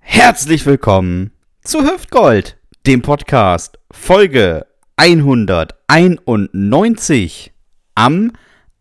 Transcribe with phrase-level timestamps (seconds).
[0.00, 1.30] Herzlich willkommen
[1.62, 7.52] zu Hüftgold, dem Podcast, Folge 191
[7.94, 8.32] am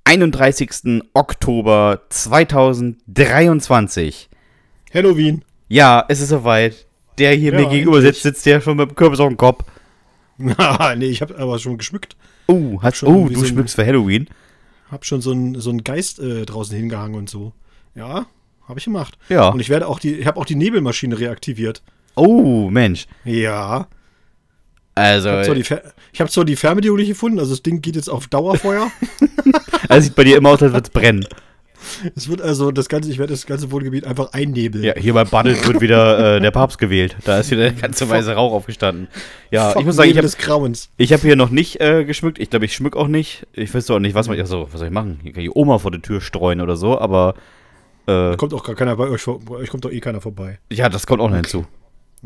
[0.03, 1.03] 31.
[1.13, 4.29] Oktober 2023.
[4.93, 5.45] Halloween.
[5.69, 6.85] Ja, es ist soweit.
[7.17, 8.15] Der hier Ja, mir gegenüber endlich.
[8.15, 9.63] sitzt, sitzt ja schon mit dem Kürbis auf dem Kopf.
[10.97, 12.17] Nee, ich habe aber schon geschmückt.
[12.47, 14.27] Oh, hast, schon oh du so ein- schmückst für Halloween.
[14.91, 17.53] Hab schon so einen so einen Geist äh, draußen hingehangen und so.
[17.95, 18.25] Ja,
[18.67, 19.17] habe ich gemacht.
[19.29, 19.49] Ja.
[19.49, 21.81] Und ich werde auch die, ich habe auch die Nebelmaschine reaktiviert.
[22.15, 23.07] Oh, Mensch.
[23.25, 23.87] Ja.
[24.95, 25.81] Also, Ich habe zwar, die Fer-
[26.11, 28.91] ich hab zwar die Fernbedienung nicht gefunden, also das Ding geht jetzt auf Dauerfeuer.
[29.89, 31.25] also sieht bei dir immer aus, als würde es brennen.
[32.15, 34.83] es wird also das ganze, ich werde das ganze Wohngebiet einfach einnebeln.
[34.83, 37.17] Ja, hier bei Baddelt wird wieder äh, der Papst gewählt.
[37.25, 39.07] Da ist wieder der ganze weiße Rauch aufgestanden.
[39.49, 42.37] Ja, Fuck, ich muss sagen, ich habe hab hier noch nicht äh, geschmückt.
[42.37, 43.47] Ich glaube, ich schmück auch nicht.
[43.53, 45.19] Ich weiß auch nicht, was, man, also, was soll ich machen?
[45.23, 47.33] Hier kann ich Oma vor die Tür streuen oder so, aber
[48.07, 50.59] äh, Kommt auch gar keiner bei euch, bei euch kommt doch eh keiner vorbei.
[50.71, 51.65] ja, das kommt auch noch hinzu.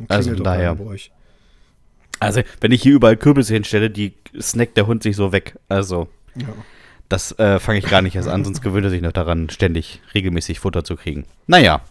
[0.07, 0.77] Also von daher.
[2.19, 5.55] Also, wenn ich hier überall Kürbisse hinstelle, die snackt der Hund sich so weg.
[5.69, 6.47] Also, Ja.
[7.09, 10.01] das äh, fange ich gar nicht erst an, sonst gewöhnt er sich noch daran, ständig
[10.15, 11.25] regelmäßig Futter zu kriegen.
[11.45, 11.81] Naja.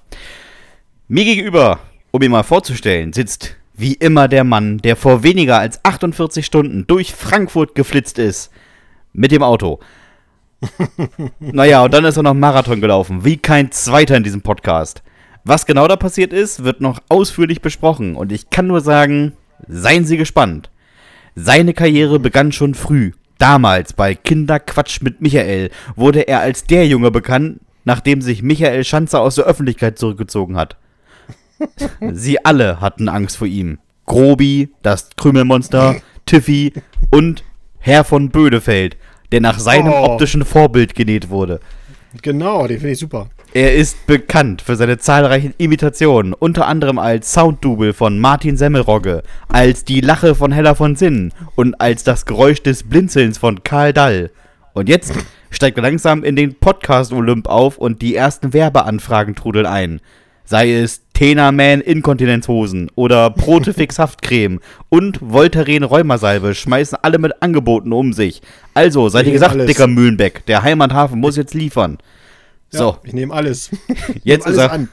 [1.09, 1.79] Mir gegenüber,
[2.11, 6.87] um ihn mal vorzustellen, sitzt wie immer der Mann, der vor weniger als 48 Stunden
[6.89, 8.51] durch Frankfurt geflitzt ist.
[9.13, 9.79] Mit dem Auto.
[11.41, 15.03] Naja, und dann ist er noch Marathon gelaufen, wie kein zweiter in diesem Podcast.
[15.45, 19.33] Was genau da passiert ist, wird noch ausführlich besprochen und ich kann nur sagen,
[19.69, 20.71] seien Sie gespannt.
[21.35, 23.13] Seine Karriere begann schon früh.
[23.39, 29.21] Damals bei Kinderquatsch mit Michael wurde er als der Junge bekannt, nachdem sich Michael Schanzer
[29.21, 30.77] aus der Öffentlichkeit zurückgezogen hat.
[32.13, 33.79] Sie alle hatten Angst vor ihm.
[34.07, 35.97] Grobi, das Krümelmonster,
[36.27, 36.73] Tiffy
[37.11, 37.45] und
[37.79, 38.97] Herr von Bödefeld,
[39.33, 40.05] der nach seinem Oh.
[40.05, 41.61] optischen Vorbild genäht wurde.
[42.23, 43.29] Genau, den finde ich super.
[43.53, 49.85] Er ist bekannt für seine zahlreichen Imitationen, unter anderem als Sounddouble von Martin Semmelrogge, als
[49.85, 54.31] die Lache von Hella von Sinn und als das Geräusch des Blinzelns von Karl Dall.
[54.75, 55.13] Und jetzt
[55.51, 60.01] steigt er langsam in den Podcast-Olymp auf und die ersten Werbeanfragen trudeln ein.
[60.45, 64.61] Sei es Tena-Man Inkontinenzhosen oder Protefix Haftcreme
[64.91, 68.43] und Voltaren Rheumasalbe schmeißen alle mit Angeboten um sich.
[68.75, 69.67] Also, seid ihr gesagt, alles.
[69.67, 71.97] dicker Mühlenbeck, der Heimathafen muss jetzt liefern.
[72.77, 73.71] Ja, So, Ich nehme alles.
[74.25, 74.89] Jetzt Nehm ist, alles er, an.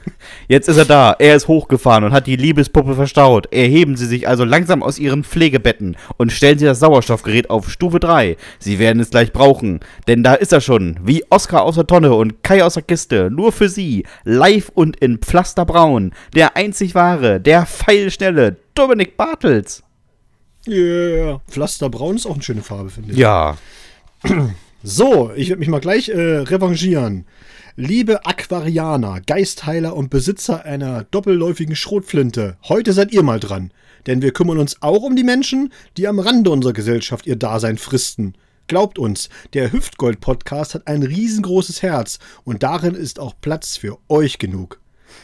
[0.48, 1.14] jetzt ist er da.
[1.18, 3.52] Er ist hochgefahren und hat die Liebespuppe verstaut.
[3.52, 8.00] Erheben Sie sich also langsam aus Ihren Pflegebetten und stellen Sie das Sauerstoffgerät auf Stufe
[8.00, 8.36] 3.
[8.58, 9.80] Sie werden es gleich brauchen.
[10.08, 10.98] Denn da ist er schon.
[11.02, 13.30] Wie Oscar aus der Tonne und Kai aus der Kiste.
[13.30, 14.04] Nur für Sie.
[14.24, 16.12] Live und in Pflasterbraun.
[16.34, 19.82] Der einzig wahre, der feilschnelle Dominik Bartels.
[20.66, 21.40] Yeah.
[21.48, 23.18] Pflasterbraun ist auch eine schöne Farbe, finde ich.
[23.18, 23.56] Ja.
[24.86, 27.24] So, ich werde mich mal gleich äh, revanchieren.
[27.74, 33.72] Liebe Aquarianer, Geistheiler und Besitzer einer doppelläufigen Schrotflinte, heute seid ihr mal dran.
[34.06, 37.78] Denn wir kümmern uns auch um die Menschen, die am Rande unserer Gesellschaft ihr Dasein
[37.78, 38.34] fristen.
[38.66, 44.38] Glaubt uns, der Hüftgold-Podcast hat ein riesengroßes Herz und darin ist auch Platz für euch
[44.38, 44.82] genug.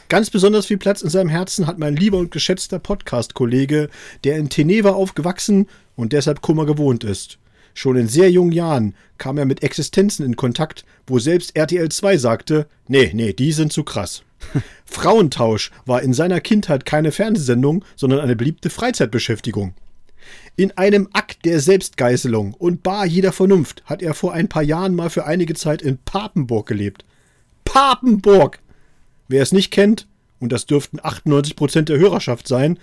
[0.09, 3.89] Ganz besonders viel Platz in seinem Herzen hat mein lieber und geschätzter Podcast-Kollege,
[4.23, 7.37] der in Teneva aufgewachsen und deshalb Kummer gewohnt ist.
[7.73, 12.17] Schon in sehr jungen Jahren kam er mit Existenzen in Kontakt, wo selbst RTL 2
[12.17, 14.23] sagte, nee, nee, die sind zu krass.
[14.85, 19.73] Frauentausch war in seiner Kindheit keine Fernsehsendung, sondern eine beliebte Freizeitbeschäftigung.
[20.55, 24.95] In einem Akt der Selbstgeißelung und bar jeder Vernunft hat er vor ein paar Jahren
[24.95, 27.05] mal für einige Zeit in Papenburg gelebt.
[27.63, 28.59] Papenburg!
[29.27, 30.07] Wer es nicht kennt,
[30.39, 32.77] und das dürften 98% der Hörerschaft sein,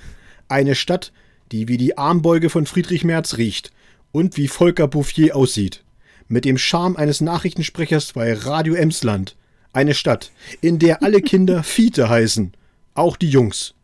[0.49, 1.13] eine Stadt,
[1.53, 3.71] die wie die Armbeuge von Friedrich Merz riecht
[4.13, 5.85] und wie Volker Bouffier aussieht.
[6.29, 9.37] Mit dem Charme eines Nachrichtensprechers bei Radio Emsland.
[9.73, 10.31] Eine Stadt,
[10.61, 12.53] in der alle Kinder Fiete heißen.
[12.95, 13.75] Auch die Jungs.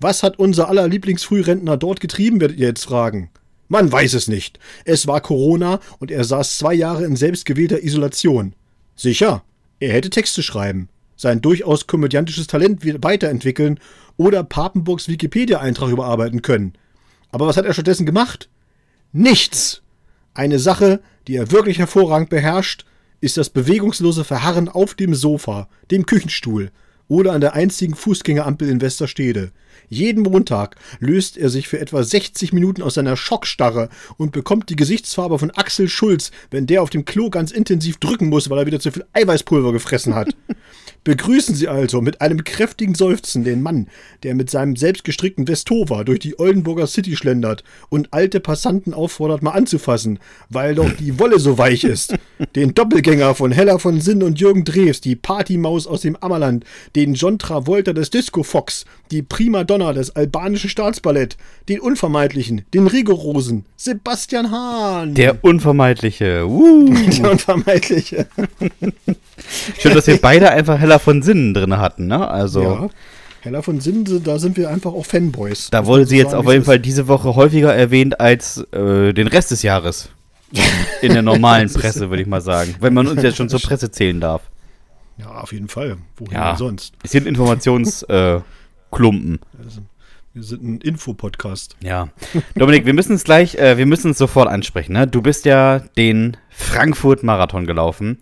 [0.00, 3.30] Was hat unser aller Lieblingsfrührentner dort getrieben, werdet ihr jetzt fragen.
[3.68, 4.58] Man weiß es nicht.
[4.84, 8.54] Es war Corona und er saß zwei Jahre in selbstgewählter Isolation.
[8.96, 9.44] Sicher,
[9.80, 13.78] er hätte Texte schreiben, sein durchaus komödiantisches Talent weiterentwickeln
[14.16, 16.72] oder Papenburgs Wikipedia-Eintrag überarbeiten können.
[17.30, 18.48] Aber was hat er stattdessen gemacht?
[19.12, 19.80] Nichts!
[20.34, 22.84] Eine Sache, die er wirklich hervorragend beherrscht,
[23.20, 26.70] ist das bewegungslose Verharren auf dem Sofa, dem Küchenstuhl
[27.08, 29.50] oder an der einzigen Fußgängerampel in Westerstede.
[29.88, 33.88] Jeden Montag löst er sich für etwa 60 Minuten aus seiner Schockstarre
[34.18, 38.28] und bekommt die Gesichtsfarbe von Axel Schulz, wenn der auf dem Klo ganz intensiv drücken
[38.28, 40.36] muss, weil er wieder zu viel Eiweißpulver gefressen hat.
[41.04, 43.88] Begrüßen Sie also mit einem kräftigen Seufzen den Mann,
[44.22, 49.52] der mit seinem selbstgestrickten Westova durch die Oldenburger City schlendert und alte Passanten auffordert, mal
[49.52, 50.18] anzufassen,
[50.50, 52.14] weil doch die Wolle so weich ist.
[52.54, 56.64] Den Doppelgänger von Hella von Sinn und Jürgen Drews, die Partymaus aus dem Ammerland,
[56.94, 61.36] den John Travolta des Disco Fox, die Primadonna des albanischen Staatsballett,
[61.68, 65.14] den Unvermeidlichen, den rigorosen Sebastian Hahn.
[65.14, 66.46] Der Unvermeidliche.
[66.46, 66.92] Uh.
[67.18, 68.26] Der Unvermeidliche.
[69.78, 72.28] Schön, dass wir beide einfach Heller von Sinnen drin hatten, ne?
[72.28, 72.62] Also.
[72.62, 72.88] Ja.
[73.40, 75.68] Heller von Sinnen, da sind wir einfach auch Fanboys.
[75.70, 76.64] Da wurde sie jetzt sagen, auf jeden.
[76.64, 80.08] Fall diese Woche häufiger erwähnt als äh, den Rest des Jahres.
[81.02, 82.74] In der normalen Presse, würde ich mal sagen.
[82.80, 84.42] Wenn man uns jetzt schon zur Presse zählen darf.
[85.18, 85.98] Ja, auf jeden Fall.
[86.16, 86.48] Wohin Ja.
[86.50, 86.94] denn sonst?
[87.04, 88.08] Es sind Informationsklumpen.
[88.40, 88.40] Äh,
[88.90, 89.38] Klumpen.
[90.32, 91.76] Wir sind ein Infopodcast.
[91.80, 92.08] ja.
[92.54, 94.94] Dominik, wir müssen es gleich, äh, wir müssen es sofort ansprechen.
[94.94, 95.06] Ne?
[95.06, 98.18] Du bist ja den Frankfurt-Marathon gelaufen.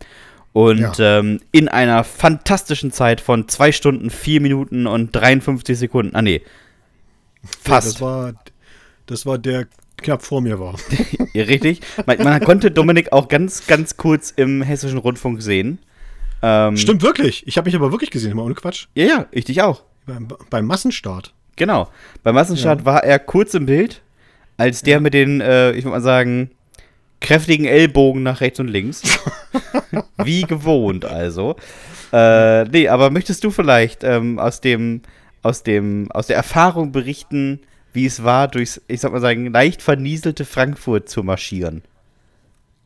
[0.56, 1.18] Und Ja.
[1.18, 6.16] ähm, in einer fantastischen Zeit von 2 Stunden, 4 Minuten und 53 Sekunden.
[6.16, 6.40] Ah, nee.
[7.42, 7.88] Ja, Fast.
[7.96, 8.32] das war,
[9.04, 9.66] das war der
[9.98, 10.76] knapp vor mir war.
[11.34, 11.82] Ja, richtig.
[12.06, 15.78] Man, man konnte Dominik auch ganz, ganz kurz im hessischen Rundfunk sehen.
[16.40, 17.46] Ähm, Stimmt wirklich.
[17.46, 18.86] Ich habe mich aber wirklich gesehen, mal ohne Quatsch.
[18.94, 19.82] Ja, ja, ich dich auch.
[20.06, 21.34] Beim, beim Massenstart.
[21.56, 21.90] Genau.
[22.22, 24.00] Beim Massenstart war er kurz im Bild,
[24.56, 26.50] als der mit den, äh, ich würde mal sagen,
[27.20, 29.02] kräftigen Ellbogen nach rechts und links.
[30.22, 31.56] Wie gewohnt, also.
[32.12, 35.02] Äh, nee, aber möchtest du vielleicht ähm, aus dem,
[35.42, 37.60] aus dem, aus der Erfahrung berichten,
[37.92, 41.82] wie es war, durchs, ich sag mal sagen, leicht vernieselte Frankfurt zu marschieren?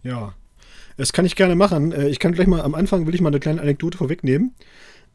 [0.03, 0.35] Ja.
[0.97, 1.93] Das kann ich gerne machen.
[1.93, 4.55] Äh, Ich kann gleich mal am Anfang, will ich mal eine kleine Anekdote vorwegnehmen.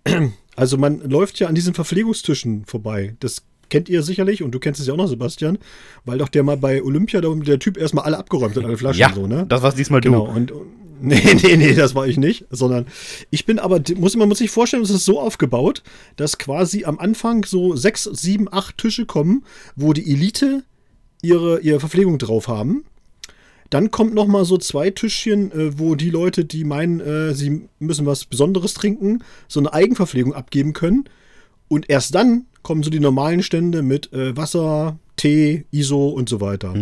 [0.57, 3.17] Also man läuft ja an diesen Verpflegungstischen vorbei.
[3.19, 5.57] Das kennt ihr sicherlich und du kennst es ja auch noch, Sebastian,
[6.05, 8.99] weil doch der mal bei Olympia da der Typ erstmal alle abgeräumt hat, alle Flaschen
[8.99, 9.45] Ja, so, ne?
[9.47, 10.31] das war's diesmal Genau, du.
[10.31, 12.87] und und- nee, nee, nee, das war ich nicht, sondern
[13.29, 15.83] ich bin aber, muss, man muss sich vorstellen, es ist so aufgebaut,
[16.15, 19.43] dass quasi am Anfang so sechs, sieben, acht Tische kommen,
[19.75, 20.63] wo die Elite
[21.21, 22.85] ihre, ihre Verpflegung drauf haben.
[23.69, 27.67] Dann kommt noch mal so zwei Tischchen, äh, wo die Leute, die meinen, äh, sie
[27.79, 31.05] müssen was Besonderes trinken, so eine Eigenverpflegung abgeben können.
[31.67, 36.41] Und erst dann kommen so die normalen Stände mit äh, Wasser, Tee, ISO und so
[36.41, 36.73] weiter.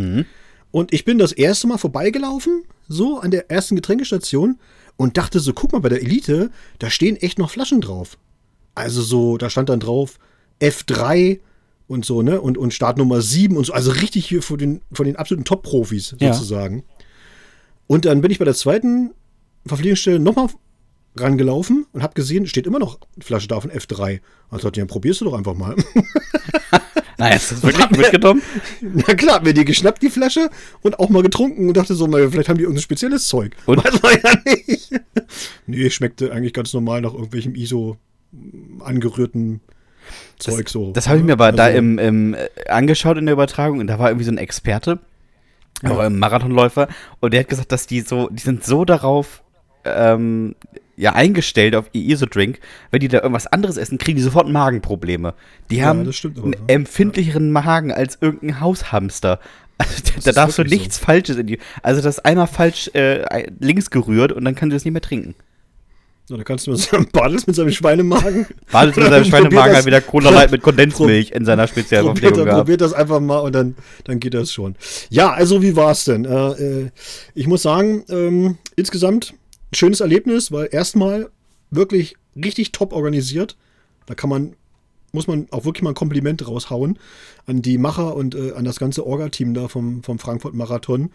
[0.72, 4.58] Und ich bin das erste Mal vorbeigelaufen, so an der ersten Getränkestation
[4.96, 6.50] und dachte so, guck mal, bei der Elite,
[6.80, 8.18] da stehen echt noch Flaschen drauf.
[8.76, 10.18] Also so, da stand dann drauf
[10.62, 11.42] F3
[11.88, 12.40] und so, ne?
[12.40, 13.74] Und, und Startnummer 7 und so.
[13.74, 16.34] Also richtig hier von den, von den absoluten Top-Profis Ja.
[16.34, 16.84] sozusagen.
[17.88, 19.12] Und dann bin ich bei der zweiten
[19.68, 20.48] Verpflegungsstelle nochmal
[21.16, 24.20] rangelaufen und habe gesehen, steht immer noch eine Flasche da von F3.
[24.50, 25.76] Und dachte, ja, probierst du doch einfach mal.
[27.18, 28.42] Nein, ist das wirklich mitgenommen?
[28.82, 30.50] Na klar, hab mir die geschnappt, die Flasche,
[30.82, 33.56] und auch mal getrunken und dachte so, na, vielleicht haben die irgendein spezielles Zeug.
[33.66, 33.84] Und?
[33.84, 34.92] Weiß man ja nicht.
[35.68, 37.98] nee, schmeckte eigentlich ganz normal nach irgendwelchem ISO
[38.80, 39.62] angerührten
[40.40, 40.92] Zeug so.
[40.92, 43.88] Das habe ich mir aber da Also, im, im, äh, angeschaut in der Übertragung und
[43.88, 45.00] da war irgendwie so ein Experte,
[45.84, 46.88] auch ein Marathonläufer,
[47.20, 49.44] und der hat gesagt, dass die so, die sind so darauf
[49.86, 50.56] ähm,
[50.96, 52.60] ja, eingestellt auf ihr ISO-Drink,
[52.92, 55.34] wenn die da irgendwas anderes essen, kriegen die sofort Magenprobleme.
[55.72, 56.60] Die Ja, haben das stimmt aber, einen ja.
[56.76, 59.40] empfindlicheren Magen als irgendein Haushamster.
[59.80, 60.84] Also, da, da darfst du wirklich so.
[60.84, 61.58] nichts Falsches in die.
[61.82, 65.02] Also das ist einmal falsch äh, links gerührt und dann kannst du das nicht mehr
[65.02, 65.34] trinken.
[66.30, 68.46] Na, da kannst du mal sagen, Badels mit seinem Schweinemagen.
[68.72, 72.58] Badet mit seinem Schweinemagen hat wieder Cola Light mit Kondensmilch in seiner Probiert, Spezialverpflegung gehabt.
[72.60, 73.76] probiert das einfach mal und dann,
[74.06, 74.76] dann geht das schon.
[75.10, 76.24] Ja, also wie war es denn?
[76.24, 76.90] Äh, äh,
[77.34, 79.34] ich muss sagen, ähm, insgesamt
[79.74, 81.30] schönes Erlebnis, weil erstmal
[81.72, 83.58] wirklich richtig top organisiert.
[84.06, 84.56] Da kann man,
[85.12, 87.00] muss man auch wirklich mal ein Kompliment raushauen
[87.46, 91.12] an die Macher und äh, an das ganze Orga-Team da vom, vom Frankfurt-Marathon.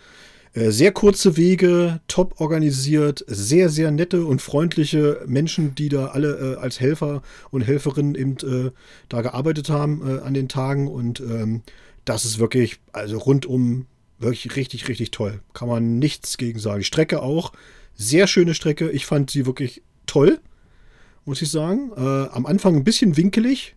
[0.55, 6.55] Äh, Sehr kurze Wege, top organisiert, sehr, sehr nette und freundliche Menschen, die da alle
[6.55, 8.71] äh, als Helfer und Helferinnen eben äh,
[9.09, 10.88] da gearbeitet haben äh, an den Tagen.
[10.88, 11.62] Und ähm,
[12.05, 13.87] das ist wirklich, also rundum
[14.19, 15.41] wirklich richtig, richtig toll.
[15.53, 16.81] Kann man nichts gegen sagen.
[16.81, 17.53] Die Strecke auch,
[17.99, 18.90] sehr schöne Strecke.
[18.90, 20.38] Ich fand sie wirklich toll,
[21.26, 21.90] muss ich sagen.
[21.95, 23.75] Äh, am Anfang ein bisschen winkelig.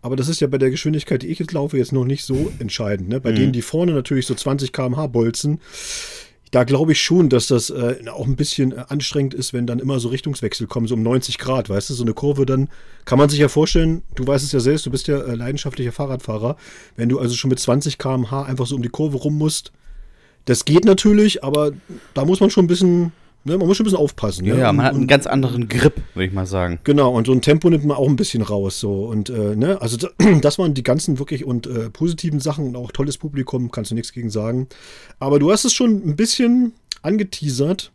[0.00, 2.52] Aber das ist ja bei der Geschwindigkeit, die ich jetzt laufe, jetzt noch nicht so
[2.58, 3.08] entscheidend.
[3.08, 3.20] Ne?
[3.20, 5.60] Bei denen, die vorne natürlich so 20 km/h bolzen,
[6.54, 9.80] da glaube ich schon, dass das äh, auch ein bisschen äh, anstrengend ist, wenn dann
[9.80, 12.68] immer so Richtungswechsel kommen, so um 90 Grad, weißt du, so eine Kurve, dann
[13.06, 15.90] kann man sich ja vorstellen, du weißt es ja selbst, du bist ja äh, leidenschaftlicher
[15.90, 16.56] Fahrradfahrer,
[16.96, 19.72] wenn du also schon mit 20 km/h einfach so um die Kurve rum musst,
[20.44, 21.72] das geht natürlich, aber
[22.12, 23.12] da muss man schon ein bisschen,
[23.44, 24.44] ne, man muss schon ein bisschen aufpassen.
[24.44, 24.60] Ja, ne?
[24.60, 26.80] ja, man Und- hat einen ganz anderen Grip, würde ich mal sagen.
[26.84, 28.80] Genau, und so ein Tempo nimmt man auch ein bisschen raus.
[28.80, 29.04] So.
[29.04, 30.08] Und äh, ne, also da-
[30.40, 33.94] das waren die ganzen wirklich und äh, positiven Sachen und auch tolles Publikum, kannst du
[33.94, 34.68] nichts gegen sagen.
[35.18, 36.72] Aber du hast es schon ein bisschen
[37.02, 37.92] angeteasert.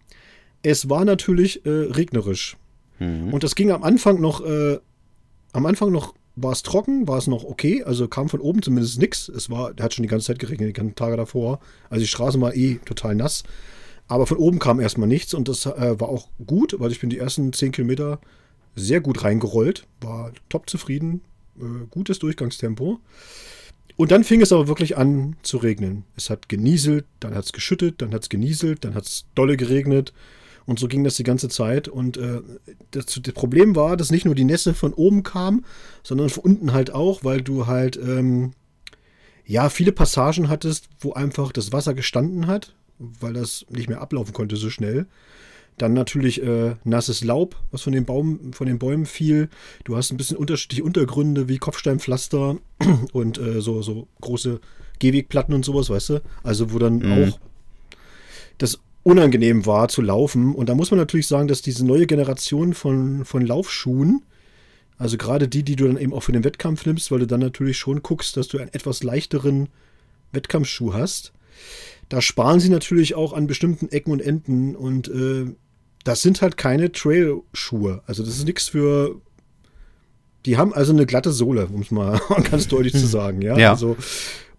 [0.62, 2.56] Es war natürlich äh, regnerisch.
[3.01, 4.77] Und das ging am Anfang noch, äh,
[5.53, 9.00] am Anfang noch war es trocken, war es noch okay, also kam von oben zumindest
[9.00, 9.29] nichts.
[9.29, 11.62] Es war, der hat schon die ganze Zeit geregnet, die ganzen Tage davor.
[11.89, 13.44] Also die Straße war eh total nass.
[14.09, 17.11] Aber von oben kam erstmal nichts und das äh, war auch gut, weil ich bin
[17.11, 18.19] die ersten 10 Kilometer
[18.75, 21.21] sehr gut reingerollt, war top zufrieden,
[21.59, 22.99] äh, gutes Durchgangstempo.
[23.97, 26.05] Und dann fing es aber wirklich an zu regnen.
[26.15, 29.57] Es hat genieselt, dann hat es geschüttet, dann hat es genieselt, dann hat es dolle
[29.57, 30.11] geregnet.
[30.65, 31.87] Und so ging das die ganze Zeit.
[31.87, 32.41] Und äh,
[32.89, 35.65] das, das, Problem war, dass nicht nur die Nässe von oben kam,
[36.01, 38.53] sondern von unten halt auch, weil du halt ähm,
[39.45, 44.34] ja viele Passagen hattest, wo einfach das Wasser gestanden hat, weil das nicht mehr ablaufen
[44.34, 45.08] konnte so schnell.
[45.77, 49.50] Dann natürlich äh, nasses Laub, was von den, Baum, von den Bäumen fiel.
[49.86, 52.58] Du hast ein bisschen unterschiedliche Untergründe wie Kopfsteinpflaster
[53.13, 54.60] und äh, so, so große
[55.00, 56.22] Gehwegplatten und sowas, weißt du?
[56.44, 57.12] Also wo dann mhm.
[57.12, 57.39] auch
[58.58, 60.53] das unangenehm war zu laufen.
[60.53, 64.24] Und da muss man natürlich sagen, dass diese neue Generation von, von Laufschuhen,
[64.98, 67.39] also gerade die, die du dann eben auch für den Wettkampf nimmst, weil du dann
[67.39, 69.70] natürlich schon guckst, dass du einen etwas leichteren
[70.34, 71.32] Wettkampfschuh hast.
[72.09, 75.53] Da sparen sie natürlich auch an bestimmten Ecken und Enden und äh,
[76.03, 78.01] das sind halt keine Trail-Schuhe.
[78.07, 79.21] Also das ist nichts für.
[80.45, 83.57] Die haben also eine glatte Sohle, um es mal ganz deutlich zu sagen, ja.
[83.57, 83.71] ja.
[83.71, 83.97] Also,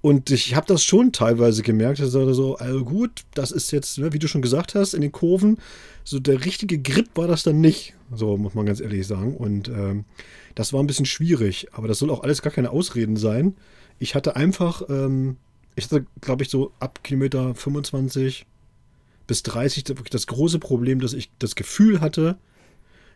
[0.02, 4.12] und ich habe das schon teilweise gemerkt, also so, also gut, das ist jetzt, ne,
[4.12, 5.58] wie du schon gesagt hast, in den Kurven,
[6.04, 9.36] so der richtige Grip war das dann nicht, so muss man ganz ehrlich sagen.
[9.36, 10.04] Und ähm,
[10.54, 13.56] das war ein bisschen schwierig, aber das soll auch alles gar keine Ausreden sein.
[13.98, 15.36] Ich hatte einfach, ähm,
[15.76, 18.46] ich hatte, glaube ich, so ab Kilometer 25,
[19.26, 22.36] bis 30 wirklich das große Problem, dass ich das Gefühl hatte,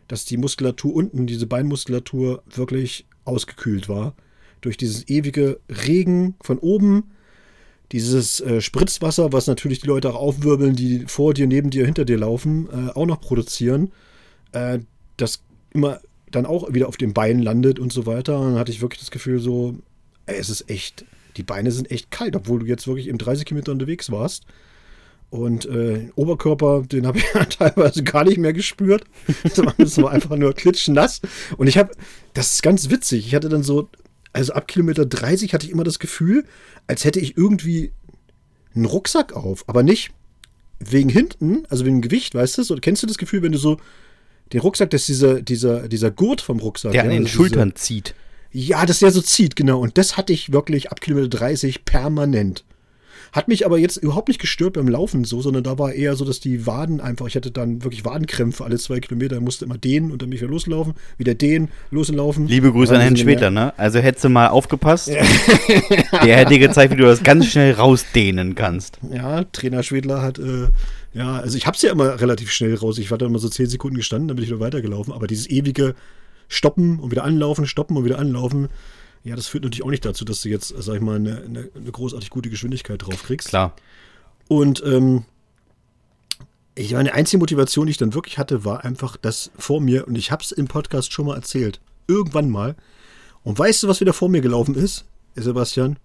[0.07, 4.15] dass die Muskulatur unten, diese Beinmuskulatur, wirklich ausgekühlt war.
[4.61, 7.11] Durch dieses ewige Regen von oben,
[7.91, 12.05] dieses äh, Spritzwasser, was natürlich die Leute auch aufwirbeln, die vor dir, neben dir, hinter
[12.05, 13.91] dir laufen, äh, auch noch produzieren,
[14.53, 14.79] äh,
[15.17, 15.99] das immer
[16.31, 18.39] dann auch wieder auf den Beinen landet und so weiter.
[18.39, 19.75] Und dann hatte ich wirklich das Gefühl so,
[20.25, 21.05] ey, es ist echt,
[21.37, 24.43] die Beine sind echt kalt, obwohl du jetzt wirklich im 30 Kilometer unterwegs warst.
[25.29, 29.03] Und äh, Oberkörper, den habe ich ja teilweise gar nicht mehr gespürt.
[29.77, 31.21] Das war einfach nur klitschnass.
[31.57, 31.91] Und ich habe,
[32.33, 33.27] das ist ganz witzig.
[33.27, 33.89] Ich hatte dann so,
[34.33, 36.45] also ab Kilometer 30 hatte ich immer das Gefühl,
[36.87, 37.91] als hätte ich irgendwie
[38.75, 39.67] einen Rucksack auf.
[39.67, 40.11] Aber nicht
[40.79, 42.63] wegen hinten, also wegen dem Gewicht, weißt du?
[42.63, 43.77] So, kennst du das Gefühl, wenn du so
[44.53, 46.91] den Rucksack, das ist dieser, dieser, dieser Gurt vom Rucksack.
[46.91, 48.15] Der an den also Schultern diese, zieht.
[48.57, 49.81] Ja, dass der so zieht, genau.
[49.81, 52.63] Und das hatte ich wirklich ab Kilometer 30 permanent.
[53.33, 56.23] Hat mich aber jetzt überhaupt nicht gestört beim Laufen so, sondern da war eher so,
[56.23, 60.09] dass die Waden einfach, ich hatte dann wirklich Wadenkrämpfe alle zwei Kilometer, musste immer dehnen
[60.09, 62.47] und dann mich wieder loslaufen, wieder dehnen, loslaufen.
[62.47, 63.77] Liebe Grüße an Herrn Schweter, ne?
[63.77, 68.55] Also hättest du mal aufgepasst, der hätte dir gezeigt, wie du das ganz schnell rausdehnen
[68.55, 68.99] kannst.
[69.11, 70.69] Ja, Trainer Schwedler hat, äh,
[71.13, 72.99] ja, also ich hab's ja immer relativ schnell raus.
[72.99, 75.49] Ich war dann immer so zehn Sekunden gestanden, dann bin ich wieder weitergelaufen, aber dieses
[75.49, 75.93] ewige
[76.47, 78.69] Stoppen und wieder anlaufen, stoppen und wieder anlaufen,
[79.23, 81.69] ja, das führt natürlich auch nicht dazu, dass du jetzt, sag ich mal, eine, eine,
[81.75, 83.47] eine großartig gute Geschwindigkeit drauf kriegst.
[83.47, 83.75] Klar.
[84.47, 85.25] Und ähm,
[86.75, 90.07] ich meine, die einzige Motivation, die ich dann wirklich hatte, war einfach das vor mir,
[90.07, 92.75] und ich habe es im Podcast schon mal erzählt, irgendwann mal.
[93.43, 95.97] Und weißt du, was wieder vor mir gelaufen ist, Sebastian?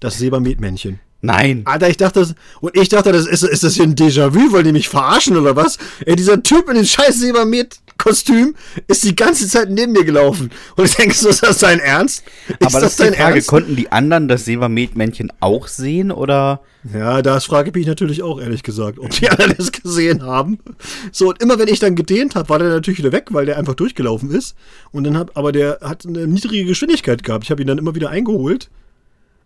[0.00, 1.00] Das Sebermetmännchen.
[1.20, 1.62] Nein.
[1.64, 4.64] Alter, ich dachte, das, und ich dachte, das ist, ist das hier ein Déjà-vu, wollen
[4.64, 5.78] die mich verarschen oder was?
[6.04, 7.18] Ey, dieser Typ in den scheiß
[7.98, 8.54] Sebermet-Kostüm
[8.86, 10.50] ist die ganze Zeit neben mir gelaufen.
[10.76, 12.22] Und ich denke, so, ist das dein Ernst?
[12.48, 13.48] Ist Aber das, ist dein Frage, Ernst?
[13.48, 16.60] konnten die anderen das Sebermet-Männchen auch sehen oder?
[16.94, 20.58] Ja, das frage ich mich natürlich auch, ehrlich gesagt, ob die anderen das gesehen haben.
[21.12, 23.58] So, und immer wenn ich dann gedehnt habe, war der natürlich wieder weg, weil der
[23.58, 24.54] einfach durchgelaufen ist.
[24.92, 27.44] Und dann hab, aber der hat eine niedrige Geschwindigkeit gehabt.
[27.44, 28.70] Ich habe ihn dann immer wieder eingeholt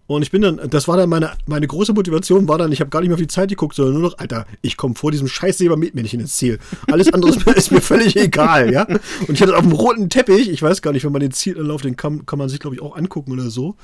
[0.08, 2.90] und ich bin dann, das war dann meine, meine große Motivation, war dann, ich habe
[2.90, 5.28] gar nicht mehr auf die Zeit geguckt, sondern nur noch, Alter, ich komme vor diesem
[5.28, 6.58] scheiß Silbermädchen ins Ziel.
[6.90, 8.84] Alles andere ist, ist, mir völlig egal, ja.
[8.84, 11.82] Und ich hatte auf dem roten Teppich, ich weiß gar nicht, wenn man den Zielanlauf,
[11.82, 13.76] den kann, kann man sich, glaube ich, auch angucken oder so.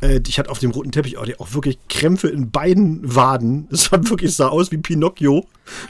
[0.00, 3.66] Äh, ich hatte auf dem roten Teppich auch, auch wirklich Krämpfe in beiden Waden.
[3.72, 5.46] Es sah wirklich sah aus wie Pinocchio.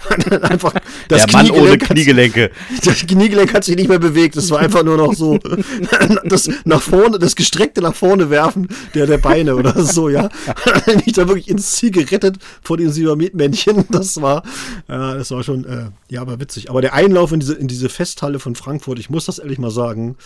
[0.43, 0.73] einfach
[1.09, 2.50] das Der Mann ohne Kniegelenke.
[2.76, 4.37] Hat, das Kniegelenk hat sich nicht mehr bewegt.
[4.37, 5.38] Es war einfach nur noch so
[6.25, 10.28] das nach vorne, das gestreckte nach vorne werfen der, der Beine oder so, ja.
[11.04, 13.85] Mich da wirklich ins Ziel gerettet vor dem Silbermetmännchen.
[13.90, 14.44] Das war,
[14.88, 16.71] äh, das war schon, äh, ja, aber witzig.
[16.71, 19.71] Aber der Einlauf in diese, in diese Festhalle von Frankfurt, ich muss das ehrlich mal
[19.71, 20.16] sagen,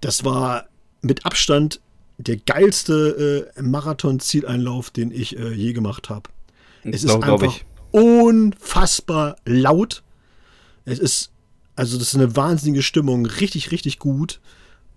[0.00, 0.66] das war
[1.02, 1.80] mit Abstand
[2.18, 6.30] der geilste äh, Marathon-Zieleinlauf, den ich äh, je gemacht habe.
[6.84, 10.02] Es ist einfach ich unfassbar laut.
[10.84, 11.30] Es ist,
[11.76, 14.40] also das ist eine wahnsinnige Stimmung, richtig, richtig gut.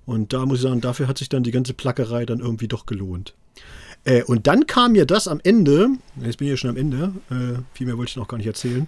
[0.06, 2.86] Und da muss ich sagen, dafür hat sich dann die ganze Plackerei dann irgendwie doch
[2.86, 3.36] gelohnt.
[4.04, 5.90] Äh, und dann kam mir das am Ende,
[6.24, 8.48] jetzt bin ich ja schon am Ende, äh, viel mehr wollte ich noch gar nicht
[8.48, 8.88] erzählen,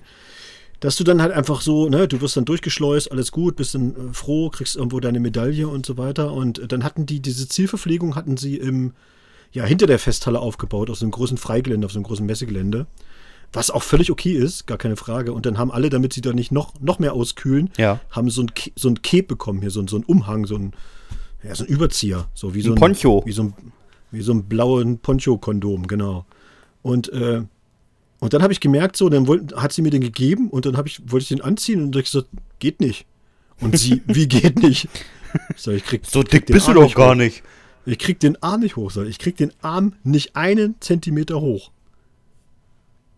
[0.80, 3.92] dass du dann halt einfach so, ne, du wirst dann durchgeschleust, alles gut, bist dann
[3.92, 6.32] äh, froh, kriegst irgendwo deine Medaille und so weiter.
[6.32, 8.94] Und dann hatten die diese Zielverpflegung, hatten sie im,
[9.52, 12.88] ja, hinter der Festhalle aufgebaut, auf so einem großen Freigelände, auf so einem großen Messegelände.
[13.52, 15.34] Was auch völlig okay ist, gar keine Frage.
[15.34, 18.00] Und dann haben alle, damit sie da nicht noch, noch mehr auskühlen, Ja.
[18.12, 20.74] haben so ein, so ein Cape bekommen hier, so ein, so ein Umhang, so ein,
[21.44, 22.28] ja, so ein Überzieher.
[22.36, 23.24] So wie so Ein Poncho.
[23.26, 23.54] Wie so ein,
[24.12, 26.26] wie so ein blauen Poncho-Kondom, genau.
[26.82, 27.42] Und, äh,
[28.20, 30.76] und dann habe ich gemerkt, so, dann wollt, hat sie mir den gegeben und dann
[30.86, 32.28] ich, wollte ich den anziehen und ich gesagt,
[32.60, 33.06] geht nicht.
[33.62, 34.88] Und sie, wie geht nicht?
[35.56, 37.16] Ich sag, ich krieg, So krieg dick den bist du Arm doch nicht gar hoch.
[37.16, 37.44] nicht.
[37.86, 39.20] Ich krieg den Arm nicht hoch, sag ich.
[39.20, 41.72] Krieg den Arm nicht einen Zentimeter hoch.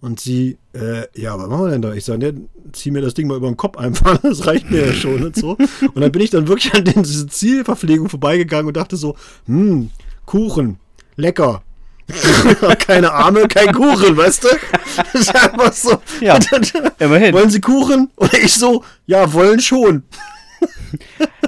[0.01, 1.93] Und sie, äh, ja, was machen wir denn da?
[1.93, 4.88] Ich sage, ne, zieh mir das Ding mal über den Kopf einfach, das reicht mir
[4.88, 5.51] ja schon und so.
[5.51, 9.91] Und dann bin ich dann wirklich an den- diese Zielverpflegung vorbeigegangen und dachte so, hm,
[10.31, 10.77] Kuchen,
[11.17, 11.61] lecker.
[12.88, 14.47] Keine Arme, kein Kuchen, weißt du?
[14.95, 16.01] Das ist einfach so.
[16.21, 16.39] Ja,
[17.00, 17.33] immerhin.
[17.33, 18.09] Wollen Sie Kuchen?
[18.15, 20.03] Und ich so, ja, wollen schon.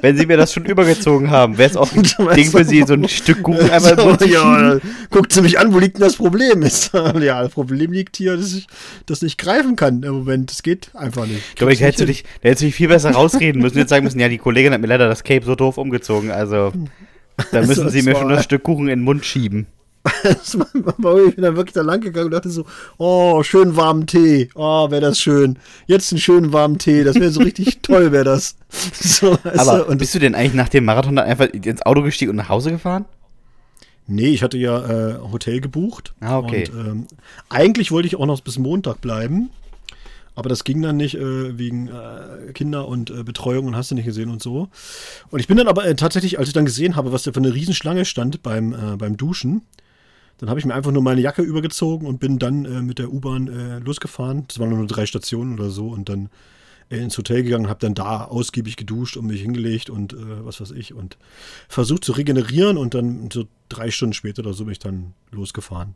[0.01, 2.03] Wenn sie mir das schon übergezogen haben, wäre es auch ein
[2.35, 4.77] Ding für sie, so ein Stück Kuchen einmal so, so, ja,
[5.09, 6.61] guckt sie mich an, wo liegt denn das Problem?
[6.61, 8.67] Ist, ja, das Problem liegt hier, dass ich
[9.05, 10.51] das nicht greifen kann im Moment.
[10.51, 11.41] Das geht einfach nicht.
[11.51, 13.77] Ich glaube, ich Krieg's dich, da hättest du dich viel besser rausreden müssen.
[13.77, 16.31] Jetzt sagen müssen, ja, die Kollegin hat mir leider das Cape so doof umgezogen.
[16.31, 16.73] Also,
[17.37, 19.67] da Also, müssen sie es mir schon das Stück Kuchen in den Mund schieben.
[20.23, 22.65] Ich bin dann wirklich da lang gegangen und dachte so,
[22.97, 24.49] oh, schön warmen Tee.
[24.55, 25.57] Oh, wäre das schön.
[25.87, 27.03] Jetzt einen schönen warmen Tee.
[27.03, 28.55] Das wäre so richtig toll, wäre das.
[28.69, 32.01] So, Aber du, und bist du denn eigentlich nach dem Marathon dann einfach ins Auto
[32.01, 33.05] gestiegen und nach Hause gefahren?
[34.07, 36.13] Nee, ich hatte ja äh, Hotel gebucht.
[36.19, 36.69] Ah, okay.
[36.71, 37.07] Und, ähm,
[37.49, 39.49] eigentlich wollte ich auch noch bis Montag bleiben.
[40.35, 43.95] Aber das ging dann nicht äh, wegen äh, Kinder und äh, Betreuung und hast du
[43.95, 44.69] nicht gesehen und so.
[45.29, 47.39] Und ich bin dann aber äh, tatsächlich, als ich dann gesehen habe, was da für
[47.39, 49.61] eine Riesenschlange stand beim, äh, beim Duschen,
[50.39, 53.13] dann habe ich mir einfach nur meine Jacke übergezogen und bin dann äh, mit der
[53.13, 54.45] U-Bahn losgefahren.
[54.47, 56.29] Das waren nur drei Stationen oder so und dann
[56.89, 60.93] ins Hotel gegangen, habe dann da ausgiebig geduscht und mich hingelegt und was weiß ich
[60.93, 61.17] und
[61.67, 65.95] versucht zu regenerieren und dann so drei Stunden später oder so bin ich dann losgefahren.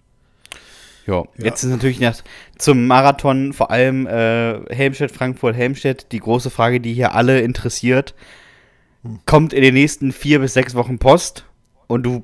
[1.07, 2.15] Ja, jetzt ist natürlich nach,
[2.57, 8.13] zum Marathon vor allem äh, Helmstedt, Frankfurt, Helmstedt die große Frage, die hier alle interessiert.
[9.25, 11.45] Kommt in den nächsten vier bis sechs Wochen Post
[11.87, 12.23] und du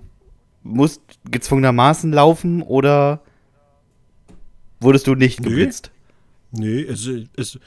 [0.64, 3.22] musst gezwungenermaßen laufen oder
[4.82, 5.48] wurdest du nicht Nee.
[5.50, 5.92] geblitzt?
[6.52, 7.60] Nee, es, es,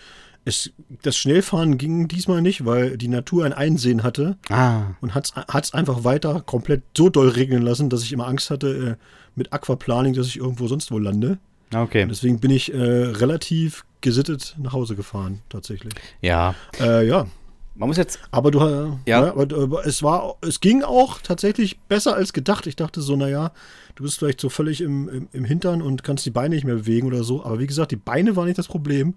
[0.45, 0.71] es,
[1.03, 5.33] das Schnellfahren ging diesmal nicht, weil die Natur ein Einsehen hatte Ah, und hat
[5.65, 9.03] es einfach weiter komplett so doll regnen lassen, dass ich immer Angst hatte äh,
[9.37, 11.39] mit Aquaplaning, dass ich irgendwo sonst wo lande.
[11.75, 12.03] okay.
[12.03, 15.93] Und deswegen bin ich äh, relativ gesittet nach Hause gefahren, tatsächlich.
[16.21, 17.27] Ja, Äh, ja,
[17.75, 19.33] man muss jetzt, aber du äh, Ja.
[19.33, 22.67] aber, aber es war, es ging auch tatsächlich besser als gedacht.
[22.67, 23.53] Ich dachte so, naja,
[23.97, 26.77] du bist vielleicht so völlig im, im, im Hintern und kannst die Beine nicht mehr
[26.77, 27.45] bewegen oder so.
[27.45, 29.15] Aber wie gesagt, die Beine waren nicht das Problem.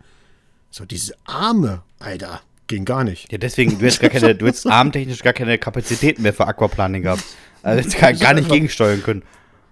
[0.72, 3.32] So, diese Arme, Alter, ging gar nicht.
[3.32, 7.04] ja deswegen, du hättest gar keine, du hättest armtechnisch gar keine Kapazitäten mehr für Aquaplaning
[7.04, 7.24] gehabt.
[7.64, 9.24] Also hättest gar, gar nicht gegensteuern können.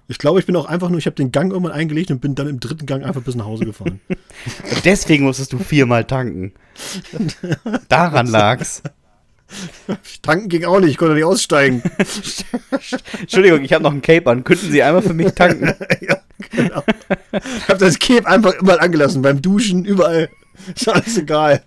[0.10, 2.34] Ich glaube, ich bin auch einfach nur, ich habe den Gang irgendwann eingelegt und bin
[2.34, 4.00] dann im dritten Gang einfach bis nach Hause gefahren.
[4.86, 6.54] Deswegen musstest du viermal tanken.
[7.90, 8.84] Daran lag's.
[10.22, 11.82] Tanken ging auch nicht, ich konnte nicht aussteigen.
[13.20, 14.44] Entschuldigung, ich habe noch ein Cape an.
[14.44, 15.74] Könnten Sie einmal für mich tanken?
[16.02, 16.18] ja,
[16.52, 16.84] genau.
[17.32, 20.30] Ich habe das Cape einfach überall angelassen, beim Duschen, überall.
[20.76, 21.64] Ist alles egal.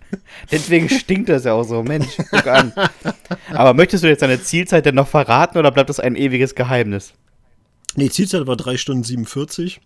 [0.50, 1.82] Deswegen stinkt das ja auch so.
[1.82, 2.72] Mensch, guck an.
[3.52, 7.14] Aber möchtest du jetzt deine Zielzeit denn noch verraten oder bleibt das ein ewiges Geheimnis?
[7.96, 9.80] Nee, Zielzeit war 3 Stunden 47.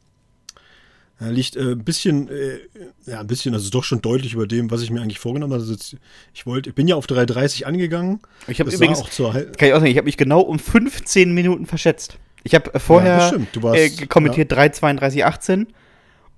[1.20, 2.58] Er liegt äh, ein bisschen, äh,
[3.06, 5.62] ja, ein bisschen, also doch schon deutlich über dem, was ich mir eigentlich vorgenommen habe.
[5.62, 5.96] Also jetzt,
[6.34, 8.20] ich wollte, ich bin ja auf 3,30 angegangen.
[8.48, 10.58] Ich habe Das übrigens, auch zur kann ich auch sagen, ich habe mich genau um
[10.58, 12.18] 15 Minuten verschätzt.
[12.42, 13.32] Ich habe Ja, das vorher.
[13.52, 15.66] Du warst- äh, kommentiert 3,32,18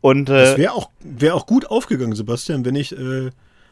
[0.03, 3.31] und Das äh, wäre auch, wär auch gut aufgegangen, Sebastian, wenn ich äh,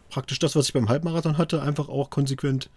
[0.08, 2.70] praktisch das, was ich beim Halbmarathon hatte, einfach auch konsequent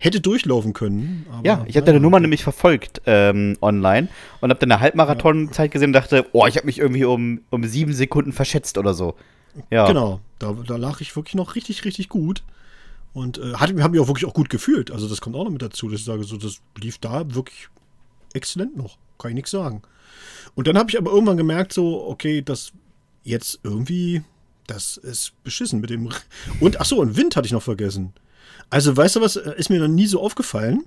[0.00, 1.26] hätte durchlaufen können.
[1.30, 4.08] Aber, ja, ich habe deine Nummer nämlich verfolgt ähm, online
[4.40, 7.92] und habe deine Halbmarathon-Zeit gesehen und dachte, oh, ich habe mich irgendwie um, um sieben
[7.92, 9.14] Sekunden verschätzt oder so.
[9.70, 12.42] Ja, Genau, da, da lag ich wirklich noch richtig, richtig gut.
[13.12, 14.90] Und äh, habe hab mich auch wirklich auch gut gefühlt.
[14.90, 17.68] Also das kommt auch noch mit dazu, dass ich sage, so, das lief da wirklich
[18.32, 18.96] exzellent noch.
[19.18, 19.82] Kann ich nichts sagen.
[20.54, 22.72] Und dann habe ich aber irgendwann gemerkt, so, okay, das
[23.22, 24.22] jetzt irgendwie,
[24.66, 26.08] das ist beschissen mit dem.
[26.60, 28.14] Und ach so, und Wind hatte ich noch vergessen.
[28.70, 30.84] Also, weißt du was, äh, ist mir noch nie so aufgefallen.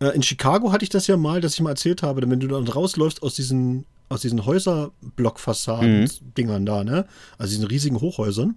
[0.00, 2.48] Äh, In Chicago hatte ich das ja mal, dass ich mal erzählt habe, wenn du
[2.48, 7.06] dann rausläufst aus diesen, aus diesen Häuserblockfassaden-Dingern da, ne?
[7.38, 8.56] Also diesen riesigen Hochhäusern,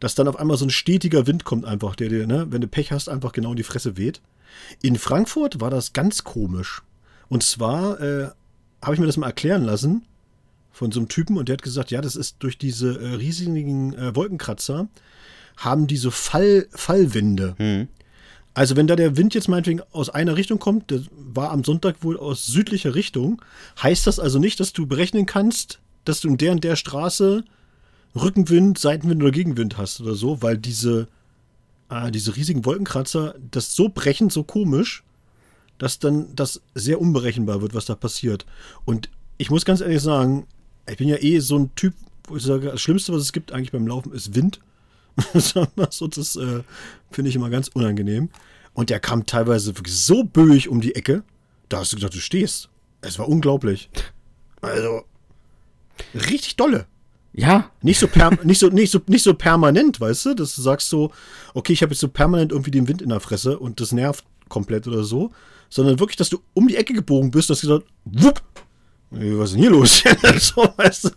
[0.00, 2.68] dass dann auf einmal so ein stetiger Wind kommt einfach, der dir, ne, wenn du
[2.68, 4.20] Pech hast, einfach genau in die Fresse weht.
[4.82, 6.82] In Frankfurt war das ganz komisch.
[7.28, 8.28] Und zwar äh,
[8.82, 10.02] habe ich mir das mal erklären lassen
[10.72, 13.94] von so einem Typen und der hat gesagt, ja, das ist durch diese äh, riesigen
[13.94, 14.88] äh, Wolkenkratzer
[15.60, 17.54] haben diese Fall, Fallwinde.
[17.58, 17.88] Hm.
[18.52, 22.02] Also wenn da der Wind jetzt meinetwegen aus einer Richtung kommt, der war am Sonntag
[22.02, 23.40] wohl aus südlicher Richtung,
[23.80, 27.44] heißt das also nicht, dass du berechnen kannst, dass du in der und der Straße
[28.16, 31.06] Rückenwind, Seitenwind oder Gegenwind hast oder so, weil diese,
[31.90, 35.04] äh, diese riesigen Wolkenkratzer, das so brechend, so komisch,
[35.78, 38.46] dass dann das sehr unberechenbar wird, was da passiert.
[38.84, 40.46] Und ich muss ganz ehrlich sagen,
[40.88, 41.94] ich bin ja eh so ein Typ,
[42.24, 44.60] wo ich sage, das Schlimmste, was es gibt eigentlich beim Laufen, ist Wind.
[45.34, 46.62] so, das äh,
[47.10, 48.30] finde ich immer ganz unangenehm.
[48.72, 51.24] Und der kam teilweise wirklich so böig um die Ecke,
[51.68, 52.68] da hast du gedacht, du stehst.
[53.00, 53.90] Es war unglaublich.
[54.60, 55.04] Also,
[56.14, 56.86] richtig dolle.
[57.32, 57.70] Ja.
[57.82, 58.08] Nicht so,
[58.44, 61.12] nicht, so, nicht, so, nicht so permanent, weißt du, dass du sagst so,
[61.54, 64.24] okay, ich habe jetzt so permanent irgendwie den Wind in der Fresse und das nervt
[64.48, 65.30] komplett oder so,
[65.68, 68.42] sondern wirklich, dass du um die Ecke gebogen bist, dass du gesagt, wupp,
[69.10, 70.04] was ist denn hier los?
[70.38, 71.10] so, weißt du,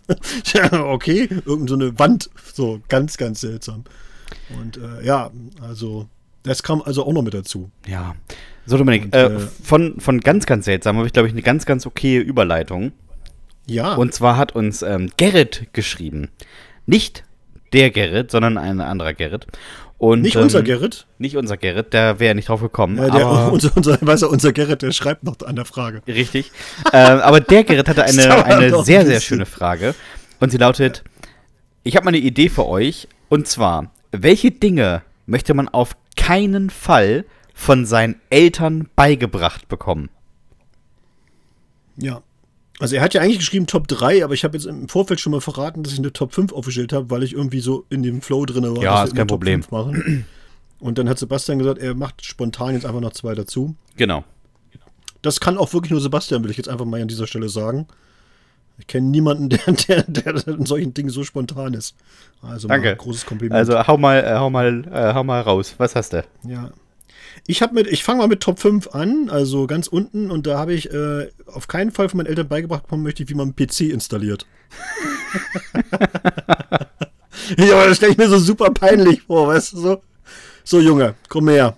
[0.54, 3.84] ja, okay, irgend so eine Wand, so ganz, ganz seltsam.
[4.58, 5.30] Und äh, ja,
[5.60, 6.08] also,
[6.42, 7.70] das kam also auch noch mit dazu.
[7.86, 8.14] Ja.
[8.66, 11.42] So, Dominik, Und, äh, äh, von, von ganz, ganz seltsam habe ich, glaube ich, eine
[11.42, 12.92] ganz, ganz okaye Überleitung.
[13.66, 16.28] Ja, Und zwar hat uns ähm, Gerrit geschrieben.
[16.86, 17.24] Nicht
[17.72, 19.46] der Gerrit, sondern ein anderer Gerrit.
[20.04, 21.06] Und, nicht ähm, unser Gerrit.
[21.16, 22.98] Nicht unser Gerrit, der wäre nicht drauf gekommen.
[22.98, 26.02] Ja, der, aber, unser, unser, weißt du, unser Gerrit, der schreibt noch an der Frage.
[26.06, 26.52] Richtig.
[26.92, 29.94] ähm, aber der Gerrit hatte eine, eine sehr, sehr schöne Frage.
[30.40, 31.04] Und sie lautet:
[31.84, 33.08] Ich habe mal eine Idee für euch.
[33.30, 40.10] Und zwar, welche Dinge möchte man auf keinen Fall von seinen Eltern beigebracht bekommen?
[41.96, 42.20] Ja.
[42.80, 45.30] Also er hat ja eigentlich geschrieben Top 3, aber ich habe jetzt im Vorfeld schon
[45.30, 48.20] mal verraten, dass ich eine Top 5 aufgestellt habe, weil ich irgendwie so in dem
[48.20, 48.82] Flow drin war.
[48.82, 49.62] Ja, ist kein Problem.
[49.62, 50.26] 5 Machen.
[50.80, 53.76] Und dann hat Sebastian gesagt, er macht spontan jetzt einfach noch zwei dazu.
[53.96, 54.24] Genau.
[55.22, 57.86] Das kann auch wirklich nur Sebastian, will ich jetzt einfach mal an dieser Stelle sagen.
[58.78, 61.94] Ich kenne niemanden, der, der, der in solchen Dingen so spontan ist.
[62.42, 62.96] Also Danke.
[62.96, 63.56] großes Kompliment.
[63.56, 65.74] Also hau mal, äh, hau mal, äh, hau mal raus.
[65.78, 66.24] Was hast du?
[66.46, 66.70] Ja.
[67.46, 70.58] Ich habe mit, ich fange mal mit Top 5 an, also ganz unten, und da
[70.58, 73.56] habe ich äh, auf keinen Fall von meinen Eltern beigebracht bekommen, möchte wie man einen
[73.56, 74.46] PC installiert.
[77.56, 80.02] ja, aber das stelle ich mir so super peinlich vor, weißt du so?
[80.64, 81.76] So, Junge, komm her.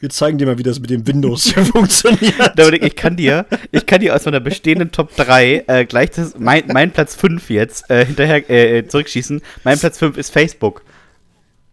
[0.00, 2.58] Wir zeigen dir mal, wie das mit dem Windows hier funktioniert.
[2.82, 6.64] Ich kann dir, ich kann dir aus meiner bestehenden Top 3 äh, gleich das, mein,
[6.68, 9.42] mein Platz 5 jetzt äh, hinterher äh, zurückschießen.
[9.62, 10.82] Mein Platz 5 ist Facebook.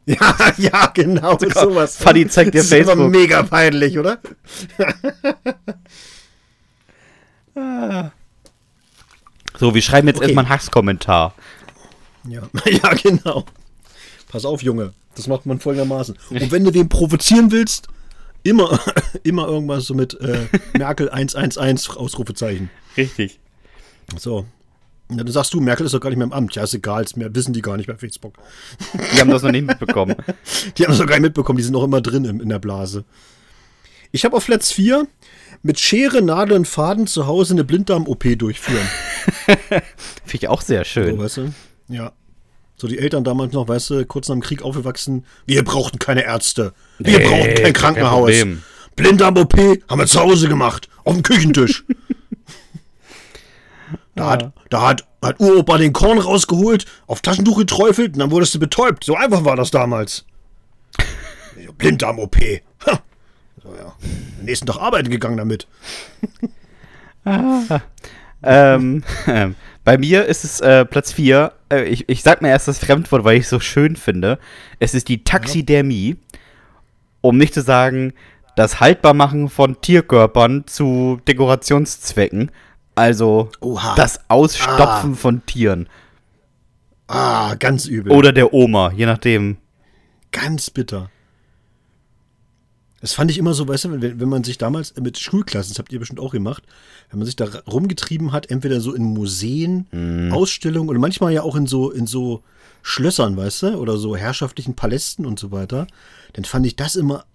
[0.20, 1.98] Ja, ja, genau, sowas.
[1.98, 3.10] Fanny zeigt dir das ist Facebook.
[3.12, 4.20] mega peinlich, oder?
[9.60, 10.26] So, wir schreiben jetzt Okay.
[10.26, 11.34] erstmal einen Hasskommentar.
[12.28, 13.44] Ja, ja, genau.
[14.30, 14.94] Pass auf, Junge.
[15.16, 16.16] Das macht man folgendermaßen.
[16.30, 17.88] Und wenn du wen provozieren willst,
[18.44, 18.80] immer,
[19.24, 22.70] immer irgendwas so mit äh, Merkel 111 Ausrufezeichen.
[22.96, 23.40] Richtig.
[24.18, 24.46] So.
[25.10, 26.56] Ja, dann sagst du, Merkel ist doch gar nicht mehr im Amt.
[26.56, 28.34] Ja, ist egal, ist mehr, wissen die gar nicht bei Facebook.
[29.14, 30.16] Die haben das noch nicht mitbekommen.
[30.78, 32.60] Die haben es doch gar nicht mitbekommen, die sind noch immer drin in, in der
[32.60, 33.06] Blase.
[34.12, 35.08] Ich habe auf Platz 4
[35.64, 38.86] mit Schere, Nadel und Faden zu Hause eine Blinddarm-OP durchführen.
[39.48, 39.82] Finde
[40.34, 41.18] ich auch sehr So, schön.
[41.18, 41.54] weißt du?
[41.88, 42.12] Ja.
[42.76, 45.26] So die Eltern damals noch, weißt du, kurz nach dem Krieg aufgewachsen.
[45.46, 46.74] Wir brauchten keine Ärzte.
[47.00, 48.32] Wir Nee, brauchten kein Krankenhaus.
[48.96, 49.56] Blinddarm-OP
[49.90, 50.90] haben wir zu Hause gemacht.
[51.04, 51.86] Auf dem Küchentisch.
[54.18, 58.56] da hat, da hat, hat Uropa den Korn rausgeholt, auf Taschentuch geträufelt und dann wurdest
[58.56, 59.04] du betäubt.
[59.04, 60.26] So einfach war das damals.
[61.78, 62.36] Blinddarm-OP.
[63.64, 63.96] So, ja.
[64.40, 65.68] Am nächsten Tag arbeiten gegangen damit.
[68.44, 71.52] Ähm, ähm, bei mir ist es äh, Platz 4.
[71.70, 74.40] Äh, ich, ich sag mir erst das Fremdwort, weil ich es so schön finde.
[74.80, 76.18] Es ist die Taxidermie.
[77.22, 78.14] Um nicht zu sagen,
[78.56, 82.52] das Haltbarmachen von Tierkörpern zu Dekorationszwecken.
[82.98, 83.96] Also Oha.
[83.96, 85.16] das Ausstopfen Ah.
[85.16, 85.88] von Tieren.
[87.08, 88.12] Ah, ganz übel.
[88.12, 89.58] Oder der Oma, je nachdem.
[90.32, 91.10] Ganz bitter.
[93.00, 95.80] Das fand ich immer so, weißt du, wenn, wenn man sich damals mit Schulklassen, das
[95.80, 96.64] habt ihr bestimmt auch gemacht,
[97.12, 101.56] wenn man sich da rumgetrieben hat, entweder so in Museen, Ausstellungen oder manchmal ja auch
[101.56, 102.42] in so, in so
[102.82, 105.86] Schlössern, weißt du, oder so herrschaftlichen Palästen und so weiter,
[106.34, 107.26] dann fand ich das immer,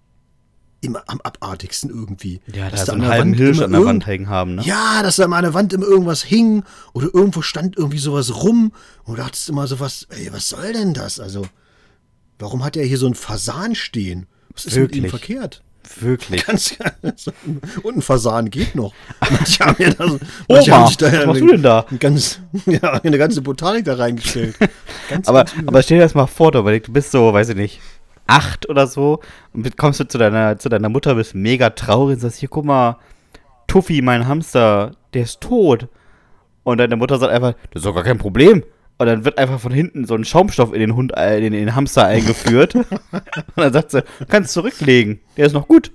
[0.83, 2.41] immer am abartigsten irgendwie.
[2.53, 4.63] Ja, da Dass so an einen halben Wand Hirsch an der Wand hängen haben, ne?
[4.63, 8.73] ja, dass da an der Wand immer irgendwas hing oder irgendwo stand irgendwie sowas rum
[9.05, 11.19] und du dachtest immer so was, ey, was soll denn das?
[11.19, 11.45] Also,
[12.39, 14.27] warum hat er hier so ein Fasan stehen?
[14.53, 15.09] Was ist mit ihm Wirklich?
[15.09, 15.63] verkehrt?
[15.99, 16.45] Wirklich.
[17.01, 17.29] Ganz,
[17.83, 18.93] und ein Fasan geht noch.
[19.19, 21.85] Manche haben ja da so, Oma, haben sich da was machst du denn da?
[21.89, 24.55] ein ganz, ja, eine ganze Botanik da reingestellt.
[25.09, 27.55] Ganz, Aber, ganz aber stell dir das mal vor, Dominik, du bist so, weiß ich
[27.55, 27.81] nicht,
[28.33, 29.19] acht oder so
[29.53, 32.65] und kommst du zu deiner, zu deiner Mutter, bist mega traurig und sagst, hier, guck
[32.65, 32.97] mal,
[33.67, 35.87] Tuffy, mein Hamster, der ist tot.
[36.63, 38.63] Und deine Mutter sagt einfach, das ist doch gar kein Problem.
[38.97, 41.75] Und dann wird einfach von hinten so ein Schaumstoff in den Hund, äh, in den
[41.75, 42.75] Hamster eingeführt.
[42.75, 42.85] und
[43.55, 45.91] dann sagt sie, kannst zurücklegen, der ist noch gut.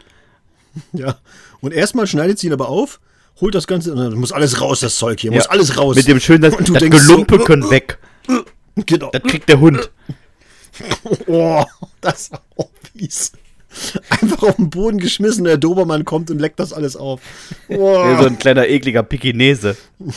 [0.92, 1.16] ja.
[1.60, 3.00] Und erstmal schneidet sie ihn aber auf,
[3.40, 5.36] holt das Ganze, und dann muss alles raus, das Zeug hier, Ja.
[5.38, 5.96] muss alles raus.
[5.96, 7.98] Mit dem schönen, das, Und du das denkst so, Gelumpe können weg.
[8.86, 9.10] Genau.
[9.12, 9.90] Das kriegt der Hund.
[11.26, 11.64] Oh,
[12.00, 13.32] das ist auch fies.
[14.08, 17.20] Einfach auf den Boden geschmissen, der Dobermann kommt und leckt das alles auf.
[17.68, 17.92] Oh.
[17.94, 19.76] Ja, so ein kleiner ekliger Pekinese.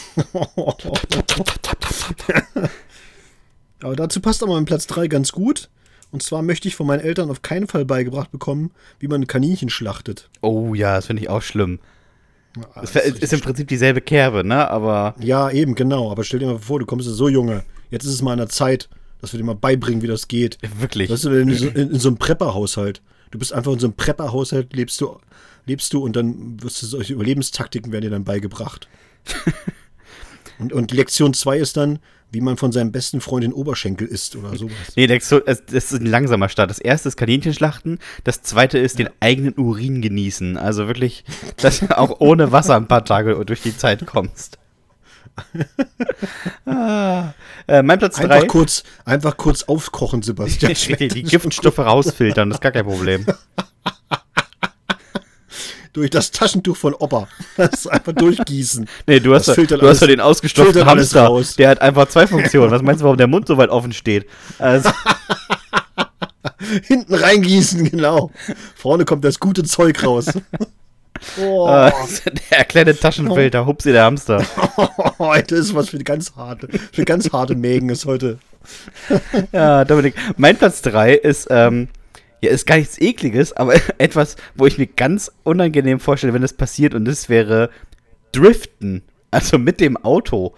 [3.84, 5.70] Aber dazu passt aber mein Platz 3 ganz gut.
[6.12, 9.28] Und zwar möchte ich von meinen Eltern auf keinen Fall beigebracht bekommen, wie man ein
[9.28, 10.30] Kaninchen schlachtet.
[10.42, 11.80] Oh ja, das finde ich auch schlimm.
[12.76, 14.70] Das Das ist im Prinzip dieselbe Kerbe, ne?
[14.70, 16.12] Aber Ja, eben, genau.
[16.12, 17.64] Aber stell dir mal vor, du kommst so Junge.
[17.90, 18.90] Jetzt ist es mal an der Zeit,
[19.22, 20.58] dass wir dir mal beibringen, wie das geht.
[20.80, 21.10] wirklich.
[21.10, 23.02] Weißt du, in, so- in, in so einem Prepper-Haushalt.
[23.32, 25.18] Du bist einfach in so einem Prepper-Haushalt, lebst du,
[25.66, 28.90] lebst du und dann wirst du solche Überlebenstaktiken werden dir dann beigebracht.
[30.60, 32.00] und, und Lektion 2 ist dann,
[32.34, 34.74] wie man von seinem besten Freund den Oberschenkel isst oder sowas.
[34.96, 35.60] Nee, das das
[35.92, 36.70] ist ein langsamer Start.
[36.70, 40.56] Das erste ist Kaninchenschlachten, das zweite ist den eigenen Urin genießen.
[40.58, 41.26] Also wirklich,
[41.58, 44.58] dass du auch ohne Wasser ein paar Tage durch die Zeit kommst.
[46.65, 47.34] Ah,
[47.67, 48.48] äh, mein Platz Einfach 3.
[48.48, 50.74] kurz, einfach kurz aufkochen, Sebastian.
[51.00, 53.26] Die, Giftstoffe rausfiltern, das ist gar kein Problem.
[55.94, 57.28] Durch das Taschentuch von Opa.
[57.58, 58.88] Das ist einfach durchgießen.
[59.08, 61.26] Nee, du hast, ja- du hast alles- ja den ausgestopften Hamster.
[61.26, 61.58] raus.
[61.58, 62.72] Der hat einfach zwei Funktionen.
[62.72, 64.26] Was meinst du, warum der Mund so weit offen steht?
[64.58, 64.89] Also,
[66.84, 68.32] Hinten reingießen, genau.
[68.76, 70.28] Vorne kommt das gute Zeug raus.
[71.40, 71.92] Oh, äh,
[72.52, 74.46] der kleine Taschenfilter, Hupsi der Hamster.
[75.20, 78.40] heute ist was für ganz harte, für ganz harte Mägen ist heute.
[79.52, 81.88] Ja, Dominik, mein Platz 3 ist, ähm,
[82.42, 86.54] ja, ist gar nichts Ekliges, aber etwas, wo ich mir ganz unangenehm vorstelle, wenn das
[86.54, 87.70] passiert, und das wäre
[88.32, 89.04] Driften.
[89.32, 90.54] Also mit dem Auto.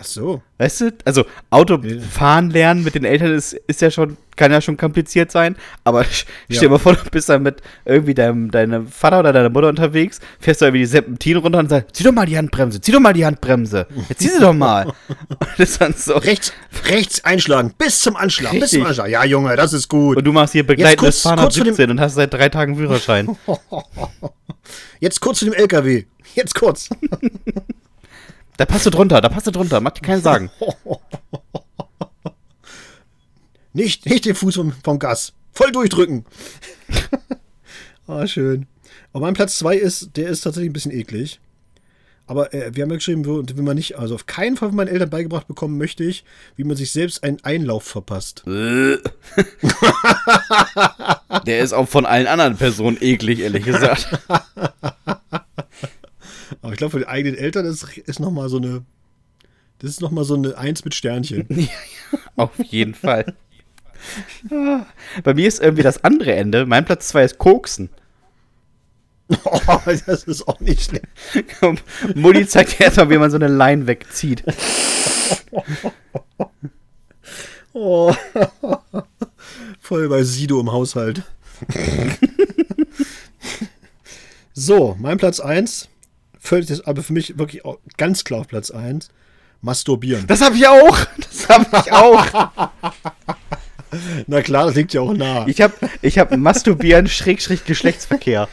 [0.00, 0.42] Ach so.
[0.58, 0.92] Weißt du?
[1.04, 1.78] Also Auto
[2.10, 6.02] fahren lernen mit den Eltern ist, ist ja schon, kann ja schon kompliziert sein, aber
[6.02, 6.06] Ja.
[6.50, 9.68] stell dir mal vor, du bist dann mit irgendwie deinem, deinem Vater oder deiner Mutter
[9.68, 12.92] unterwegs, fährst du irgendwie die Serpentine runter und sagst, zieh doch mal die Handbremse, zieh
[12.92, 14.86] doch mal die Handbremse, jetzt zieh sie doch mal.
[15.08, 16.14] Und das dann so.
[16.16, 16.52] Rechts,
[16.86, 18.78] rechts einschlagen, bis zum Anschlag, bis Richtig.
[18.80, 19.08] zum Anschlag.
[19.08, 20.16] Ja, Junge, das ist gut.
[20.16, 22.48] Und du machst hier begleitendes Fahren ab kurz vor dem- 17 und hast seit drei
[22.48, 23.36] Tagen Führerschein.
[25.00, 26.04] Jetzt kurz zu dem LKW.
[26.34, 26.88] Jetzt kurz.
[28.58, 30.50] Da passt du drunter, da passt du drunter, mach dir keinen Sagen.
[33.74, 35.34] Nicht, nicht den Fuß vom, vom Gas.
[35.52, 36.24] Voll durchdrücken.
[38.08, 38.66] ah, schön.
[39.12, 41.38] Aber mein Platz 2 ist, der ist tatsächlich ein bisschen eklig.
[42.26, 44.88] Aber äh, wir haben ja geschrieben, wie man nicht, also auf keinen Fall von meinen
[44.88, 46.24] Eltern beigebracht bekommen möchte ich,
[46.56, 48.42] wie man sich selbst einen Einlauf verpasst.
[51.46, 54.08] Der ist auch von allen anderen Personen eklig, ehrlich gesagt.
[56.62, 58.84] Aber ich glaube, für die eigenen Eltern ist, ist nochmal so eine,
[59.78, 61.46] das ist nochmal so eine Eins mit Sternchen.
[62.36, 63.34] Auf jeden Fall.
[65.24, 66.66] Bei mir ist irgendwie das andere Ende.
[66.66, 67.90] Mein Platz 2 ist Koksen.
[69.44, 71.04] oh, das ist auch nicht schlecht.
[71.60, 71.78] Komm,
[72.14, 74.42] Mutti zeigt erstmal, wie man so eine Line wegzieht.
[77.74, 78.14] Oh.
[79.80, 81.22] Voll bei Sido im Haushalt.
[84.52, 85.88] so, mein Platz 1.
[86.48, 89.10] Völlig, das- aber für mich wirklich auch ganz klar auf Platz 1.
[89.60, 90.26] Masturbieren.
[90.26, 90.98] Das habe ich auch.
[91.18, 92.26] Das habe ich auch.
[94.26, 95.46] Na klar, das liegt ja auch nah.
[95.46, 98.48] Ich habe ich hab Masturbieren Schrägstrich Geschlechtsverkehr.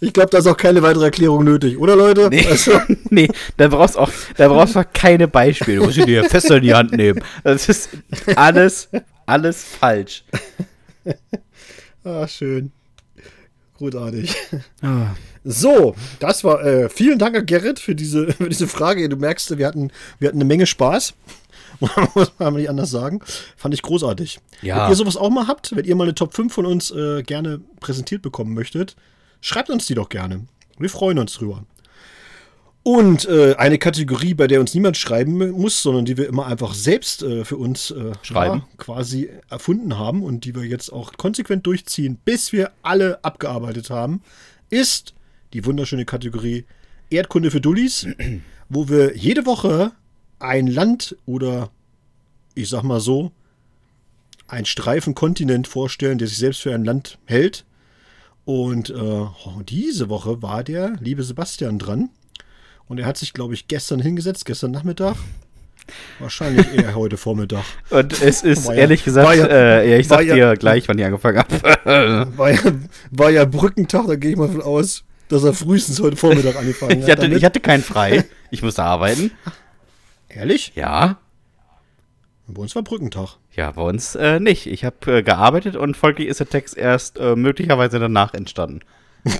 [0.00, 2.28] Ich glaube, da ist auch keine weitere Erklärung nötig, oder Leute?
[2.30, 2.72] Nee, Also,
[3.10, 5.78] nee da brauchst auch, da brauchst du auch keine Beispiele.
[5.78, 7.20] Du musst dir fest in die Hand nehmen.
[7.42, 7.90] Das ist
[8.36, 8.88] alles,
[9.26, 10.24] alles falsch.
[12.04, 12.72] ah, schön.
[13.76, 14.34] Großartig.
[15.44, 16.64] So, das war.
[16.64, 19.08] Äh, vielen Dank an Gerrit für diese, für diese Frage.
[19.08, 21.14] Du merkst, wir hatten, wir hatten eine Menge Spaß.
[22.14, 23.20] Muss man nicht anders sagen.
[23.56, 24.38] Fand ich großartig.
[24.62, 24.84] Ja.
[24.84, 27.22] Wenn ihr sowas auch mal habt, wenn ihr mal eine Top 5 von uns äh,
[27.22, 28.94] gerne präsentiert bekommen möchtet,
[29.40, 30.46] schreibt uns die doch gerne.
[30.78, 31.64] Wir freuen uns drüber.
[32.84, 36.74] Und äh, eine Kategorie, bei der uns niemand schreiben muss, sondern die wir immer einfach
[36.74, 38.58] selbst äh, für uns äh, Schreiben.
[38.58, 43.88] ja, quasi erfunden haben und die wir jetzt auch konsequent durchziehen, bis wir alle abgearbeitet
[43.88, 44.22] haben,
[44.68, 45.14] ist
[45.54, 46.66] die wunderschöne Kategorie
[47.08, 48.06] Erdkunde für Dullis,
[48.68, 49.92] wo wir jede Woche
[50.38, 51.70] ein Land oder
[52.54, 53.32] ich sag mal so,
[54.46, 57.64] ein Streifenkontinent vorstellen, der sich selbst für ein Land hält.
[58.44, 62.10] Und äh, oh, diese Woche war der liebe Sebastian dran.
[62.88, 65.16] Und er hat sich, glaube ich, gestern hingesetzt, gestern Nachmittag.
[66.18, 67.64] Wahrscheinlich eher heute Vormittag.
[67.90, 70.98] Und es ist War ja- ehrlich gesagt, ja- äh, ich sag ja- dir gleich, wann
[70.98, 72.28] ich angefangen habe.
[72.36, 72.58] War ja,
[73.10, 76.98] war ja Brückentag, da gehe ich mal von aus, dass er frühestens heute Vormittag angefangen
[76.98, 77.12] ich, hat.
[77.12, 77.38] hatte, damit.
[77.38, 78.24] ich hatte keinen frei.
[78.50, 79.30] Ich musste arbeiten.
[80.28, 80.72] Ehrlich?
[80.74, 81.18] Ja.
[82.46, 83.36] Bei uns war Brückentag.
[83.54, 84.66] Ja, bei uns äh, nicht.
[84.66, 88.80] Ich habe äh, gearbeitet und folglich ist der Text erst äh, möglicherweise danach entstanden.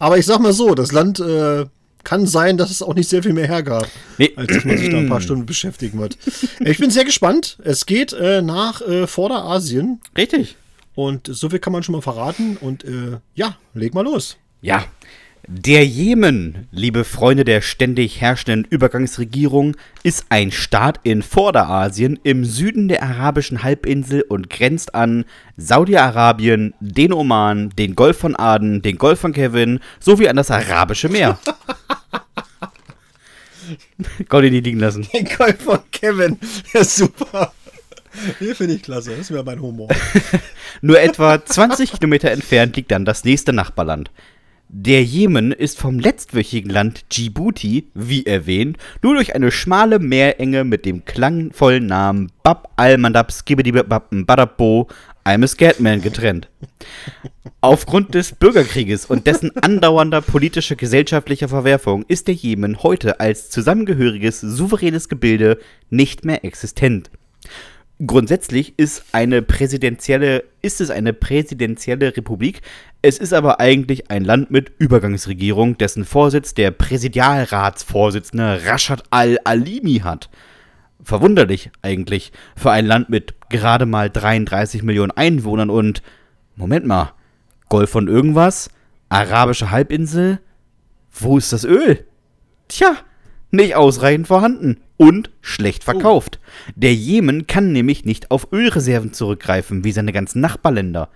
[0.00, 1.66] Aber ich sag mal so, das Land äh,
[2.04, 3.86] kann sein, dass es auch nicht sehr viel mehr hergab,
[4.16, 4.32] nee.
[4.34, 6.16] als dass man sich da ein paar Stunden beschäftigen wird.
[6.60, 7.58] ich bin sehr gespannt.
[7.62, 10.00] Es geht äh, nach äh, Vorderasien.
[10.16, 10.56] Richtig.
[10.94, 12.56] Und so viel kann man schon mal verraten.
[12.56, 14.38] Und äh, ja, leg mal los.
[14.62, 14.86] Ja,
[15.46, 22.88] der Jemen, liebe Freunde der ständig herrschenden Übergangsregierung, ist ein Staat in Vorderasien im Süden
[22.88, 25.24] der arabischen Halbinsel und grenzt an
[25.56, 31.08] Saudi-Arabien, den Oman, den Golf von Aden, den Golf von Kevin sowie an das Arabische
[31.08, 31.38] Meer.
[34.28, 35.06] Konnte nicht liegen lassen.
[35.12, 36.38] Den Golf von Kevin,
[36.72, 37.52] ja super.
[38.38, 39.88] Hier finde ich klasse, das wäre mein Humor.
[40.80, 44.10] Nur etwa 20 Kilometer entfernt liegt dann das nächste Nachbarland.
[44.72, 50.86] Der Jemen ist vom letztwöchigen Land Djibouti, wie erwähnt, nur durch eine schmale Meerenge mit
[50.86, 54.86] dem klangvollen Namen Bab al-Mandab Skibidi-Badabo
[55.24, 56.48] I'm a Scatman getrennt.
[57.60, 64.40] Aufgrund des Bürgerkrieges und dessen andauernder politischer gesellschaftlicher Verwerfung ist der Jemen heute als zusammengehöriges
[64.40, 65.58] souveränes Gebilde
[65.90, 67.10] nicht mehr existent.
[68.06, 72.62] Grundsätzlich ist eine präsidentielle, ist es eine präsidentielle Republik.
[73.02, 80.30] Es ist aber eigentlich ein Land mit Übergangsregierung, dessen Vorsitz der Präsidialratsvorsitzende Rashad al-Alimi hat.
[81.02, 86.02] Verwunderlich eigentlich für ein Land mit gerade mal 33 Millionen Einwohnern und
[86.56, 87.12] Moment mal,
[87.68, 88.70] Golf von irgendwas,
[89.10, 90.40] arabische Halbinsel,
[91.12, 92.06] wo ist das Öl?
[92.68, 92.96] Tja,
[93.50, 96.38] nicht ausreichend vorhanden und schlecht verkauft.
[96.42, 96.72] Oh.
[96.76, 101.08] Der Jemen kann nämlich nicht auf Ölreserven zurückgreifen, wie seine ganzen Nachbarländer.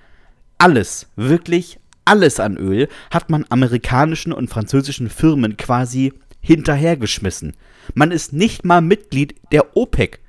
[0.57, 7.57] Alles, wirklich alles an Öl hat man amerikanischen und französischen Firmen quasi hinterhergeschmissen.
[7.93, 10.21] Man ist nicht mal Mitglied der OPEC.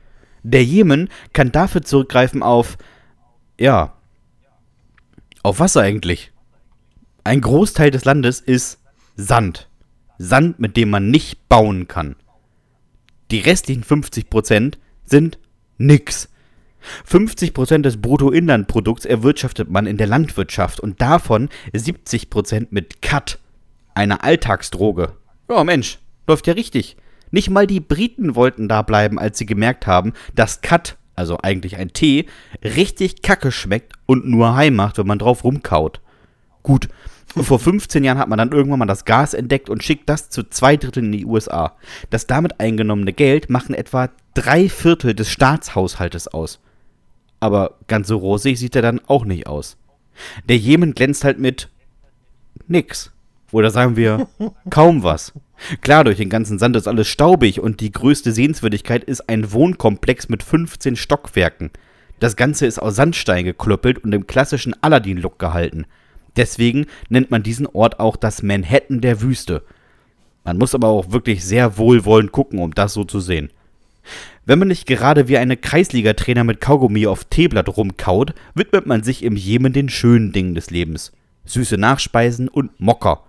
[0.43, 2.77] Der Jemen kann dafür zurückgreifen auf,
[3.57, 3.93] ja,
[5.43, 6.33] auf was eigentlich?
[7.23, 8.81] Ein Großteil des Landes ist
[9.15, 9.69] Sand.
[10.17, 12.17] Sand, mit dem man nicht bauen kann.
[13.31, 15.39] Die restlichen 50% sind
[15.77, 16.29] nix.
[17.09, 23.39] 50% des Bruttoinlandprodukts erwirtschaftet man in der Landwirtschaft und davon 70% mit Cut,
[23.95, 25.13] einer Alltagsdroge.
[25.49, 26.97] Ja, Mensch, läuft ja richtig.
[27.31, 31.77] Nicht mal die Briten wollten da bleiben, als sie gemerkt haben, dass Cut, also eigentlich
[31.77, 32.27] ein Tee,
[32.63, 36.01] richtig kacke schmeckt und nur heim macht, wenn man drauf rumkaut.
[36.61, 36.87] Gut,
[37.27, 40.43] vor 15 Jahren hat man dann irgendwann mal das Gas entdeckt und schickt das zu
[40.49, 41.75] zwei Dritteln in die USA.
[42.09, 46.59] Das damit eingenommene Geld machen etwa drei Viertel des Staatshaushaltes aus.
[47.39, 49.77] Aber ganz so rosig sieht er dann auch nicht aus.
[50.47, 51.69] Der Jemen glänzt halt mit
[52.67, 53.11] nix.
[53.51, 54.27] Oder sagen wir
[54.69, 55.33] kaum was.
[55.81, 60.29] Klar, durch den ganzen Sand ist alles staubig und die größte Sehenswürdigkeit ist ein Wohnkomplex
[60.29, 61.71] mit 15 Stockwerken.
[62.19, 65.85] Das Ganze ist aus Sandstein geklöppelt und im klassischen Aladdin-Look gehalten.
[66.35, 69.63] Deswegen nennt man diesen Ort auch das Manhattan der Wüste.
[70.43, 73.49] Man muss aber auch wirklich sehr wohlwollend gucken, um das so zu sehen.
[74.45, 79.23] Wenn man nicht gerade wie eine Kreisliga-Trainer mit Kaugummi auf Teeblatt rumkaut, widmet man sich
[79.23, 81.11] im Jemen den schönen Dingen des Lebens.
[81.45, 83.23] Süße Nachspeisen und Mocker.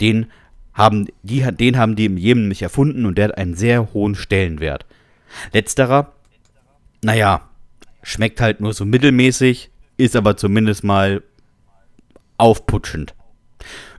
[0.00, 0.26] Den
[0.74, 4.14] haben, die, den haben die im Jemen mich erfunden und der hat einen sehr hohen
[4.14, 4.84] Stellenwert.
[5.52, 6.12] Letzterer,
[7.02, 7.48] naja,
[8.02, 11.22] schmeckt halt nur so mittelmäßig, ist aber zumindest mal
[12.38, 13.14] aufputschend.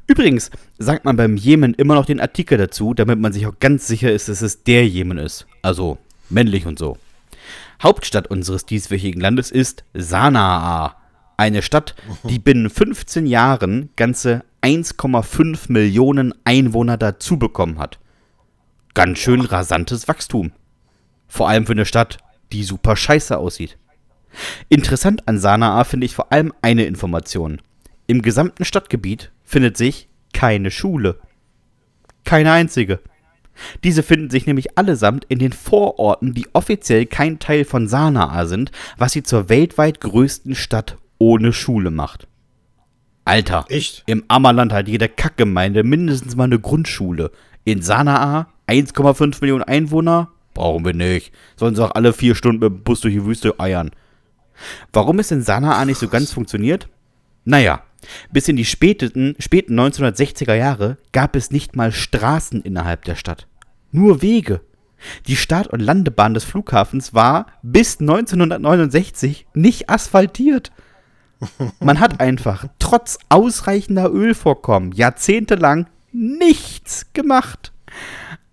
[0.07, 3.87] Übrigens sagt man beim Jemen immer noch den Artikel dazu, damit man sich auch ganz
[3.87, 5.45] sicher ist, dass es der Jemen ist.
[5.61, 5.97] Also
[6.29, 6.97] männlich und so.
[7.81, 10.95] Hauptstadt unseres dieswöchigen Landes ist Sanaa.
[11.35, 17.99] Eine Stadt, die binnen 15 Jahren ganze 1,5 Millionen Einwohner dazu bekommen hat.
[18.93, 20.51] Ganz schön rasantes Wachstum.
[21.27, 22.17] Vor allem für eine Stadt,
[22.51, 23.77] die super scheiße aussieht.
[24.69, 27.61] Interessant an Sanaa finde ich vor allem eine Information.
[28.07, 31.19] Im gesamten Stadtgebiet findet sich keine Schule.
[32.23, 32.99] Keine einzige.
[33.83, 38.71] Diese finden sich nämlich allesamt in den Vororten, die offiziell kein Teil von Sanaa sind,
[38.97, 42.27] was sie zur weltweit größten Stadt ohne Schule macht.
[43.25, 44.03] Alter, Echt?
[44.05, 47.31] im Ammerland hat jede Kackgemeinde mindestens mal eine Grundschule.
[47.65, 50.29] In Sanaa 1,5 Millionen Einwohner?
[50.53, 51.33] Brauchen wir nicht.
[51.57, 53.91] Sollen sie auch alle vier Stunden mit dem Bus durch die Wüste eiern.
[54.93, 56.87] Warum es in Sanaa nicht so ganz funktioniert?
[57.43, 57.83] Naja,
[58.31, 63.47] bis in die späten, späten 1960er Jahre gab es nicht mal Straßen innerhalb der Stadt.
[63.91, 64.61] Nur Wege.
[65.27, 70.71] Die Start- und Landebahn des Flughafens war bis 1969 nicht asphaltiert.
[71.79, 77.73] Man hat einfach trotz ausreichender Ölvorkommen jahrzehntelang nichts gemacht.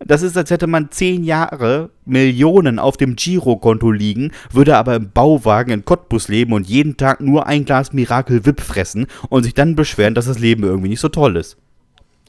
[0.06, 5.10] Das ist, als hätte man zehn Jahre Millionen auf dem Girokonto liegen, würde aber im
[5.10, 9.54] Bauwagen in Cottbus leben und jeden Tag nur ein Glas Miracle Whip fressen und sich
[9.54, 11.56] dann beschweren, dass das Leben irgendwie nicht so toll ist.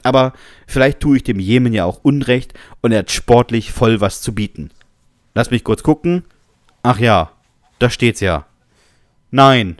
[0.02, 0.32] Aber
[0.66, 4.34] vielleicht tue ich dem Jemen ja auch Unrecht und er hat sportlich voll was zu
[4.34, 4.70] bieten.
[5.34, 6.24] Lass mich kurz gucken.
[6.82, 7.32] Ach ja,
[7.78, 8.46] da steht's ja.
[9.30, 9.76] Nein,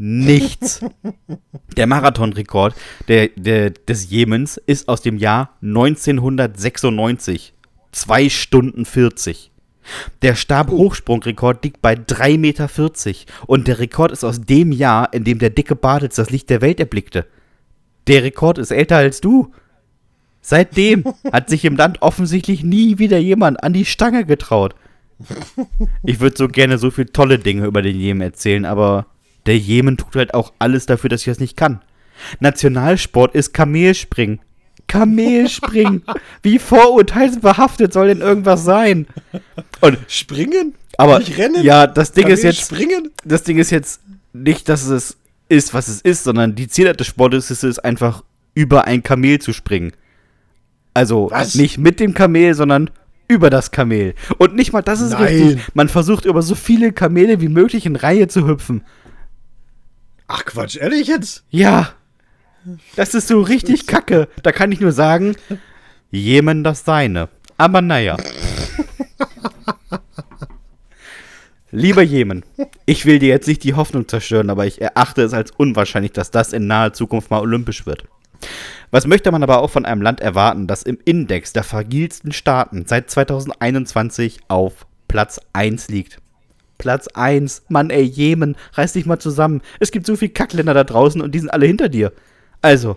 [0.00, 0.80] nichts.
[1.76, 2.74] Der Marathonrekord
[3.06, 7.52] der, der, des Jemens ist aus dem Jahr 1996.
[7.92, 9.52] 2 Stunden 40.
[10.22, 12.68] Der Stabhochsprungrekord liegt bei 3,40 Meter.
[13.46, 16.60] Und der Rekord ist aus dem Jahr, in dem der dicke Bartels das Licht der
[16.60, 17.26] Welt erblickte.
[18.06, 19.52] Der Rekord ist älter als du.
[20.40, 24.74] Seitdem hat sich im Land offensichtlich nie wieder jemand an die Stange getraut.
[26.02, 29.06] Ich würde so gerne so viele tolle Dinge über den Jemen erzählen, aber
[29.46, 31.80] der Jemen tut halt auch alles dafür, dass ich das nicht kann.
[32.40, 34.40] Nationalsport ist Kamelspringen.
[34.86, 36.02] Kamelspringen.
[36.42, 39.06] Wie vorurteilsbehaftet soll denn irgendwas sein?
[39.80, 40.74] Und springen?
[40.98, 41.62] Aber nicht rennen?
[41.62, 43.10] ja, das Ding ist jetzt springen?
[43.24, 44.00] das Ding ist jetzt
[44.32, 45.16] nicht, dass es
[45.48, 48.22] ist, was es ist, sondern die Zielart des Sportes ist es einfach
[48.54, 49.92] über ein Kamel zu springen.
[50.94, 51.54] Also Was?
[51.54, 52.90] nicht mit dem Kamel, sondern
[53.28, 54.14] über das Kamel.
[54.38, 55.22] Und nicht mal das ist Nein.
[55.22, 55.60] richtig.
[55.74, 58.82] Man versucht über so viele Kamele wie möglich in Reihe zu hüpfen.
[60.32, 61.42] Ach Quatsch, ehrlich jetzt?
[61.50, 61.90] Ja.
[62.94, 64.28] Das ist so richtig kacke.
[64.44, 65.34] Da kann ich nur sagen,
[66.12, 67.28] Jemen das seine.
[67.56, 68.16] Aber naja.
[71.72, 72.44] Lieber Jemen,
[72.86, 76.30] ich will dir jetzt nicht die Hoffnung zerstören, aber ich erachte es als unwahrscheinlich, dass
[76.30, 78.04] das in naher Zukunft mal olympisch wird.
[78.92, 82.86] Was möchte man aber auch von einem Land erwarten, das im Index der fragilsten Staaten
[82.86, 86.18] seit 2021 auf Platz 1 liegt?
[86.80, 87.64] Platz 1.
[87.68, 89.60] Mann, ey, Jemen, reiß dich mal zusammen.
[89.78, 92.12] Es gibt so viele Kackländer da draußen und die sind alle hinter dir.
[92.62, 92.96] Also,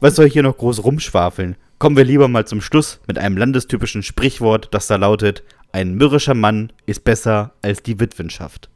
[0.00, 1.56] was soll ich hier noch groß rumschwafeln?
[1.78, 6.34] Kommen wir lieber mal zum Schluss mit einem landestypischen Sprichwort, das da lautet: Ein mürrischer
[6.34, 8.70] Mann ist besser als die Witwenschaft.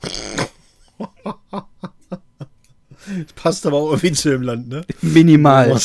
[0.00, 0.98] Das
[3.36, 4.84] passt aber auch irgendwie zu dem Land, ne?
[5.00, 5.78] Minimal.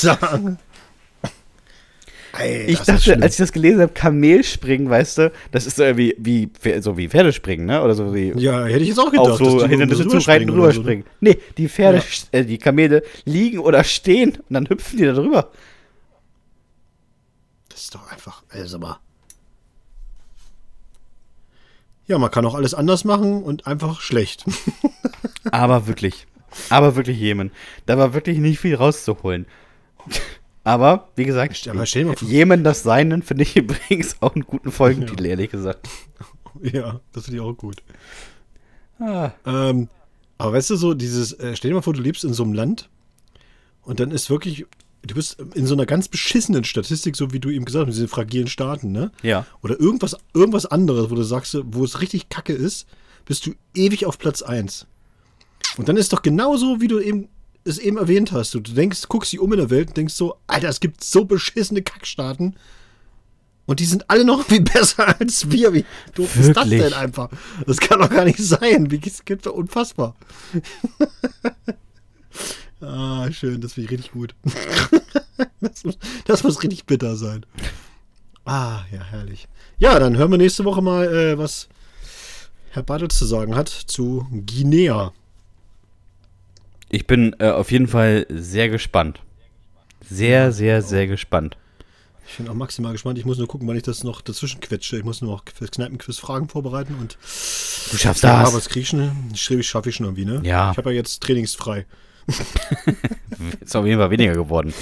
[2.39, 6.15] Ey, Ich dachte, als ich das gelesen habe, Kamelspringen, weißt du, das ist so wie,
[6.19, 6.49] wie,
[6.81, 7.81] so wie Pferdespringen, ne?
[7.81, 9.27] Oder so wie Ja, hätte ich jetzt auch gedacht.
[9.27, 11.35] auf so Hindernisse zu reiten rüberspringen oder so, ne?
[11.35, 12.39] Nee, die Pferde, Ja.
[12.39, 15.51] äh, die Kamele liegen oder stehen und dann hüpfen die da drüber.
[17.69, 18.99] Das ist doch einfach, also mal.
[22.07, 24.45] Ja, man kann auch alles anders machen und einfach schlecht.
[25.51, 26.25] Aber wirklich.
[26.69, 27.51] Aber wirklich Jemen.
[27.85, 29.45] Da war wirklich nicht viel rauszuholen.
[30.67, 31.85] Aber, wie gesagt, Aber
[32.25, 35.87] Jemen das Seinen finde ich übrigens auch einen guten Folgentitel, ehrlich gesagt.
[36.61, 37.77] ja, das finde ich auch gut.
[38.99, 39.87] Ah, Ähm,
[40.37, 42.51] aber weißt du so, dieses, äh, stell dir mal vor, du lebst in so einem
[42.51, 42.89] Land
[43.83, 44.65] und dann ist wirklich,
[45.03, 47.95] du bist in so einer ganz beschissenen Statistik, so wie du eben gesagt hast, mit
[47.95, 49.13] diesen fragilen Staaten, ne?
[49.21, 49.45] ja.
[49.63, 52.87] Oder irgendwas, irgendwas anderes, wo du sagst, wo es richtig kacke ist,
[53.23, 54.85] bist du ewig auf Platz 1.
[55.77, 57.29] Und dann ist doch genauso, wie du eben
[57.67, 58.53] es eben erwähnt hast.
[58.53, 61.03] Du, du denkst, guckst dich um in der Welt und denkst so, Alter, es gibt
[61.03, 62.55] so beschissene Kackstaaten.
[63.65, 65.73] Und die sind alle noch viel besser als wir.
[65.73, 67.29] Wie doof ist das denn einfach?
[67.67, 68.89] Das kann doch gar nicht sein.
[68.89, 70.15] Wie es gibt doch unfassbar.
[72.81, 74.33] ah, schön, das finde ich richtig gut.
[75.61, 77.45] das, muss, das muss richtig bitter sein.
[78.45, 79.47] Ah, ja, herrlich.
[79.77, 81.67] Ja, dann hören wir nächste Woche mal, äh, was
[82.71, 85.11] Herr Bartels zu sagen hat zu Guinea.
[86.89, 89.21] Ich bin äh, auf jeden Fall sehr gespannt.
[90.09, 91.57] Sehr, sehr, sehr gespannt.
[92.29, 93.17] Ich bin auch maximal gespannt.
[93.17, 94.97] Ich muss nur gucken, wann ich das noch dazwischen quetsche.
[94.97, 97.17] Ich muss nur noch fürs Kneipenquiz Fragen vorbereiten und
[97.91, 98.49] Du schaffst ja, das.
[98.49, 99.39] aber das kriege ich.
[99.39, 100.41] Schreibe ich, schaffe ich schon irgendwie, ne?
[100.43, 100.71] Ja.
[100.71, 101.85] Ich habe ja jetzt trainingsfrei.
[103.61, 104.73] Ist auf jeden Fall weniger geworden.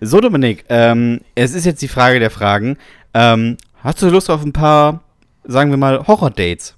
[0.00, 2.78] So, Dominik, ähm, es ist jetzt die Frage der Fragen.
[3.12, 5.02] Ähm, hast du Lust auf ein paar,
[5.44, 6.74] sagen wir mal, Horror-Dates?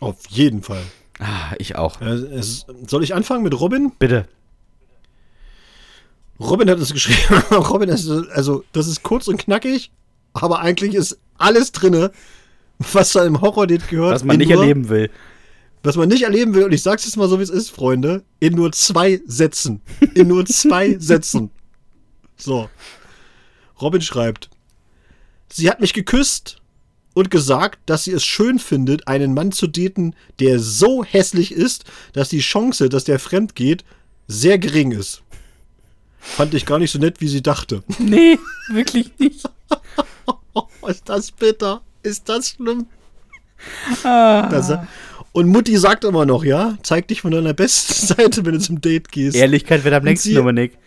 [0.00, 0.82] Auf jeden Fall.
[1.18, 2.00] Ah, ich auch.
[2.00, 2.42] Äh,
[2.86, 3.92] soll ich anfangen mit Robin?
[3.98, 4.26] Bitte.
[6.38, 7.42] Robin hat es geschrieben.
[7.50, 9.90] Robin ist, also, das ist kurz und knackig,
[10.32, 12.12] aber eigentlich ist alles drinne,
[12.78, 14.14] was zu einem Horror-Date gehört.
[14.14, 15.10] Was man nicht nur, erleben will.
[15.82, 18.22] Was man nicht erleben will, und ich sag's jetzt mal so, wie es ist, Freunde,
[18.38, 19.80] in nur zwei Sätzen.
[20.14, 21.50] In nur zwei Sätzen.
[22.36, 22.68] So.
[23.80, 24.48] Robin schreibt,
[25.50, 26.60] sie hat mich geküsst
[27.18, 31.84] und gesagt, dass sie es schön findet, einen Mann zu daten, der so hässlich ist,
[32.12, 33.84] dass die Chance, dass der fremd geht,
[34.28, 35.22] sehr gering ist.
[36.20, 37.82] Fand ich gar nicht so nett, wie sie dachte.
[37.98, 38.38] Nee,
[38.70, 39.44] wirklich nicht.
[40.86, 41.82] Ist das bitter?
[42.04, 42.86] Ist das schlimm?
[44.04, 44.48] Ah.
[44.48, 44.72] Das,
[45.32, 48.80] und Mutti sagt immer noch, ja, zeig dich von deiner besten Seite, wenn du zum
[48.80, 49.36] Date gehst.
[49.36, 50.78] Ehrlichkeit wird am längsten, Dominik.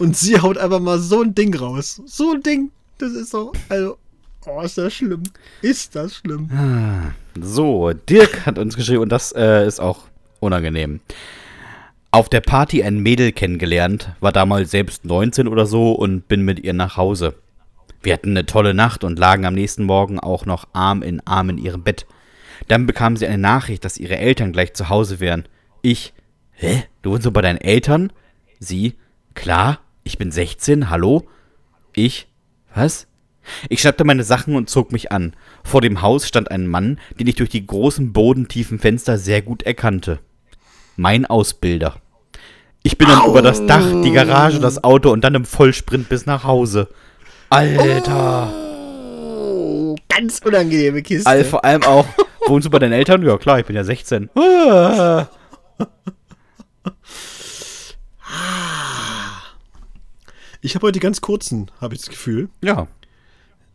[0.00, 2.02] Und sie haut einfach mal so ein Ding raus.
[2.06, 2.72] So ein Ding.
[2.98, 3.98] Das ist so, also,
[4.46, 5.22] oh, ist das schlimm.
[5.62, 6.48] Ist das schlimm.
[7.40, 10.04] So, Dirk hat uns geschrieben und das äh, ist auch
[10.40, 11.00] unangenehm.
[12.10, 16.60] auf der Party ein Mädel kennengelernt, war damals selbst 19 oder so und bin mit
[16.60, 17.34] ihr nach Hause.
[18.02, 21.50] Wir hatten eine tolle Nacht und lagen am nächsten Morgen auch noch Arm in Arm
[21.50, 22.06] in ihrem Bett.
[22.68, 25.44] Dann bekam sie eine Nachricht, dass ihre Eltern gleich zu Hause wären.
[25.82, 26.14] Ich,
[26.52, 26.84] hä?
[27.02, 28.12] Du wohnst so bei deinen Eltern?
[28.60, 28.94] Sie,
[29.34, 31.26] klar, ich bin 16, hallo?
[31.94, 32.28] Ich,
[32.74, 33.06] was?
[33.68, 35.34] Ich schnappte meine Sachen und zog mich an.
[35.64, 39.62] Vor dem Haus stand ein Mann, den ich durch die großen bodentiefen Fenster sehr gut
[39.62, 40.20] erkannte.
[40.96, 42.00] Mein Ausbilder.
[42.82, 43.30] Ich bin dann Au.
[43.30, 46.88] über das Dach, die Garage, das Auto und dann im Vollsprint bis nach Hause.
[47.50, 48.52] Alter.
[48.54, 51.28] Oh, ganz unangenehme Kiste.
[51.28, 52.06] All, vor allem auch,
[52.46, 53.24] wohnst du bei deinen Eltern?
[53.26, 54.30] Ja klar, ich bin ja 16.
[60.62, 62.48] Ich habe heute ganz kurzen, habe ich das Gefühl.
[62.62, 62.88] Ja.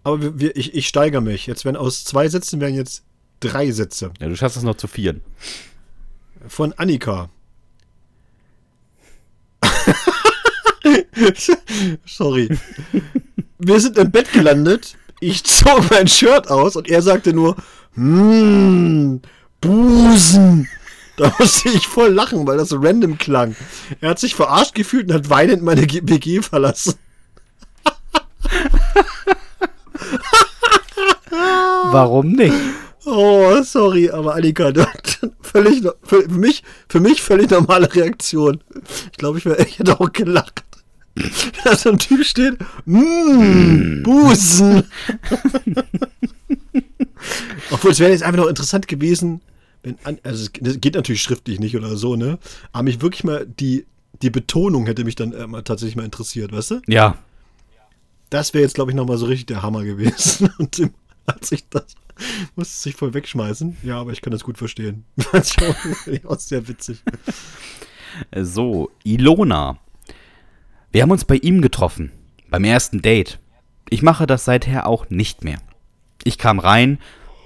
[0.04, 1.46] Aber wir, ich, ich steigere mich.
[1.48, 3.04] Jetzt werden aus zwei Sätzen werden jetzt
[3.40, 4.12] drei Sätze.
[4.20, 5.22] Ja, du schaffst es noch zu vieren.
[6.48, 7.30] Von Annika.
[12.06, 12.50] Sorry.
[13.60, 14.96] Wir sind im Bett gelandet.
[15.20, 17.56] Ich zog mein Shirt aus und er sagte nur,
[17.94, 19.22] hm,
[19.60, 20.68] Busen.
[21.18, 23.56] Da musste ich voll lachen, weil das so random klang.
[24.00, 26.96] Er hat sich verarscht gefühlt und hat weinend meine WG verlassen.
[31.92, 32.54] Warum nicht?
[33.06, 34.72] Oh, sorry, aber Annika,
[35.42, 38.62] völlig, für mich, für mich völlig normale Reaktion.
[39.12, 40.64] Ich glaube, ich, ich hätte auch gelacht.
[41.64, 44.84] Da so ein Typ steht, mmm, Busen.
[47.72, 49.42] Obwohl, es wäre jetzt einfach noch interessant gewesen,
[49.84, 52.40] wenn, also es geht natürlich schriftlich nicht oder so, ne?
[52.72, 53.86] Aber mich wirklich mal, die,
[54.22, 56.82] die Betonung hätte mich dann äh, mal tatsächlich mal interessiert, weißt du?
[56.88, 57.18] Ja.
[58.32, 60.52] Das wäre jetzt, glaube ich, nochmal so richtig der Hammer gewesen.
[60.58, 60.92] Und dem,
[61.28, 61.86] als ich das
[62.56, 63.78] musste sich voll wegschmeißen.
[63.84, 65.06] Ja, aber ich kann das gut verstehen.
[65.32, 65.56] Das
[66.06, 67.04] ist auch sehr witzig.
[68.36, 69.78] So, Ilona.
[70.92, 72.12] Wir haben uns bei ihm getroffen.
[72.50, 73.40] Beim ersten Date.
[73.90, 75.60] Ich mache das seither auch nicht mehr.
[76.24, 77.00] Ich kam rein,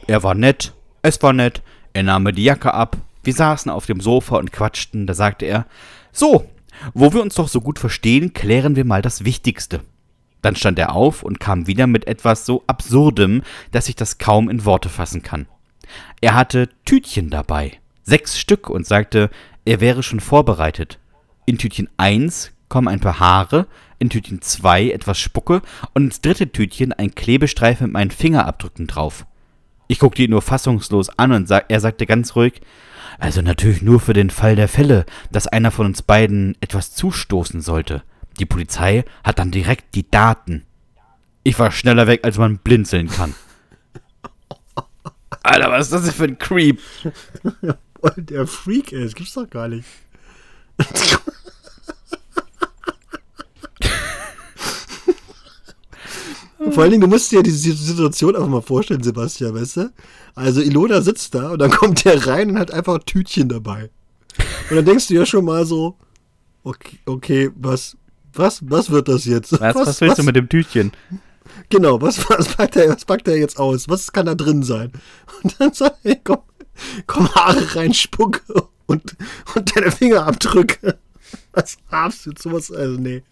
[0.07, 1.63] er war nett, es war nett,
[1.93, 5.45] er nahm mir die Jacke ab, wir saßen auf dem Sofa und quatschten, da sagte
[5.45, 5.65] er,
[6.11, 6.49] so,
[6.93, 9.81] wo wir uns doch so gut verstehen, klären wir mal das Wichtigste.
[10.45, 13.41] Dann stand er auf und kam wieder mit etwas so Absurdem,
[13.71, 15.47] dass ich das kaum in Worte fassen kann.
[16.21, 19.31] Er hatte Tütchen dabei, sechs Stück, und sagte,
[19.65, 20.99] er wäre schon vorbereitet.
[21.47, 23.65] In Tütchen 1 kommen ein paar Haare,
[23.97, 25.63] in Tütchen 2 etwas Spucke
[25.95, 29.25] und ins dritte Tütchen ein Klebestreifen mit meinen Fingerabdrücken drauf.
[29.87, 32.61] Ich guckte ihn nur fassungslos an und sa er sagte ganz ruhig,
[33.17, 37.61] also natürlich nur für den Fall der Fälle, dass einer von uns beiden etwas zustoßen
[37.61, 38.03] sollte.
[38.39, 40.65] Die Polizei hat dann direkt die Daten.
[41.43, 43.35] Ich war schneller weg, als man blinzeln kann.
[45.43, 46.79] Alter, was ist das denn für ein Creep?
[48.17, 49.87] der Freak, ey, das gibt's doch gar nicht.
[56.71, 59.93] Vor allen Dingen, du musst dir ja diese Situation einfach mal vorstellen, Sebastian, weißt du?
[60.33, 63.89] Also Ilona sitzt da und dann kommt der rein und hat einfach ein Tütchen dabei.
[64.69, 65.95] Und dann denkst du ja schon mal so,
[66.63, 67.95] okay, okay was,
[68.37, 69.53] was, was wird das jetzt?
[69.53, 70.17] Was, was, was willst was?
[70.17, 70.91] du mit dem Tütchen?
[71.69, 73.87] Genau, was, was, packt er, was packt er jetzt aus?
[73.89, 74.91] Was kann da drin sein?
[75.43, 76.39] Und dann sagt er, komm,
[77.07, 78.41] komm Haare rein, Spucke
[78.85, 79.15] und,
[79.55, 80.97] und deine Fingerabdrücke.
[81.53, 82.71] Was du jetzt sowas?
[82.71, 83.23] Also, nee.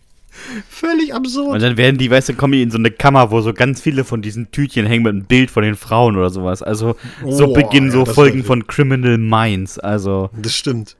[0.68, 1.54] Völlig absurd.
[1.54, 3.82] Und dann werden die, weißt du, kommen die in so eine Kammer, wo so ganz
[3.82, 6.64] viele von diesen Tütchen hängen mit einem Bild von den Frauen oder sowas.
[6.64, 6.96] Also
[7.28, 9.78] so oh, beginnen so ja, Folgen von Criminal Minds.
[9.78, 10.32] Also.
[10.42, 10.96] Das stimmt.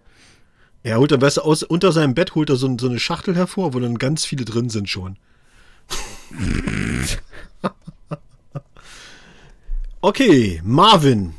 [0.84, 3.36] Er holt dann, weißt du, aus, unter seinem Bett holt er so, so eine Schachtel
[3.36, 5.18] hervor, wo dann ganz viele drin sind schon.
[10.02, 11.34] okay, Marvin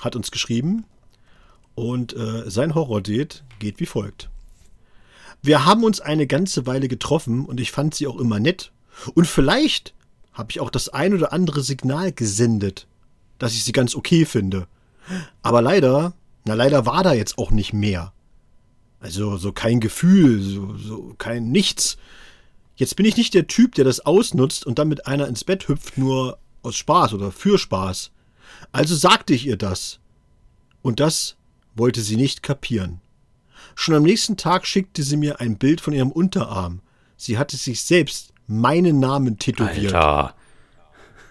[0.00, 0.84] hat uns geschrieben
[1.74, 4.28] und äh, sein Horror-Date geht wie folgt.
[5.42, 8.72] Wir haben uns eine ganze Weile getroffen und ich fand sie auch immer nett.
[9.14, 9.94] Und vielleicht
[10.32, 12.86] habe ich auch das ein oder andere Signal gesendet,
[13.38, 14.66] dass ich sie ganz okay finde.
[15.42, 16.12] Aber leider,
[16.44, 18.12] na leider war da jetzt auch nicht mehr.
[19.00, 21.96] Also so kein Gefühl, so, so kein Nichts.
[22.76, 25.68] Jetzt bin ich nicht der Typ, der das ausnutzt und dann mit einer ins Bett
[25.68, 28.10] hüpft, nur aus Spaß oder für Spaß.
[28.72, 30.00] Also sagte ich ihr das.
[30.82, 31.36] Und das
[31.74, 33.00] wollte sie nicht kapieren.
[33.74, 36.80] Schon am nächsten Tag schickte sie mir ein Bild von ihrem Unterarm.
[37.16, 39.94] Sie hatte sich selbst meinen Namen tätowiert.
[39.94, 40.34] Alter.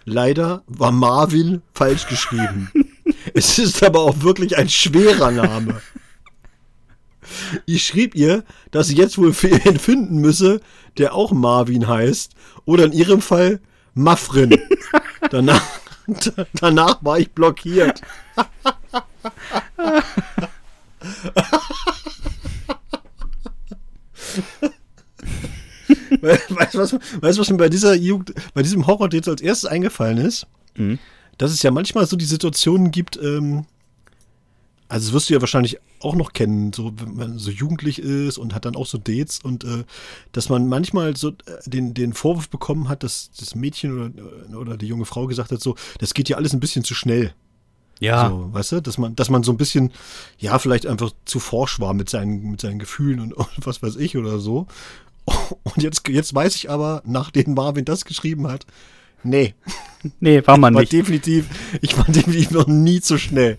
[0.05, 2.71] Leider war Marvin falsch geschrieben.
[3.33, 5.81] es ist aber auch wirklich ein schwerer Name.
[7.65, 10.61] Ich schrieb ihr, dass sie jetzt wohl für ihn finden müsse,
[10.97, 12.33] der auch Marvin heißt.
[12.65, 13.59] Oder in ihrem Fall
[13.93, 14.59] Mafrin.
[15.29, 15.61] danach,
[16.53, 18.01] danach war ich blockiert.
[26.21, 30.17] weißt du, was, was mir bei dieser Jugend, bei diesem Horror jetzt als erstes eingefallen
[30.17, 30.47] ist?
[30.75, 30.99] Mhm.
[31.37, 33.65] Dass es ja manchmal so die Situationen gibt, ähm,
[34.89, 38.37] also das wirst du ja wahrscheinlich auch noch kennen, so wenn man so jugendlich ist
[38.37, 39.83] und hat dann auch so Dates und äh,
[40.31, 41.33] dass man manchmal so äh,
[41.65, 45.61] den, den Vorwurf bekommen hat, dass das Mädchen oder, oder die junge Frau gesagt hat,
[45.61, 47.33] so, das geht ja alles ein bisschen zu schnell.
[47.99, 48.29] Ja.
[48.29, 49.91] So, weißt du, dass man, dass man so ein bisschen,
[50.37, 53.95] ja, vielleicht einfach zu forsch war mit seinen, mit seinen Gefühlen und, und was weiß
[53.97, 54.67] ich oder so.
[55.63, 58.65] Und jetzt, jetzt weiß ich aber, nachdem Marvin das geschrieben hat,
[59.23, 59.53] nee,
[60.19, 60.93] Nee, war man war nicht.
[60.93, 61.45] definitiv,
[61.81, 63.57] ich war definitiv noch nie zu schnell.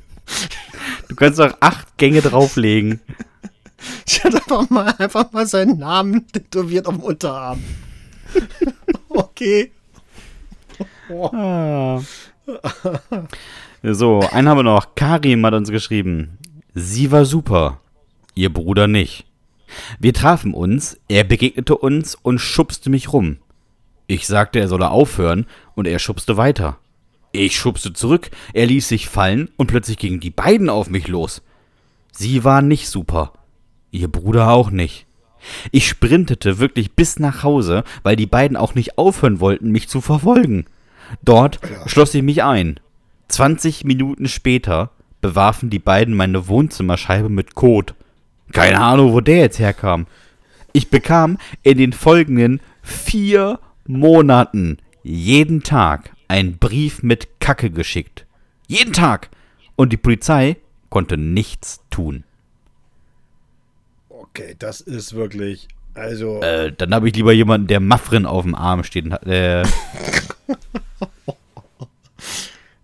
[1.11, 3.01] Du kannst auch acht Gänge drauflegen.
[4.07, 7.65] Ich hatte einfach mal, einfach mal seinen Namen tätowiert auf dem Unterarm.
[9.09, 9.73] okay.
[11.09, 11.99] Ah.
[13.83, 14.95] So, einen haben wir noch.
[14.95, 16.37] Karim hat uns geschrieben.
[16.75, 17.81] Sie war super.
[18.35, 19.25] Ihr Bruder nicht.
[19.99, 23.39] Wir trafen uns, er begegnete uns und schubste mich rum.
[24.07, 26.77] Ich sagte, er solle aufhören und er schubste weiter.
[27.33, 31.43] Ich schubste zurück, er ließ sich fallen und plötzlich gingen die beiden auf mich los.
[32.13, 33.33] Sie war nicht super.
[33.93, 35.07] Ihr Bruder auch nicht.
[35.71, 40.01] Ich sprintete wirklich bis nach Hause, weil die beiden auch nicht aufhören wollten, mich zu
[40.01, 40.67] verfolgen.
[41.23, 42.79] Dort schloss ich mich ein.
[43.29, 47.95] 20 Minuten später bewarfen die beiden meine Wohnzimmerscheibe mit Kot.
[48.53, 50.07] Keine Ahnung, wo der jetzt herkam.
[50.73, 58.25] Ich bekam in den folgenden vier Monaten jeden Tag einen Brief mit Kacke geschickt.
[58.69, 59.29] Jeden Tag.
[59.77, 60.57] Und die Polizei
[60.89, 62.25] konnte nichts tun.
[64.09, 66.41] Okay, das ist wirklich, also.
[66.41, 69.07] Äh, dann habe ich lieber jemanden, der Maffrin auf dem Arm steht.
[69.27, 69.65] Äh,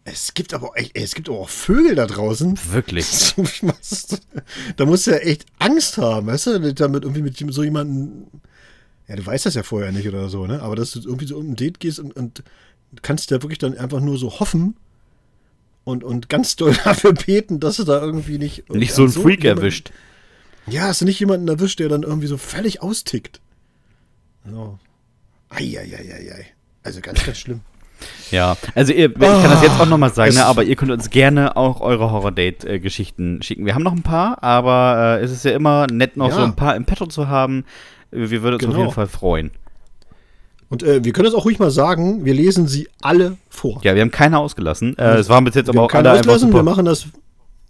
[0.09, 2.59] Es gibt aber ey, es gibt aber auch Vögel da draußen.
[2.71, 3.35] wirklich.
[4.77, 8.29] Da musst du ja echt Angst haben, weißt du, damit irgendwie mit so jemandem.
[9.09, 10.63] Ja, du weißt das ja vorher nicht oder so, ne?
[10.63, 12.45] Aber dass du irgendwie so um ein Date gehst und, und
[13.03, 14.77] kannst ja wirklich dann einfach nur so hoffen
[15.85, 18.69] und, und ganz doll dafür beten, dass du da irgendwie nicht.
[18.73, 19.91] Nicht so ein Freak jemanden- erwischt.
[20.69, 23.41] Ja, hast du nicht jemanden erwischt, der dann irgendwie so völlig austickt.
[24.51, 24.79] So.
[25.51, 26.47] Eieieiei.
[26.83, 27.61] Also ganz, ganz schlimm.
[28.31, 31.09] Ja, also ihr, ich kann das jetzt auch nochmal sagen, ne, aber ihr könnt uns
[31.09, 33.65] gerne auch eure Horror-Date-Geschichten schicken.
[33.65, 36.35] Wir haben noch ein paar, aber äh, es ist ja immer nett, noch Ja.
[36.35, 37.65] so ein paar im Petto zu haben.
[38.11, 38.83] Wir würden uns auf Genau.
[38.83, 39.51] jeden Fall freuen.
[40.69, 43.81] Und äh, wir können es auch ruhig mal sagen, wir lesen sie alle vor.
[43.85, 44.99] Ja, wir haben keine ausgelassen.
[44.99, 47.07] Äh, es waren bis jetzt wir aber auch keine alle auslassen, wir machen das,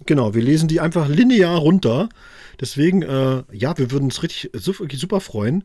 [0.07, 2.09] genau, wir lesen die einfach linear runter.
[2.59, 4.51] Deswegen, äh, ja, wir würden uns richtig
[4.99, 5.65] super freuen.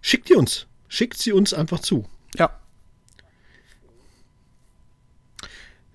[0.00, 0.66] Schickt die uns.
[0.88, 2.04] Schickt sie uns einfach zu.
[2.36, 2.50] Ja.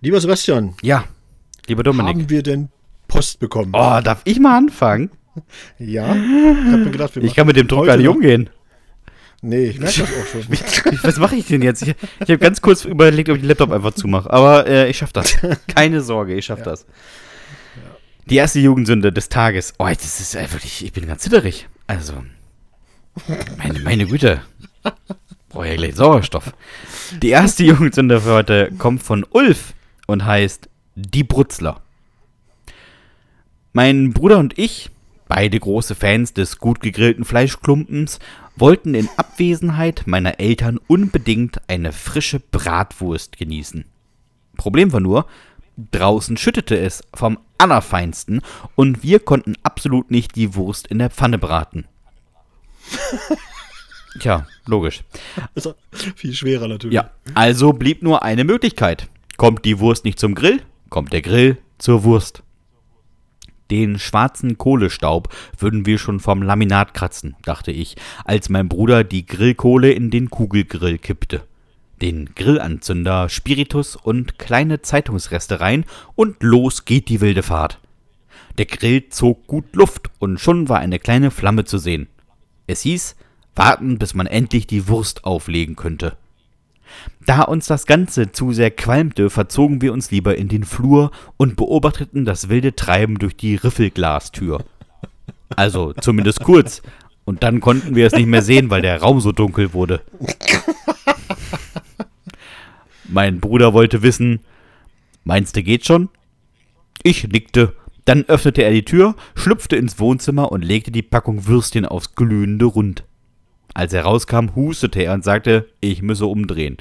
[0.01, 1.03] Lieber Sebastian, Ja,
[1.67, 2.15] lieber Dominik.
[2.15, 2.69] haben wir denn
[3.07, 3.71] Post bekommen?
[3.73, 5.09] Oh, darf ich mal anfangen?
[5.79, 6.15] Ja.
[6.15, 6.21] Ich
[6.71, 8.49] habe mir gedacht, wir Ich kann mit dem Druck gar nicht noch- umgehen.
[9.41, 10.41] Nee, ich merke das auch schon.
[10.93, 11.83] Ich- Was mache ich denn jetzt?
[11.83, 14.31] Ich, ich habe ganz kurz überlegt, ob ich den Laptop einfach zumache.
[14.31, 15.37] Aber äh, ich schaffe das.
[15.75, 16.85] Keine Sorge, ich schaffe das.
[18.25, 19.73] Die erste Jugendsünde des Tages.
[19.77, 21.67] Oh, das ist äh, wirklich, ich bin ganz zitterig.
[21.85, 22.13] Also,
[23.57, 24.41] meine, meine Güte.
[25.49, 26.51] Brauche ja gleich Sauerstoff.
[27.21, 29.73] Die erste Jugendsünde für heute kommt von Ulf
[30.07, 31.81] und heißt Die Brutzler.
[33.73, 34.89] Mein Bruder und ich,
[35.27, 38.19] beide große Fans des gut gegrillten Fleischklumpens,
[38.57, 43.85] wollten in Abwesenheit meiner Eltern unbedingt eine frische Bratwurst genießen.
[44.57, 45.27] Problem war nur,
[45.91, 48.41] draußen schüttete es vom Allerfeinsten
[48.75, 51.85] und wir konnten absolut nicht die Wurst in der Pfanne braten.
[54.19, 55.03] Tja, logisch.
[55.53, 55.75] Ist
[56.15, 56.95] viel schwerer natürlich.
[56.95, 59.09] Ja, also blieb nur eine Möglichkeit.
[59.37, 62.41] Kommt die Wurst nicht zum Grill, kommt der Grill zur Wurst.
[63.71, 69.25] Den schwarzen Kohlestaub würden wir schon vom Laminat kratzen, dachte ich, als mein Bruder die
[69.25, 71.43] Grillkohle in den Kugelgrill kippte.
[72.01, 75.83] Den Grillanzünder, Spiritus und kleine Zeitungsreste rein
[76.15, 77.79] und los geht die wilde Fahrt.
[78.57, 82.07] Der Grill zog gut Luft und schon war eine kleine Flamme zu sehen.
[82.67, 83.15] Es hieß,
[83.55, 86.17] warten, bis man endlich die Wurst auflegen könnte.
[87.25, 91.55] Da uns das Ganze zu sehr qualmte, verzogen wir uns lieber in den Flur und
[91.55, 94.63] beobachteten das wilde Treiben durch die Riffelglastür.
[95.55, 96.81] Also zumindest kurz.
[97.25, 100.01] Und dann konnten wir es nicht mehr sehen, weil der Raum so dunkel wurde.
[103.09, 104.39] Mein Bruder wollte wissen,
[105.23, 106.09] meinst du geht schon?
[107.03, 107.73] Ich nickte.
[108.05, 112.65] Dann öffnete er die Tür, schlüpfte ins Wohnzimmer und legte die Packung Würstchen aufs glühende
[112.65, 113.03] Rund.
[113.77, 116.77] Als er rauskam, hustete er und sagte, ich müsse umdrehen.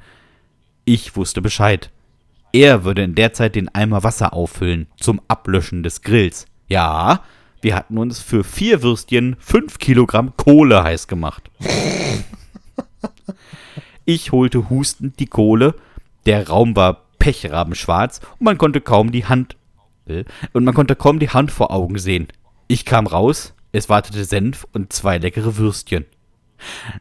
[0.86, 1.90] Ich wusste Bescheid.
[2.55, 6.47] Er würde in der Zeit den Eimer Wasser auffüllen zum Ablöschen des Grills.
[6.68, 7.20] Ja,
[7.61, 11.51] wir hatten uns für vier Würstchen fünf Kilogramm Kohle heiß gemacht.
[14.09, 15.74] Ich holte hustend die Kohle.
[16.26, 19.57] Der Raum war pechrabenschwarz und man konnte kaum die Hand
[20.07, 22.28] äh, und man konnte kaum die Hand vor Augen sehen.
[22.68, 26.07] Ich kam raus, es wartete Senf und zwei leckere Würstchen.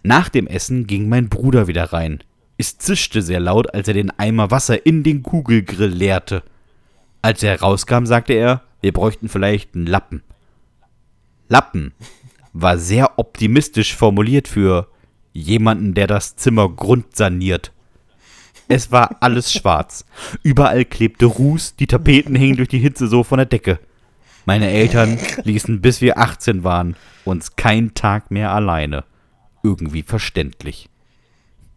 [0.03, 2.23] Nach dem Essen ging mein Bruder wieder rein.
[2.57, 6.43] Es zischte sehr laut, als er den Eimer Wasser in den Kugelgrill leerte.
[7.21, 10.23] Als er rauskam, sagte er, wir bräuchten vielleicht einen Lappen.
[11.49, 11.93] Lappen
[12.53, 14.87] war sehr optimistisch formuliert für
[15.33, 17.71] jemanden, der das Zimmer grundsaniert.
[18.67, 20.05] Es war alles schwarz.
[20.41, 23.79] Überall klebte Ruß, die Tapeten hingen durch die Hitze so von der Decke.
[24.45, 26.95] Meine Eltern ließen, bis wir 18 waren,
[27.25, 29.03] uns keinen Tag mehr alleine.
[29.65, 30.89] Irgendwie verständlich.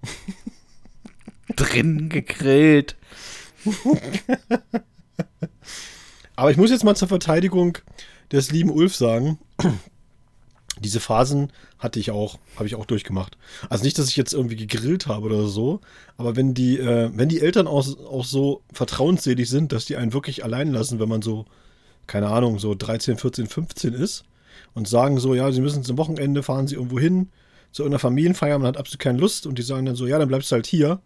[1.57, 2.97] Drin gegrillt.
[6.37, 7.79] Aber ich muss jetzt mal zur Verteidigung
[8.31, 9.39] des lieben Ulf sagen,
[10.81, 13.39] diese Phasen hatte ich auch, habe ich auch durchgemacht.
[13.71, 15.81] Also nicht, dass ich jetzt irgendwie gegrillt habe oder so,
[16.19, 20.13] aber wenn die, äh, wenn die Eltern auch, auch so vertrauensselig sind, dass die einen
[20.13, 21.47] wirklich allein lassen, wenn man so,
[22.07, 24.25] keine Ahnung, so 13, 14, 15 ist
[24.75, 27.31] und sagen so, ja, sie müssen zum Wochenende, fahren sie irgendwo hin,
[27.73, 30.29] zu irgendeiner Familienfeier, man hat absolut keine Lust und die sagen dann so, ja, dann
[30.29, 31.01] bleibst du halt hier.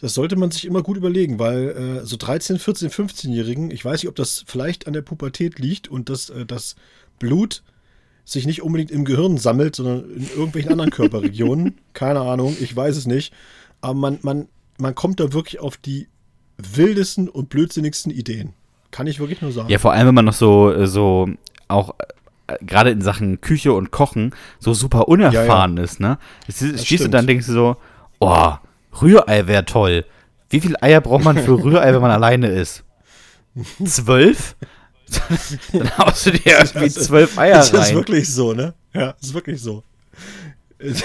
[0.00, 4.02] Das sollte man sich immer gut überlegen, weil äh, so 13, 14, 15-Jährigen, ich weiß
[4.02, 6.76] nicht, ob das vielleicht an der Pubertät liegt und dass äh, das
[7.18, 7.62] Blut
[8.24, 11.78] sich nicht unbedingt im Gehirn sammelt, sondern in irgendwelchen anderen Körperregionen.
[11.92, 13.34] Keine Ahnung, ich weiß es nicht.
[13.82, 14.48] Aber man, man,
[14.78, 16.08] man kommt da wirklich auf die
[16.56, 18.54] wildesten und blödsinnigsten Ideen.
[18.90, 19.68] Kann ich wirklich nur sagen.
[19.68, 21.28] Ja, vor allem, wenn man noch so, äh, so
[21.68, 21.94] auch
[22.60, 25.84] gerade in Sachen Küche und Kochen so super unerfahren ja, ja.
[25.84, 26.18] ist, ne?
[26.48, 27.76] Stehst du dann denkst du so,
[28.18, 28.52] oh,
[29.00, 30.04] Rührei wäre toll.
[30.48, 32.84] Wie viel Eier braucht man für Rührei, wenn man alleine ist?
[33.84, 34.56] Zwölf?
[35.72, 37.80] Dann haust du dir irgendwie zwölf Eier das rein.
[37.80, 38.74] Das ist wirklich so, ne?
[38.94, 39.82] Ja, das ist wirklich so.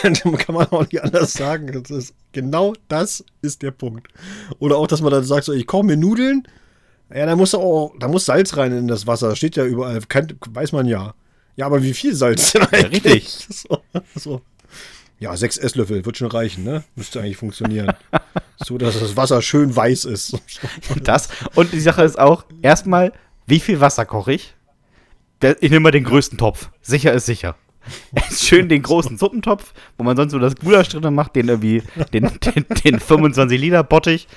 [0.01, 1.71] Kann man auch nicht anders sagen.
[1.71, 4.07] Das ist, genau das ist der Punkt.
[4.59, 6.47] Oder auch, dass man dann sagt, so, ich koche mir Nudeln.
[7.13, 9.29] Ja, da muss auch, da muss Salz rein in das Wasser.
[9.29, 9.99] Das steht ja überall.
[10.07, 11.13] Kann, weiß man ja.
[11.55, 13.03] Ja, aber wie viel Salz denn eigentlich?
[13.03, 13.47] Ja, richtig.
[13.49, 13.81] So,
[14.15, 14.41] so.
[15.17, 16.83] Ja, sechs Esslöffel wird schon reichen, ne?
[16.95, 17.93] Müsste eigentlich funktionieren.
[18.57, 20.37] so, dass das Wasser schön weiß ist.
[21.03, 21.29] Das.
[21.55, 23.13] Und die Sache ist auch, erstmal
[23.47, 24.55] wie viel Wasser koche ich?
[25.59, 26.69] Ich nehme mal den größten Topf.
[26.81, 27.55] Sicher ist sicher.
[28.31, 31.83] Schön den großen Suppentopf, wo man sonst so das Gulasch drin macht, den irgendwie,
[32.13, 34.27] den, den, den 25 Liter Bottich.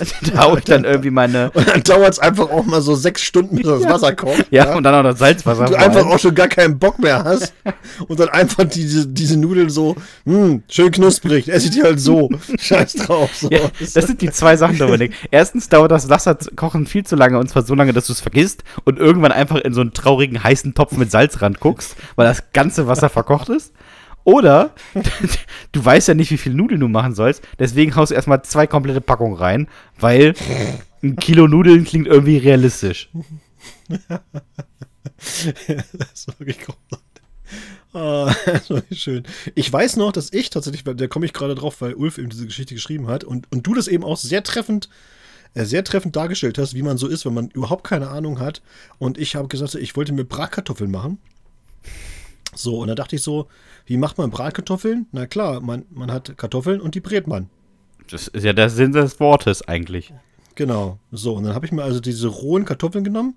[0.32, 1.50] Da haue ich dann irgendwie meine.
[1.54, 4.46] Und dann dauert es einfach auch mal so sechs Stunden, bis das Wasser kocht.
[4.50, 5.66] Ja, ja, und dann auch das Salzwasser.
[5.66, 7.52] Du einfach auch schon gar keinen Bock mehr hast.
[8.08, 12.28] Und dann einfach diese, diese Nudeln so, hm, schön knusprig, esse ich die halt so.
[12.58, 13.30] Scheiß drauf.
[13.34, 13.50] So.
[13.50, 15.12] Ja, das sind die zwei Sachen, Dominik.
[15.30, 18.64] Erstens dauert das Wasserkochen viel zu lange und zwar so lange, dass du es vergisst
[18.84, 22.86] und irgendwann einfach in so einen traurigen heißen Topf mit Salzrand guckst, weil das ganze
[22.86, 23.72] Wasser verkocht ist.
[24.24, 24.74] Oder
[25.72, 28.66] du weißt ja nicht, wie viel Nudeln du machen sollst, deswegen haust du erstmal zwei
[28.66, 29.68] komplette Packungen rein,
[29.98, 30.34] weil
[31.02, 33.10] ein Kilo Nudeln klingt irgendwie realistisch.
[33.88, 35.46] das
[36.14, 37.12] ist wirklich großartig.
[37.92, 39.24] Ah, das war schön.
[39.54, 42.46] Ich weiß noch, dass ich tatsächlich, da komme ich gerade drauf, weil Ulf eben diese
[42.46, 44.88] Geschichte geschrieben hat und, und du das eben auch sehr treffend,
[45.54, 48.62] äh, sehr treffend dargestellt hast, wie man so ist, wenn man überhaupt keine Ahnung hat.
[48.98, 51.18] Und ich habe gesagt, ich wollte mir Bratkartoffeln machen.
[52.54, 53.48] So, und da dachte ich so,
[53.86, 55.06] wie macht man Bratkartoffeln?
[55.12, 57.48] Na klar, man, man hat Kartoffeln und die brät man.
[58.10, 60.12] Das ist ja der Sinn des Wortes eigentlich.
[60.54, 60.98] Genau.
[61.10, 63.36] So, und dann habe ich mir also diese rohen Kartoffeln genommen,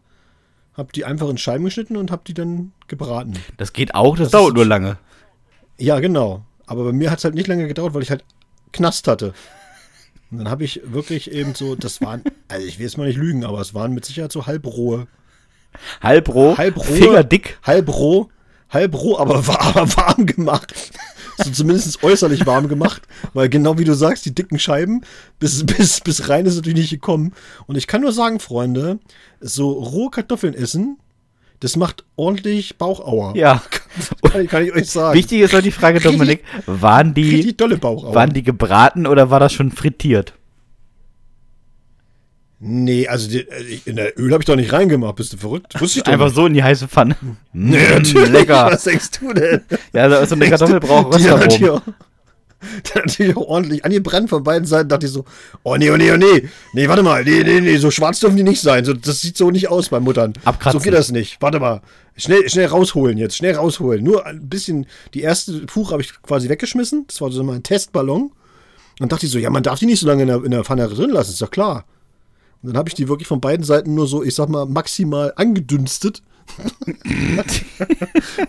[0.73, 3.33] habe die einfach in Scheiben geschnitten und habe die dann gebraten.
[3.55, 4.97] Das geht auch, das, das dauert nur lange.
[5.77, 6.43] Ja, genau.
[6.65, 8.25] Aber bei mir hat es halt nicht lange gedauert, weil ich halt
[8.73, 9.33] Knast hatte.
[10.29, 13.17] Und dann habe ich wirklich eben so, das waren, also ich will jetzt mal nicht
[13.17, 15.07] lügen, aber es waren mit Sicherheit so halbrohe.
[16.01, 16.57] Halbroh?
[16.57, 16.85] Halbrohe.
[16.85, 17.59] Fingerdick?
[17.63, 18.29] Halbroh
[18.75, 20.73] halb roh, aber, aber warm gemacht.
[21.37, 23.01] So zumindest äußerlich warm gemacht,
[23.33, 25.01] weil genau wie du sagst, die dicken Scheiben,
[25.39, 27.33] bis, bis, bis rein ist natürlich nicht gekommen.
[27.67, 28.99] Und ich kann nur sagen, Freunde,
[29.41, 30.97] so rohe Kartoffeln essen,
[31.59, 33.35] das macht ordentlich Bauchauer.
[33.35, 33.61] Ja.
[34.21, 35.17] Kann, kann, ich euch sagen.
[35.17, 39.71] Wichtig ist noch die Frage, Dominik, waren die, waren die gebraten oder war das schon
[39.71, 40.33] frittiert?
[42.67, 45.17] Nee, also die, äh, in der Öl habe ich doch nicht reingemacht.
[45.17, 45.79] Bist du verrückt?
[45.79, 46.35] Wusste ich doch Einfach nicht.
[46.35, 47.15] so in die heiße Pfanne.
[47.53, 48.29] Nee, mmh, natürlich.
[48.29, 48.69] Lecker.
[48.71, 49.61] Was denkst du denn?
[49.93, 51.81] Ja, da ist so eine Kartoffel braucht Röstaromen.
[52.93, 54.89] Dann natürlich auch ordentlich angebrannt von beiden Seiten.
[54.89, 55.25] Dachte ich so,
[55.61, 56.49] oh nee, oh nee, oh nee.
[56.73, 57.23] Nee, warte mal.
[57.23, 58.83] Nee, nee, nee, so schwarz dürfen die nicht sein.
[58.83, 60.33] So, das sieht so nicht aus bei Muttern.
[60.43, 60.79] Abkratzen.
[60.79, 61.37] So geht das nicht.
[61.41, 61.81] Warte mal.
[62.17, 63.37] Schnell, schnell rausholen jetzt.
[63.37, 64.03] Schnell rausholen.
[64.03, 67.05] Nur ein bisschen, die erste Puch habe ich quasi weggeschmissen.
[67.07, 68.31] Das war so mein Testballon.
[68.99, 70.63] Und dachte ich so, ja, man darf die nicht so lange in der, in der
[70.63, 71.31] Pfanne drin lassen.
[71.33, 71.85] Ist doch klar.
[72.61, 75.33] Und dann habe ich die wirklich von beiden Seiten nur so, ich sag mal, maximal
[75.35, 76.21] angedünstet.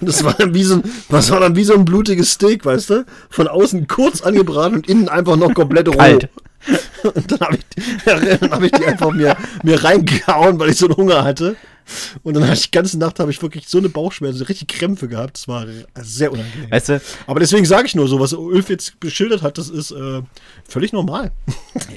[0.01, 2.91] das war dann wie so ein, das war dann wie so ein blutiges Steak, weißt
[2.91, 3.07] du?
[3.31, 6.19] Von außen kurz angebraten und innen einfach noch komplett roh.
[7.15, 8.05] Und dann habe ich,
[8.41, 11.55] dann hab ich die einfach mir, mir reingehauen, weil ich so einen Hunger hatte.
[12.22, 15.09] Und dann habe ich die ganze Nacht habe ich wirklich so eine Bauchschmerzen, richtig Krämpfe
[15.09, 15.37] gehabt.
[15.37, 15.66] Das war
[16.01, 16.70] sehr unangenehm.
[16.70, 19.93] Weißt du, Aber deswegen sage ich nur so, was Ulf jetzt beschildert hat, das ist
[19.93, 20.22] äh,
[20.68, 21.32] völlig normal.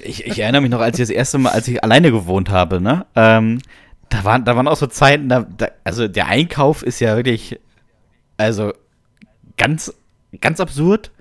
[0.03, 2.79] ich, ich erinnere mich noch, als ich das erste Mal, als ich alleine gewohnt habe,
[2.81, 3.05] ne?
[3.15, 3.61] Ähm,
[4.09, 7.59] da waren, da waren auch so Zeiten, da, da, also der Einkauf ist ja wirklich,
[8.37, 8.73] also
[9.57, 9.93] ganz,
[10.41, 11.11] ganz absurd.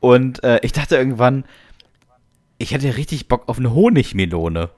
[0.00, 1.44] Und äh, ich dachte irgendwann,
[2.58, 4.70] ich hatte richtig Bock auf eine Honigmelone.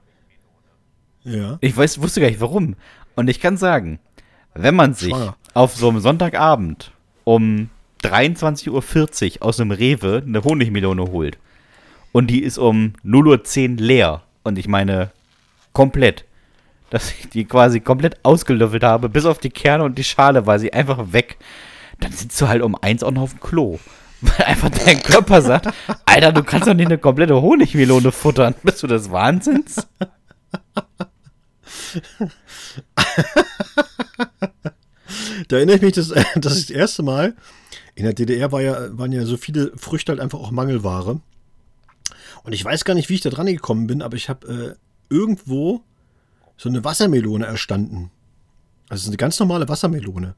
[1.23, 1.57] Ja.
[1.61, 2.75] Ich weiß, wusste gar nicht warum.
[3.15, 3.99] Und ich kann sagen,
[4.53, 5.35] wenn man sich Schwanger.
[5.53, 6.91] auf so einem Sonntagabend
[7.23, 7.69] um
[8.03, 8.69] 23.40
[9.39, 11.37] Uhr aus einem Rewe eine Honigmelone holt
[12.11, 15.11] und die ist um 0.10 Uhr leer und ich meine
[15.73, 16.25] komplett,
[16.89, 20.59] dass ich die quasi komplett ausgelöffelt habe, bis auf die Kerne und die Schale war
[20.59, 21.37] sie einfach weg,
[21.99, 23.79] dann sitzt du halt um eins auch noch auf dem Klo.
[24.21, 25.67] Weil einfach dein Körper sagt,
[26.05, 28.55] Alter, du kannst doch nicht eine komplette Honigmelone futtern.
[28.63, 29.85] Bist du des Wahnsinns?
[35.47, 37.35] Da erinnere ich mich, dass, das ist das erste Mal.
[37.95, 41.19] In der DDR war ja, waren ja so viele Früchte halt einfach auch Mangelware.
[42.43, 45.13] Und ich weiß gar nicht, wie ich da dran gekommen bin, aber ich habe äh,
[45.13, 45.81] irgendwo
[46.57, 48.11] so eine Wassermelone erstanden.
[48.89, 50.35] Also eine ganz normale Wassermelone.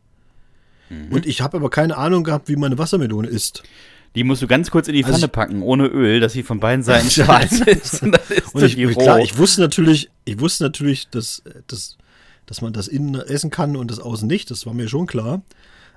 [1.10, 3.64] Und ich habe aber keine Ahnung gehabt, wie meine Wassermelone ist.
[4.16, 6.44] Die musst du ganz kurz in die Also Pfanne ich- packen, ohne Öl, dass sie
[6.44, 8.02] von beiden Seiten schwarz ist.
[8.04, 8.18] Und
[8.54, 11.98] Und ich, klar, ich wusste natürlich, ich wusste natürlich, dass, dass,
[12.46, 14.50] dass man das innen essen kann und das außen nicht.
[14.52, 15.42] Das war mir schon klar.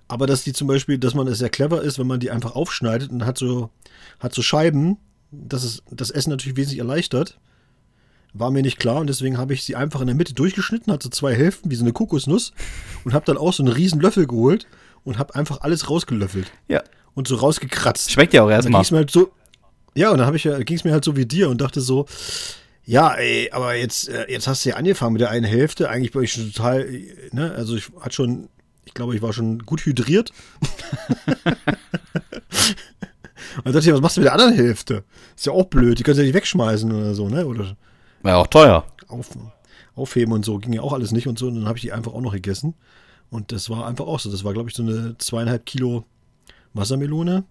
[0.09, 2.55] Aber dass die zum Beispiel, dass man es sehr clever ist, wenn man die einfach
[2.57, 3.71] aufschneidet und hat so,
[4.21, 4.97] hat so Scheiben,
[5.31, 7.39] dass es das Essen natürlich wesentlich erleichtert.
[8.35, 11.11] War mir nicht klar und deswegen habe ich sie einfach in der Mitte durchgeschnitten, hatte
[11.11, 12.53] zwei Hälften, wie so eine Kokosnuss
[13.05, 14.66] und habe dann auch so einen riesen Löffel geholt
[15.05, 16.83] und habe einfach alles rausgelöffelt ja.
[17.19, 18.12] Und so rausgekratzt.
[18.12, 18.85] Schmeckt ja auch erstmal.
[18.93, 19.33] halt so,
[19.95, 22.07] ja, und dann ja, ging es mir halt so wie dir und dachte so,
[22.85, 25.91] ja, ey, aber jetzt, äh, jetzt hast du ja angefangen mit der einen Hälfte.
[25.91, 26.89] Eigentlich war ich schon total,
[27.33, 28.49] ne, also ich hatte schon,
[28.85, 30.31] ich glaube, ich war schon gut hydriert.
[31.45, 31.57] und
[33.64, 35.03] dann dachte ich, was machst du mit der anderen Hälfte?
[35.37, 37.47] Ist ja auch blöd, die kannst du ja nicht wegschmeißen oder so, ne?
[37.47, 37.77] Oder
[38.23, 38.87] War ja auch teuer.
[39.09, 39.27] auf,
[39.97, 41.49] aufheben und so, ging ja auch alles nicht und so.
[41.49, 42.75] Und dann habe ich die einfach auch noch gegessen.
[43.29, 44.31] Und das war einfach auch so.
[44.31, 46.05] Das war, glaube ich, so eine zweieinhalb Kilo
[46.75, 47.45] Wassermelone.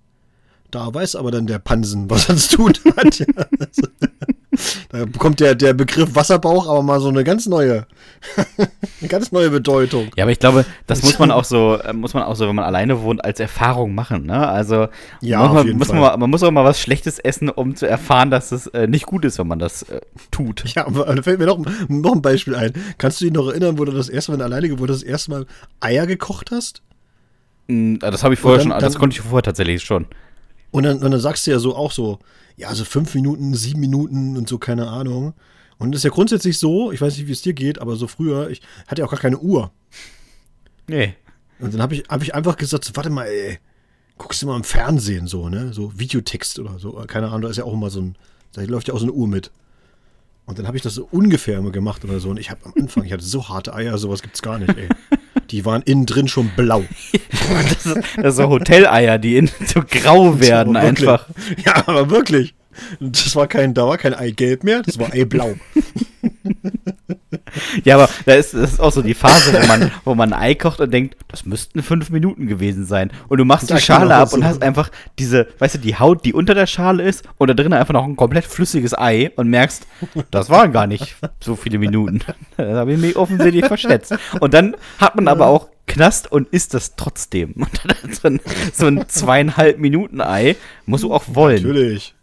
[0.71, 3.25] Da weiß aber dann der Pansen, was er zu tun hat.
[3.59, 3.87] Also,
[4.89, 7.85] da bekommt der, der Begriff Wasserbauch aber mal so eine ganz neue,
[8.57, 10.09] eine ganz neue Bedeutung.
[10.17, 12.55] Ja, aber ich glaube, das muss man auch so, äh, muss man auch so, wenn
[12.55, 14.45] man alleine wohnt, als Erfahrung machen, ne?
[14.45, 14.89] Also
[15.21, 18.29] Ja, muss man, muss man, man muss auch mal was Schlechtes essen, um zu erfahren,
[18.29, 20.01] dass es äh, nicht gut ist, wenn man das äh,
[20.31, 20.65] tut.
[20.75, 22.73] Ja, aber da fällt mir noch, noch ein Beispiel ein.
[22.97, 25.31] Kannst du dich noch erinnern, wo du das erste Mal alleine gewohnt hast, das erste
[25.31, 25.45] Mal
[25.79, 26.81] Eier gekocht hast?
[27.67, 30.05] Mm, Das habe ich vorher dann- schon, das dann- konnte ich vorher tatsächlich schon.
[30.71, 32.19] Und dann, und dann sagst du ja so auch so,
[32.55, 35.33] ja, so fünf Minuten, sieben Minuten und so, keine Ahnung.
[35.77, 38.07] Und das ist ja grundsätzlich so, ich weiß nicht, wie es dir geht, aber so
[38.07, 39.71] früher, ich hatte ja auch gar keine Uhr.
[40.87, 41.13] Nee.
[41.59, 43.59] Und dann habe ich, hab ich einfach gesagt, so, warte mal, ey,
[44.17, 45.73] guckst du mal im Fernsehen so, ne?
[45.73, 46.91] So Videotext oder so.
[47.07, 48.15] Keine Ahnung, da ist ja auch immer so ein,
[48.53, 49.51] da läuft ja auch so eine Uhr mit.
[50.45, 52.29] Und dann habe ich das so ungefähr immer gemacht oder so.
[52.29, 54.87] Und ich habe am Anfang, ich hatte so harte Eier, sowas gibt's gar nicht, ey.
[55.51, 56.83] Die waren innen drin schon blau.
[57.69, 61.07] Das, ist, das ist so Hoteleier, die in so grau werden wirklich.
[61.07, 61.27] einfach.
[61.65, 62.53] Ja, aber wirklich.
[62.99, 65.55] Das war kein, da war kein Eigelb mehr, das war Eiblau.
[67.83, 70.39] Ja, aber da ist, das ist auch so die Phase, wo man, wo man ein
[70.39, 73.11] Ei kocht und denkt, das müssten fünf Minuten gewesen sein.
[73.27, 76.33] Und du machst die Schale ab und hast einfach diese, weißt du, die Haut, die
[76.33, 79.85] unter der Schale ist und da drin einfach noch ein komplett flüssiges Ei und merkst,
[80.31, 82.21] das waren gar nicht so viele Minuten.
[82.57, 84.15] Da habe ich mich offensichtlich verschätzt.
[84.39, 87.53] Und dann hat man aber auch Knast und isst das trotzdem.
[88.73, 90.55] So ein zweieinhalb Minuten Ei
[90.85, 91.61] musst du auch wollen.
[91.61, 92.15] Natürlich.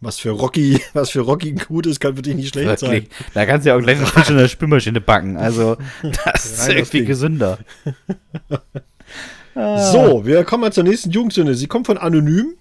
[0.00, 3.08] Was für Rocky, was für Rocky gut ist, kann für dich nicht schlecht Wirklich.
[3.08, 3.26] sein.
[3.34, 5.36] Da kannst du ja auch gleich noch Fisch in der Spülmaschine backen.
[5.36, 5.76] Also,
[6.24, 7.58] das ist Rein irgendwie gesünder.
[9.52, 11.56] So, wir kommen mal zur nächsten Jugendsünde.
[11.56, 12.54] Sie kommt von Anonym.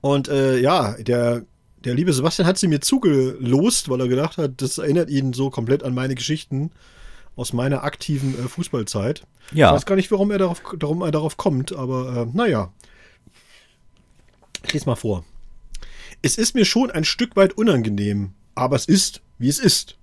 [0.00, 1.44] Und äh, ja, der,
[1.84, 5.50] der liebe Sebastian hat sie mir zugelost, weil er gedacht hat, das erinnert ihn so
[5.50, 6.70] komplett an meine Geschichten
[7.36, 9.24] aus meiner aktiven äh, Fußballzeit.
[9.52, 9.68] Ja.
[9.68, 12.72] Ich weiß gar nicht, warum er darauf, darum er darauf kommt, aber äh, naja.
[14.64, 15.24] Ich lese mal vor.
[16.24, 19.96] Es ist mir schon ein Stück weit unangenehm, aber es ist, wie es ist.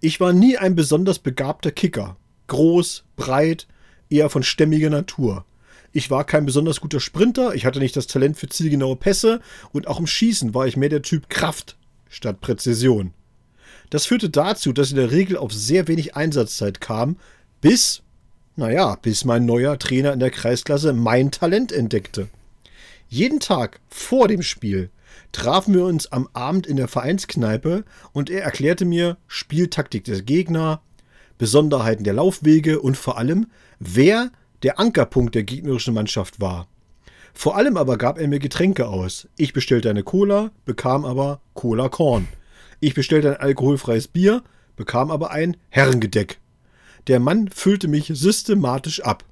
[0.00, 2.16] Ich war nie ein besonders begabter Kicker.
[2.46, 3.66] Groß, breit,
[4.08, 5.44] eher von stämmiger Natur.
[5.92, 9.42] Ich war kein besonders guter Sprinter, ich hatte nicht das Talent für zielgenaue Pässe
[9.72, 11.76] und auch im Schießen war ich mehr der Typ Kraft
[12.08, 13.12] statt Präzision.
[13.90, 17.16] Das führte dazu, dass in der Regel auf sehr wenig Einsatzzeit kam,
[17.60, 18.02] bis
[18.56, 22.28] Naja, bis mein neuer Trainer in der Kreisklasse mein Talent entdeckte.
[23.10, 24.88] Jeden Tag vor dem Spiel
[25.32, 30.82] trafen wir uns am Abend in der Vereinskneipe und er erklärte mir Spieltaktik des Gegner,
[31.38, 33.46] Besonderheiten der Laufwege und vor allem,
[33.78, 34.30] wer
[34.62, 36.68] der Ankerpunkt der gegnerischen Mannschaft war.
[37.34, 39.26] Vor allem aber gab er mir Getränke aus.
[39.36, 42.28] Ich bestellte eine Cola, bekam aber Cola Korn.
[42.78, 44.42] Ich bestellte ein alkoholfreies Bier,
[44.76, 46.38] bekam aber ein Herrengedeck.
[47.06, 49.24] Der Mann füllte mich systematisch ab.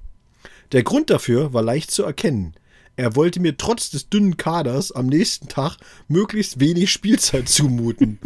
[0.71, 2.53] Der Grund dafür war leicht zu erkennen.
[3.01, 5.77] Er wollte mir trotz des dünnen Kaders am nächsten Tag
[6.07, 8.19] möglichst wenig Spielzeit zumuten.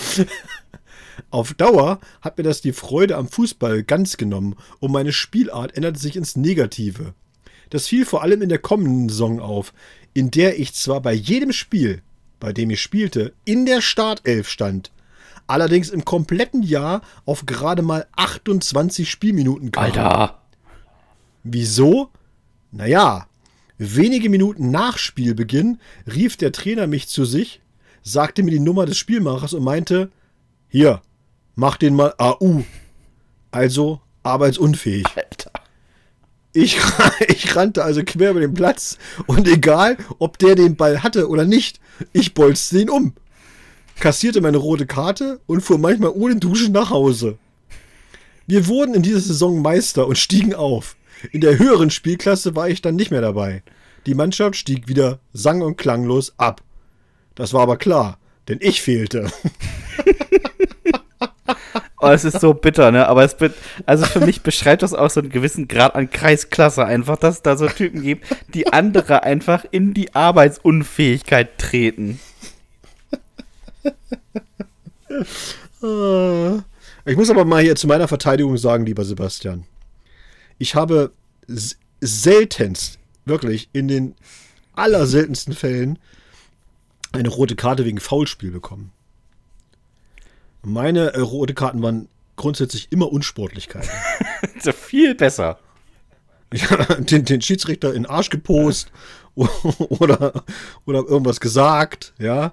[1.30, 6.00] Auf Dauer hat mir das die Freude am Fußball ganz genommen und meine Spielart änderte
[6.00, 7.12] sich ins Negative.
[7.68, 9.74] Das fiel vor allem in der kommenden Saison auf,
[10.14, 12.00] in der ich zwar bei jedem Spiel,
[12.38, 14.90] bei dem ich spielte, in der Startelf stand,
[15.46, 19.84] allerdings im kompletten Jahr auf gerade mal 28 Spielminuten kam.
[19.84, 20.38] Alter!
[21.44, 22.08] Wieso?
[22.72, 23.26] Naja,
[23.78, 27.60] wenige Minuten nach Spielbeginn rief der Trainer mich zu sich,
[28.02, 30.10] sagte mir die Nummer des Spielmachers und meinte,
[30.68, 31.02] hier,
[31.56, 32.62] mach den mal AU.
[33.50, 35.06] Also arbeitsunfähig.
[35.16, 35.50] Alter.
[36.52, 36.78] Ich,
[37.28, 41.44] ich rannte also quer über den Platz und egal, ob der den Ball hatte oder
[41.44, 41.80] nicht,
[42.12, 43.14] ich bolzte ihn um.
[43.98, 47.38] Kassierte meine rote Karte und fuhr manchmal ohne Duschen nach Hause.
[48.46, 50.96] Wir wurden in dieser Saison Meister und stiegen auf.
[51.32, 53.62] In der höheren Spielklasse war ich dann nicht mehr dabei.
[54.06, 56.62] Die Mannschaft stieg wieder sang- und klanglos ab.
[57.34, 58.18] Das war aber klar,
[58.48, 59.30] denn ich fehlte.
[62.02, 63.06] Oh, es ist so bitter, ne?
[63.08, 63.54] Aber es wird,
[63.84, 67.42] also für mich beschreibt das auch so einen gewissen Grad an Kreisklasse einfach, dass es
[67.42, 72.18] da so Typen gibt, die andere einfach in die Arbeitsunfähigkeit treten.
[77.04, 79.64] Ich muss aber mal hier zu meiner Verteidigung sagen, lieber Sebastian.
[80.60, 81.12] Ich habe
[82.00, 84.14] seltenst, wirklich in den
[84.74, 85.98] allerseltensten Fällen
[87.12, 88.92] eine rote Karte wegen Foulspiel bekommen.
[90.62, 93.88] Meine äh, rote Karten waren grundsätzlich immer Unsportlichkeiten.
[94.60, 95.58] so viel besser.
[96.52, 98.92] Ja, den, den Schiedsrichter in den Arsch gepost
[99.34, 100.44] oder,
[100.84, 102.52] oder irgendwas gesagt, ja.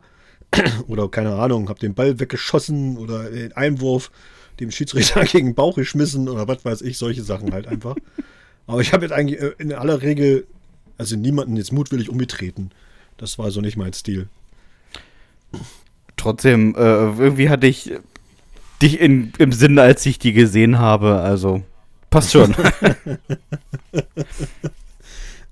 [0.87, 4.11] Oder keine Ahnung, hab den Ball weggeschossen oder den Einwurf
[4.59, 7.95] dem Schiedsrichter gegen den Bauch geschmissen oder was weiß ich, solche Sachen halt einfach.
[8.65, 10.45] Aber ich habe jetzt eigentlich äh, in aller Regel,
[10.97, 12.71] also niemanden jetzt mutwillig umgetreten.
[13.17, 14.27] Das war so nicht mein Stil.
[16.17, 17.93] Trotzdem, äh, irgendwie hatte ich
[18.81, 21.19] dich in, im Sinne, als ich die gesehen habe.
[21.19, 21.63] Also,
[22.09, 22.55] passt schon.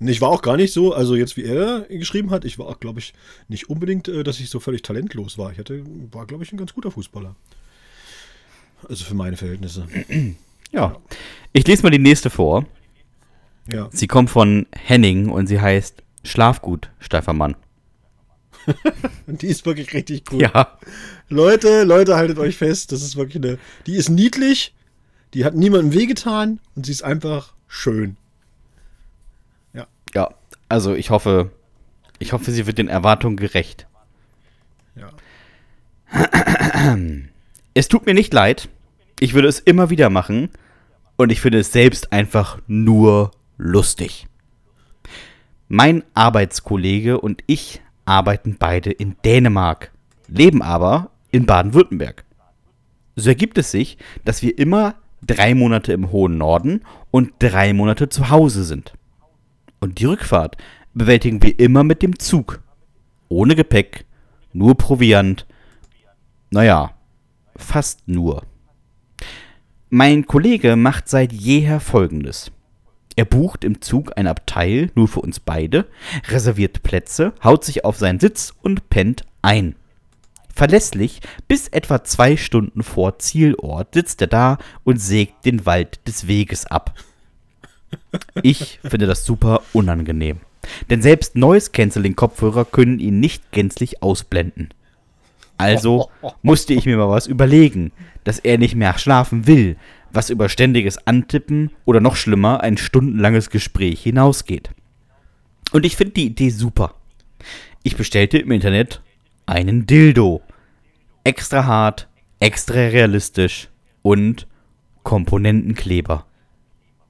[0.00, 2.80] ich war auch gar nicht so, also jetzt wie er geschrieben hat, ich war auch,
[2.80, 3.14] glaube ich,
[3.48, 5.52] nicht unbedingt, äh, dass ich so völlig talentlos war.
[5.52, 5.82] Ich hatte,
[6.12, 7.34] war, glaube ich, ein ganz guter Fußballer.
[8.88, 9.86] Also für meine Verhältnisse.
[10.72, 10.96] Ja.
[11.52, 12.66] Ich lese mal die nächste vor.
[13.72, 13.88] Ja.
[13.92, 17.56] Sie kommt von Henning und sie heißt Schlafgut, steifer Mann.
[19.26, 20.42] die ist wirklich richtig cool.
[20.42, 20.78] Ja.
[21.28, 23.58] Leute, Leute, haltet euch fest, das ist wirklich eine.
[23.86, 24.74] Die ist niedlich,
[25.34, 28.16] die hat niemandem wehgetan und sie ist einfach schön.
[29.72, 29.86] Ja.
[30.14, 30.30] Ja,
[30.68, 31.50] also ich hoffe,
[32.18, 33.86] ich hoffe, sie wird den Erwartungen gerecht.
[34.94, 35.10] Ja.
[37.74, 38.70] Es tut mir nicht leid.
[39.20, 40.50] Ich würde es immer wieder machen.
[41.16, 44.26] Und ich finde es selbst einfach nur lustig.
[45.68, 49.90] Mein Arbeitskollege und ich arbeiten beide in Dänemark,
[50.28, 52.24] leben aber in Baden-Württemberg.
[53.16, 58.08] So ergibt es sich, dass wir immer drei Monate im hohen Norden und drei Monate
[58.10, 58.92] zu Hause sind.
[59.80, 60.56] Und die Rückfahrt
[60.94, 62.60] bewältigen wir immer mit dem Zug.
[63.28, 64.04] Ohne Gepäck,
[64.52, 65.46] nur Proviant.
[66.50, 66.92] Naja,
[67.56, 68.42] fast nur.
[69.88, 72.50] Mein Kollege macht seit jeher Folgendes.
[73.14, 75.86] Er bucht im Zug ein Abteil nur für uns beide,
[76.26, 79.76] reserviert Plätze, haut sich auf seinen Sitz und pennt ein.
[80.52, 86.26] Verlässlich, bis etwa zwei Stunden vor Zielort sitzt er da und sägt den Wald des
[86.26, 86.94] Weges ab.
[88.42, 90.40] Ich finde das super unangenehm.
[90.90, 94.70] Denn selbst Noise Canceling Kopfhörer können ihn nicht gänzlich ausblenden.
[95.58, 96.10] Also
[96.42, 97.92] musste ich mir mal was überlegen,
[98.24, 99.76] dass er nicht mehr schlafen will,
[100.12, 104.70] was über ständiges Antippen oder noch schlimmer ein stundenlanges Gespräch hinausgeht.
[105.72, 106.94] Und ich finde die Idee super.
[107.82, 109.02] Ich bestellte im Internet
[109.46, 110.42] einen Dildo.
[111.24, 112.08] Extra hart,
[112.40, 113.68] extra realistisch
[114.02, 114.46] und
[115.02, 116.26] Komponentenkleber.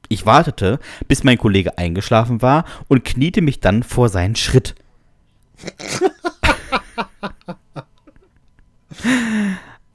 [0.09, 0.79] Ich wartete,
[1.09, 4.75] bis mein Kollege eingeschlafen war und kniete mich dann vor seinen Schritt.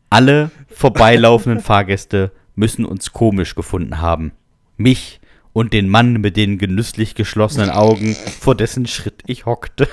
[0.09, 4.31] Alle vorbeilaufenden Fahrgäste müssen uns komisch gefunden haben.
[4.77, 5.19] Mich
[5.53, 9.87] und den Mann mit den genüsslich geschlossenen Augen, vor dessen Schritt ich hockte.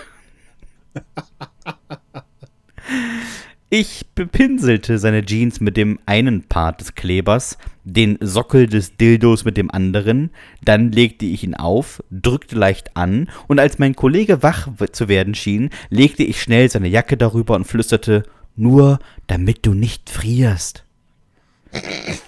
[3.70, 9.58] Ich bepinselte seine Jeans mit dem einen Part des Klebers, den Sockel des Dildos mit
[9.58, 10.30] dem anderen,
[10.64, 15.34] dann legte ich ihn auf, drückte leicht an, und als mein Kollege wach zu werden
[15.34, 18.22] schien, legte ich schnell seine Jacke darüber und flüsterte
[18.58, 18.98] Nur
[19.28, 20.84] damit du nicht frierst.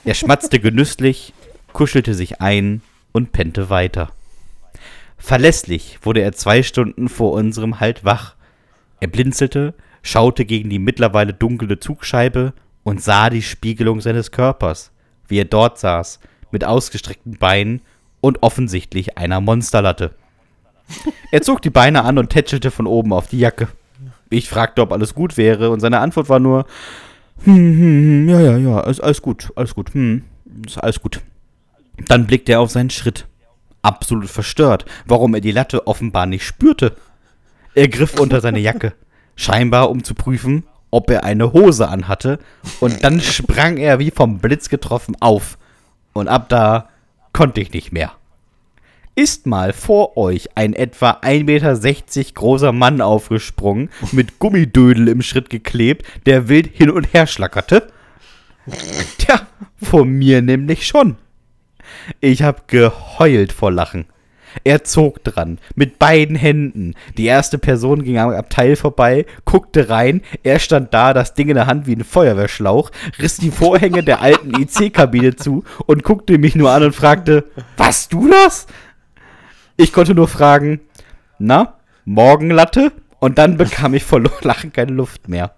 [0.04, 1.34] Er schmatzte genüsslich,
[1.72, 4.12] kuschelte sich ein und pennte weiter.
[5.18, 8.36] Verlässlich wurde er zwei Stunden vor unserem Halt wach.
[9.00, 12.54] Er blinzelte, schaute gegen die mittlerweile dunkle Zugscheibe
[12.84, 14.92] und sah die Spiegelung seines Körpers,
[15.26, 16.20] wie er dort saß,
[16.52, 17.82] mit ausgestreckten Beinen
[18.20, 20.14] und offensichtlich einer Monsterlatte.
[21.32, 23.68] Er zog die Beine an und tätschelte von oben auf die Jacke.
[24.30, 26.66] Ich fragte, ob alles gut wäre, und seine Antwort war nur:
[27.44, 30.24] hm, hm, hm, ja, ja, ja, ist alles gut, alles gut, hm,
[30.66, 31.20] ist alles gut.
[32.08, 33.26] Dann blickte er auf seinen Schritt.
[33.82, 36.96] Absolut verstört, warum er die Latte offenbar nicht spürte.
[37.74, 38.92] Er griff unter seine Jacke
[39.36, 42.38] scheinbar um zu prüfen, ob er eine Hose anhatte,
[42.80, 45.56] und dann sprang er wie vom Blitz getroffen auf.
[46.12, 46.88] Und ab da
[47.32, 48.12] konnte ich nicht mehr.
[49.16, 55.50] Ist mal vor euch ein etwa 1,60 Meter großer Mann aufgesprungen, mit Gummidödel im Schritt
[55.50, 57.88] geklebt, der wild hin und her schlackerte?
[59.18, 59.40] Tja,
[59.82, 61.16] vor mir nämlich schon.
[62.20, 64.06] Ich hab geheult vor Lachen.
[64.64, 66.94] Er zog dran, mit beiden Händen.
[67.16, 71.54] Die erste Person ging am Abteil vorbei, guckte rein, er stand da, das Ding in
[71.54, 72.90] der Hand wie ein Feuerwehrschlauch,
[73.20, 77.44] riss die Vorhänge der alten IC-Kabine zu und guckte mich nur an und fragte,
[77.76, 78.66] was du das?
[79.80, 80.80] Ich konnte nur fragen,
[81.38, 82.92] na, Morgenlatte?
[83.18, 85.54] Und dann bekam ich vor Lachen keine Luft mehr.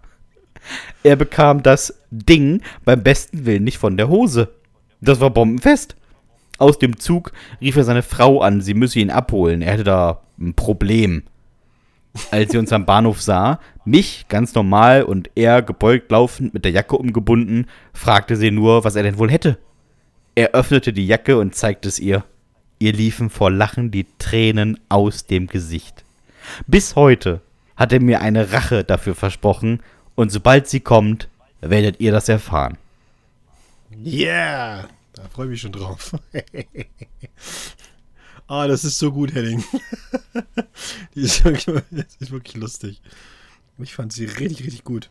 [1.02, 4.54] Er bekam das Ding beim besten Willen nicht von der Hose.
[5.00, 5.96] Das war bombenfest.
[6.58, 9.60] Aus dem Zug rief er seine Frau an, sie müsse ihn abholen.
[9.60, 11.24] Er hätte da ein Problem.
[12.30, 16.70] Als sie uns am Bahnhof sah, mich ganz normal und er gebeugt laufend mit der
[16.70, 19.58] Jacke umgebunden, fragte sie nur, was er denn wohl hätte.
[20.36, 22.22] Er öffnete die Jacke und zeigte es ihr.
[22.82, 26.02] Ihr liefen vor Lachen die Tränen aus dem Gesicht.
[26.66, 27.40] Bis heute
[27.76, 29.80] hat er mir eine Rache dafür versprochen,
[30.16, 31.28] und sobald sie kommt,
[31.60, 32.76] werdet ihr das erfahren.
[34.04, 34.88] Yeah!
[35.12, 36.16] Da freue ich mich schon drauf.
[38.48, 39.62] ah, das ist so gut, Henning.
[41.14, 41.68] Die ist wirklich,
[42.18, 43.00] ist wirklich lustig.
[43.78, 45.08] Ich fand sie richtig, richtig gut.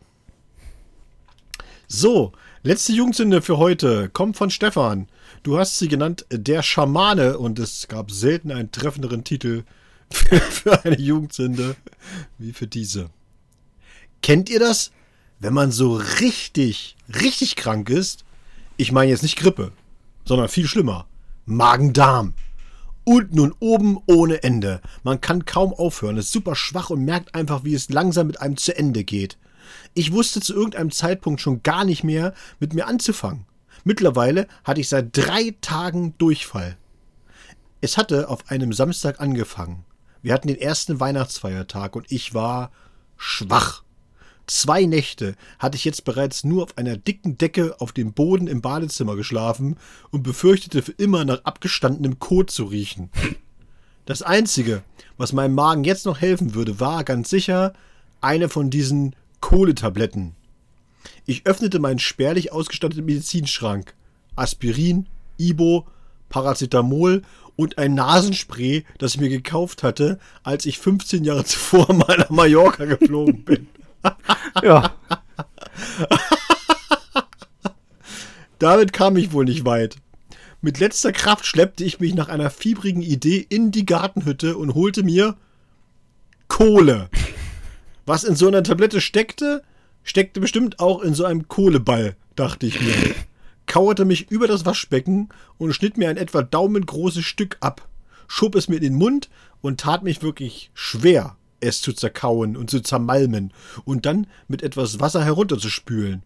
[1.88, 2.32] So,
[2.64, 5.08] letzte Jugendsünde für heute kommt von Stefan.
[5.42, 9.64] Du hast sie genannt Der Schamane und es gab selten einen treffenderen Titel
[10.08, 11.74] für, für eine Jugendsünde
[12.38, 13.10] wie für diese.
[14.22, 14.92] Kennt ihr das?
[15.40, 18.24] Wenn man so richtig, richtig krank ist,
[18.76, 19.72] ich meine jetzt nicht Grippe,
[20.24, 21.06] sondern viel schlimmer.
[21.46, 22.34] Magen-Darm.
[23.02, 24.80] Unten und oben ohne Ende.
[25.02, 28.56] Man kann kaum aufhören, ist super schwach und merkt einfach, wie es langsam mit einem
[28.56, 29.38] zu Ende geht.
[29.92, 33.44] Ich wusste zu irgendeinem Zeitpunkt schon gar nicht mehr, mit mir anzufangen.
[33.84, 36.76] Mittlerweile hatte ich seit drei Tagen Durchfall.
[37.80, 39.84] Es hatte auf einem Samstag angefangen.
[40.22, 42.70] Wir hatten den ersten Weihnachtsfeiertag und ich war
[43.16, 43.82] schwach.
[44.46, 48.60] Zwei Nächte hatte ich jetzt bereits nur auf einer dicken Decke auf dem Boden im
[48.60, 49.76] Badezimmer geschlafen
[50.10, 53.10] und befürchtete für immer nach abgestandenem Kot zu riechen.
[54.04, 54.82] Das Einzige,
[55.16, 57.72] was meinem Magen jetzt noch helfen würde, war ganz sicher
[58.20, 60.34] eine von diesen Kohletabletten.
[61.26, 63.94] Ich öffnete meinen spärlich ausgestatteten Medizinschrank.
[64.34, 65.06] Aspirin,
[65.38, 65.86] Ibo,
[66.28, 67.22] Paracetamol
[67.56, 72.30] und ein Nasenspray, das ich mir gekauft hatte, als ich 15 Jahre zuvor mal nach
[72.30, 73.68] Mallorca geflogen bin.
[74.62, 74.92] ja.
[78.58, 79.96] Damit kam ich wohl nicht weit.
[80.60, 85.02] Mit letzter Kraft schleppte ich mich nach einer fiebrigen Idee in die Gartenhütte und holte
[85.02, 85.36] mir
[86.46, 87.08] Kohle.
[88.06, 89.62] Was in so einer Tablette steckte,
[90.02, 92.94] steckte bestimmt auch in so einem Kohleball, dachte ich mir.
[93.66, 97.88] Kauerte mich über das Waschbecken und schnitt mir ein etwa daumengroßes Stück ab,
[98.26, 99.30] schob es mir in den Mund
[99.60, 103.52] und tat mich wirklich schwer es zu zerkauen und zu zermalmen
[103.84, 106.22] und dann mit etwas Wasser herunterzuspülen.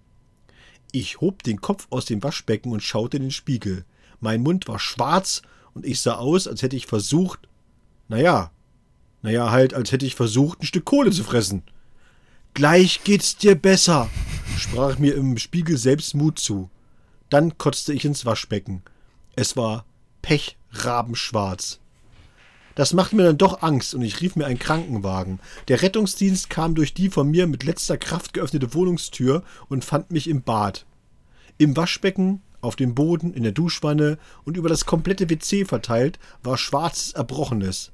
[0.93, 3.85] Ich hob den Kopf aus dem Waschbecken und schaute in den Spiegel.
[4.21, 5.43] Mein Mund war schwarz
[5.75, 7.49] und ich sah aus, als hätte ich versucht,
[8.09, 8.51] naja,
[9.23, 11.63] naja, halt, als hätte ich versucht, ein Stück Kohle zu fressen.
[12.57, 14.09] Gleich geht's dir besser,
[14.57, 16.71] sprach mir im Spiegel selbst Mut zu.
[17.29, 18.81] Dann kotzte ich ins Waschbecken.
[19.35, 19.85] Es war
[20.23, 21.81] pechrabenschwarz.
[22.75, 25.39] Das machte mir dann doch Angst und ich rief mir einen Krankenwagen.
[25.69, 30.27] Der Rettungsdienst kam durch die von mir mit letzter Kraft geöffnete Wohnungstür und fand mich
[30.27, 30.87] im Bad.
[31.59, 36.57] Im Waschbecken, Auf dem Boden, in der Duschwanne und über das komplette WC verteilt war
[36.57, 37.93] schwarzes Erbrochenes.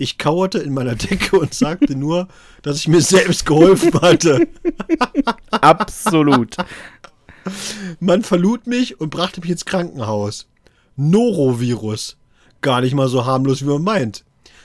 [0.00, 2.26] Ich kauerte in meiner Decke und sagte nur,
[2.62, 4.48] dass ich mir selbst geholfen hatte.
[5.50, 6.56] Absolut.
[7.98, 10.48] Man verlud mich und brachte mich ins Krankenhaus.
[10.96, 12.16] Norovirus.
[12.62, 14.24] Gar nicht mal so harmlos, wie man meint.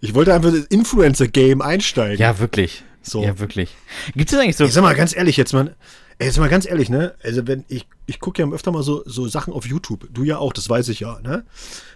[0.00, 2.18] ich wollte einfach das Influencer-Game einsteigen.
[2.18, 2.84] ja, wirklich.
[3.02, 3.24] So.
[3.24, 3.70] Ja, wirklich.
[4.14, 4.64] Gibt es eigentlich so.
[4.64, 5.74] Ich sag mal ganz ehrlich jetzt mal,
[6.18, 7.14] ey, jetzt mal ganz ehrlich, ne?
[7.24, 10.08] Also wenn ich, ich gucke ja öfter mal so, so Sachen auf YouTube.
[10.12, 11.44] Du ja auch, das weiß ich ja, ne?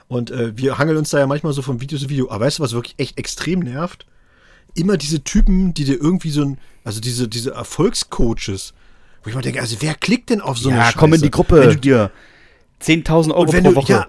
[0.08, 2.28] Und äh, wir hangeln uns da ja manchmal so von Video zu Video.
[2.30, 4.06] Aber weißt du, was wirklich echt extrem nervt?
[4.74, 8.74] Immer diese Typen, die dir irgendwie so ein, also diese, diese Erfolgscoaches,
[9.22, 10.98] wo ich mal denke, also wer klickt denn auf so eine ja, Scheiße?
[10.98, 11.60] komm in die Wenn Gruppe.
[11.68, 12.10] du, Dir
[12.82, 13.92] 10.000 Euro wenn pro du, Woche.
[13.92, 14.06] ja,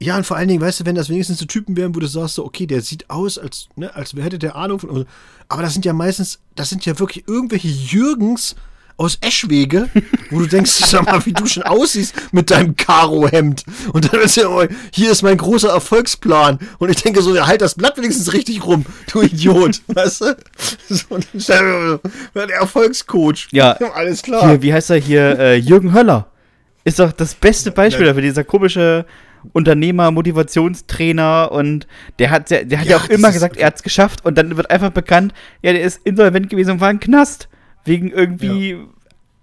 [0.00, 2.06] ja, und vor allen Dingen, weißt du, wenn das wenigstens so Typen wären, wo du
[2.06, 5.06] sagst, so, okay, der sieht aus, als, ne, als hätte der Ahnung von.
[5.48, 8.54] Aber das sind ja meistens, das sind ja wirklich irgendwelche Jürgens
[8.96, 9.88] aus Eschwege,
[10.30, 13.64] wo du denkst, sag mal, wie du schon aussiehst mit deinem Karo-Hemd.
[13.92, 16.58] Und dann ist ja, oh, hier ist mein großer Erfolgsplan.
[16.78, 19.82] Und ich denke so, ja, halt das Blatt wenigstens richtig rum, du Idiot.
[19.88, 20.36] weißt du?
[20.88, 22.00] So, und dann stell mir
[22.34, 23.48] mal, der Erfolgscoach.
[23.52, 24.48] Ja, alles klar.
[24.48, 25.38] Hier, wie heißt er hier?
[25.38, 26.28] Äh, Jürgen Höller.
[26.84, 29.04] Ist doch das beste Beispiel dafür, dieser komische
[29.52, 31.86] Unternehmer, Motivationstrainer und
[32.18, 34.36] der hat, der, der hat ja, Ja, auch immer gesagt, er hat es geschafft und
[34.36, 37.48] dann wird einfach bekannt, ja, der ist insolvent gewesen und war im Knast.
[37.84, 38.76] Wegen irgendwie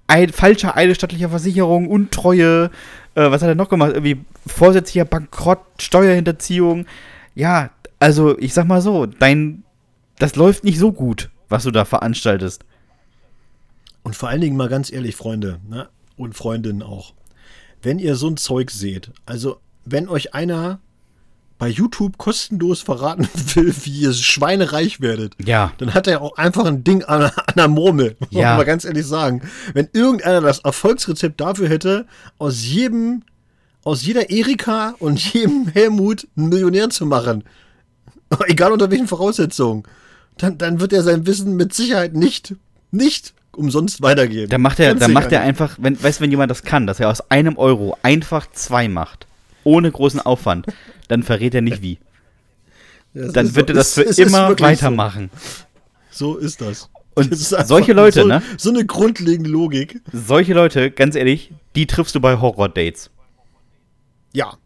[0.08, 2.70] ein, falscher eidesstattlicher Versicherung, Untreue,
[3.16, 3.92] äh, was hat er noch gemacht?
[3.94, 6.86] Irgendwie vorsätzlicher Bankrott, Steuerhinterziehung.
[7.34, 9.64] Ja, also ich sag mal so, dein,
[10.20, 12.66] das läuft nicht so gut, was du da veranstaltest.
[14.04, 15.90] Und vor allen Dingen mal ganz ehrlich, Freunde ne?
[16.18, 17.14] und Freundinnen auch.
[17.82, 20.80] Wenn ihr so ein Zeug seht, also wenn euch einer
[21.58, 25.72] bei YouTube kostenlos verraten will, wie ihr schweinereich werdet, Ja.
[25.78, 28.18] dann hat er auch einfach ein Ding an, an der Murmel.
[28.20, 28.50] Muss Ja.
[28.50, 29.42] man mal ganz ehrlich sagen.
[29.74, 32.08] Wenn irgendeiner das Erfolgsrezept dafür hätte,
[32.40, 33.24] aus jedem,
[33.84, 37.44] aus jeder Erika und jedem Helmut einen Millionär zu machen,
[38.48, 39.84] egal unter welchen Voraussetzungen,
[40.38, 42.56] dann, dann wird er sein Wissen mit Sicherheit nicht,
[42.92, 44.50] nicht umsonst weitergeben.
[44.50, 46.86] Da macht er, Ganz da macht er einfach, wenn, weißt du, wenn jemand das kann,
[46.86, 49.28] dass er aus einem Euro einfach zwei macht,
[49.66, 50.68] ohne großen Aufwand,
[51.10, 52.00] dann verrät er nicht wie.
[53.14, 53.36] nicht.
[53.36, 55.30] Dann wird so- er das für ist immer weitermachen.
[56.12, 56.34] So.
[56.34, 56.90] so ist das.
[57.16, 58.42] Und Das ist solche Leute, so, ne?
[58.58, 60.02] So eine grundlegende Logik.
[60.12, 63.10] Solche Leute, ganz ehrlich, die triffst du bei Horror-Dates.
[64.34, 64.58] Ja.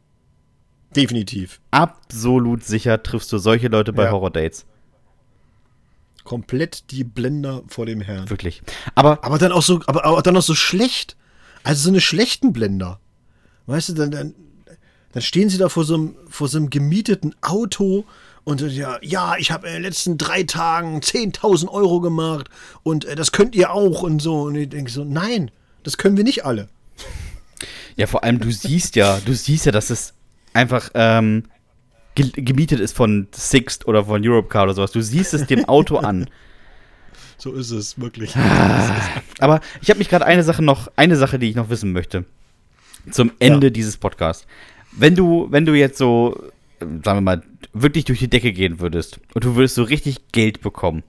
[0.96, 1.60] Definitiv.
[1.70, 4.12] Absolut sicher triffst du solche Leute bei Ja.
[4.12, 4.66] Horror-Dates.
[6.24, 8.30] Komplett die Blender vor dem Herrn.
[8.30, 8.62] Wirklich.
[8.96, 11.16] Aber Aber dann auch so, aber, aber dann auch so schlecht.
[11.64, 13.00] Also so eine schlechten Blender.
[13.68, 14.34] Weißt du, dann, dann,
[15.20, 18.06] dann stehen sie da vor so einem, vor so einem gemieteten Auto
[18.46, 22.50] und äh, ja, ja, ich habe in den letzten drei Tagen 10.000 Euro gemacht
[22.84, 24.44] und äh, das könnt ihr auch und so.
[24.44, 25.52] Und ich denke so, nein,
[25.84, 26.70] das können wir nicht alle.
[27.98, 30.14] ja, vor allem, du siehst ja, du siehst ja, dass es
[30.54, 31.44] einfach ähm,
[32.16, 34.94] ge gemietet ist von Sixt oder von Europcar oder sowas.
[34.94, 36.30] Du siehst es dem Auto an.
[37.42, 38.36] So ist es, wirklich.
[39.40, 42.26] Aber ich habe mich gerade eine Sache noch, eine Sache, die ich noch wissen möchte.
[43.12, 43.72] Zum Ende Ja.
[43.72, 44.46] dieses Podcasts.
[44.92, 46.36] Wenn du, wenn du jetzt so,
[46.80, 47.44] sagen wir mal,
[47.74, 51.04] wirklich durch die Decke gehen würdest und du würdest so richtig Geld bekommen,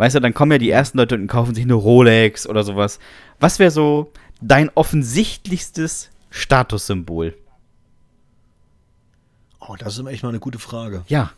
[0.00, 3.00] Weißt du, dann kommen ja die ersten Leute und kaufen sich eine Rolex oder sowas.
[3.38, 7.36] Was wäre so dein offensichtlichstes Statussymbol?
[9.60, 11.04] Oh, das ist echt mal eine gute Frage.
[11.08, 11.32] Ja.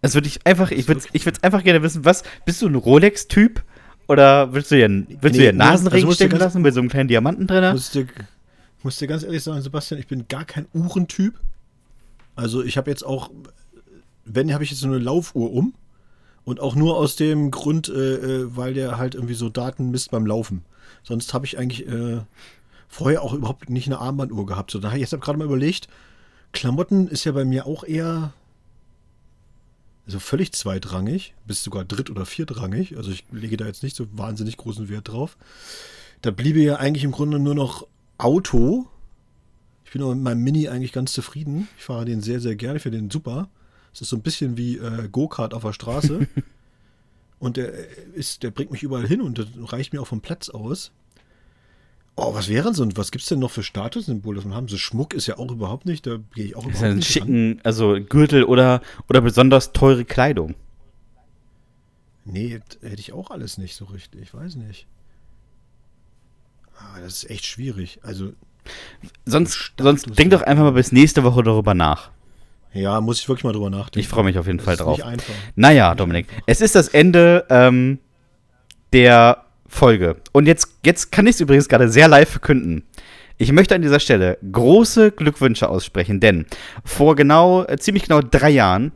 [0.00, 3.64] Das würde ich einfach, ich würde ich einfach gerne wissen, was, bist du ein Rolex-Typ?
[4.06, 6.72] Oder willst du dir, willst Nee, du dir einen also Nasenring du stecken lassen mit
[6.72, 7.76] so einem kleinen Diamanten drin?
[8.84, 11.40] Muss dir ganz ehrlich sagen, Sebastian, ich bin gar kein Uhrentyp.
[12.36, 13.30] Also ich habe jetzt auch,
[14.24, 15.74] wenn, habe ich jetzt so eine Laufuhr um.
[16.44, 17.92] Und auch nur aus dem Grund, äh,
[18.42, 20.62] äh, weil der halt irgendwie so Daten misst beim Laufen.
[21.02, 22.20] Sonst habe ich eigentlich äh,
[22.86, 24.70] vorher auch überhaupt nicht eine Armbanduhr gehabt.
[24.70, 25.88] So, jetzt habe ich gerade mal überlegt,
[26.52, 28.34] Klamotten ist ja bei mir auch eher
[30.06, 32.96] so völlig zweitrangig, bis sogar dritt- oder viertrangig.
[32.98, 35.38] Also ich lege da jetzt nicht so wahnsinnig großen Wert drauf.
[36.20, 37.86] Da bliebe ja eigentlich im Grunde nur noch
[38.18, 38.86] Auto.
[39.84, 41.68] Ich bin aber mit meinem Mini eigentlich ganz zufrieden.
[41.78, 42.76] Ich fahre den sehr, sehr gerne.
[42.76, 43.48] Ich finde den super.
[43.92, 46.26] Es ist so ein bisschen wie äh, Go-Kart auf der Straße.
[47.38, 47.72] und der
[48.14, 50.90] ist, der bringt mich überall hin und das reicht mir auch vom Platz aus.
[52.16, 54.68] Oh, was wären so, was gibt's denn noch für Statussymbole, das man haben?
[54.68, 56.96] So Schmuck ist ja auch überhaupt nicht, da gehe ich auch Das ist überhaupt ein
[56.98, 57.26] nicht ran.
[57.26, 60.54] schicken, also Gürtel oder, oder besonders teure Kleidung.
[62.24, 64.22] Nee, hätte ich auch alles nicht so richtig.
[64.22, 64.86] Ich weiß nicht.
[66.78, 67.98] Ah, das ist echt schwierig.
[68.02, 68.32] Also,
[69.26, 72.10] Sonst, sonst denk doch einfach mal bis nächste Woche darüber nach.
[72.72, 73.98] ja, muss ich wirklich mal drüber nachdenken.
[74.00, 74.96] Ich freue mich auf jeden Das Fall ist drauf.
[74.96, 75.34] Nicht einfach.
[75.54, 77.98] Naja, Dominik, es ist das Ende ähm,
[78.94, 80.16] der Folge.
[80.32, 82.84] Und jetzt, jetzt kann ich es übrigens gerade sehr live verkünden.
[83.36, 86.46] Ich möchte an dieser Stelle große Glückwünsche aussprechen, denn
[86.84, 88.92] vor genau, äh, ziemlich genau drei Jahren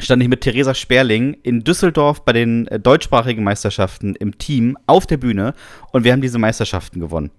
[0.00, 5.06] stand ich mit Theresa Sperling in Düsseldorf bei den äh, deutschsprachigen Meisterschaften im Team auf
[5.06, 5.54] der Bühne
[5.92, 7.30] und wir haben diese Meisterschaften gewonnen.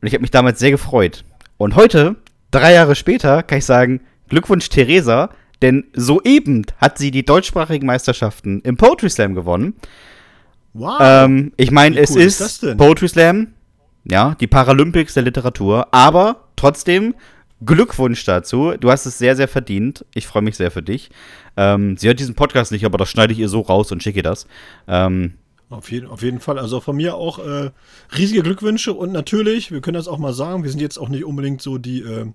[0.00, 1.24] Und ich habe mich damals sehr gefreut.
[1.56, 2.16] Und heute,
[2.50, 5.30] drei Jahre später, kann ich sagen, Glückwunsch Theresa,
[5.62, 9.74] denn soeben hat sie die deutschsprachigen Meisterschaften im Poetry Slam gewonnen.
[10.74, 10.98] Wow.
[11.00, 12.76] Ähm, ich meine, es cool ist ist?
[12.76, 13.54] Poetry Slam,
[14.04, 17.14] ja, die Paralympics der Literatur, aber trotzdem
[17.64, 18.74] Glückwunsch dazu.
[18.78, 20.04] Du hast es sehr, sehr verdient.
[20.14, 21.10] Ich freue mich sehr für dich.
[21.56, 24.18] Ähm, sie hört diesen Podcast nicht, aber das schneide ich ihr so raus und schicke
[24.18, 24.46] ihr das.
[24.86, 25.34] Ähm,
[25.70, 26.58] Auf jeden, auf jeden Fall.
[26.58, 27.70] Also von mir auch äh,
[28.16, 31.24] riesige Glückwünsche und natürlich, wir können das auch mal sagen, wir sind jetzt auch nicht
[31.24, 32.26] unbedingt so die, äh,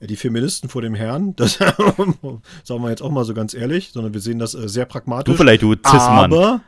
[0.00, 1.34] die Feministen vor dem Herrn.
[1.36, 4.84] Das sagen wir jetzt auch mal so ganz ehrlich, sondern wir sehen das äh, sehr
[4.84, 5.32] pragmatisch.
[5.32, 6.32] du vielleicht, du Cis-Mann.
[6.32, 6.60] Aber,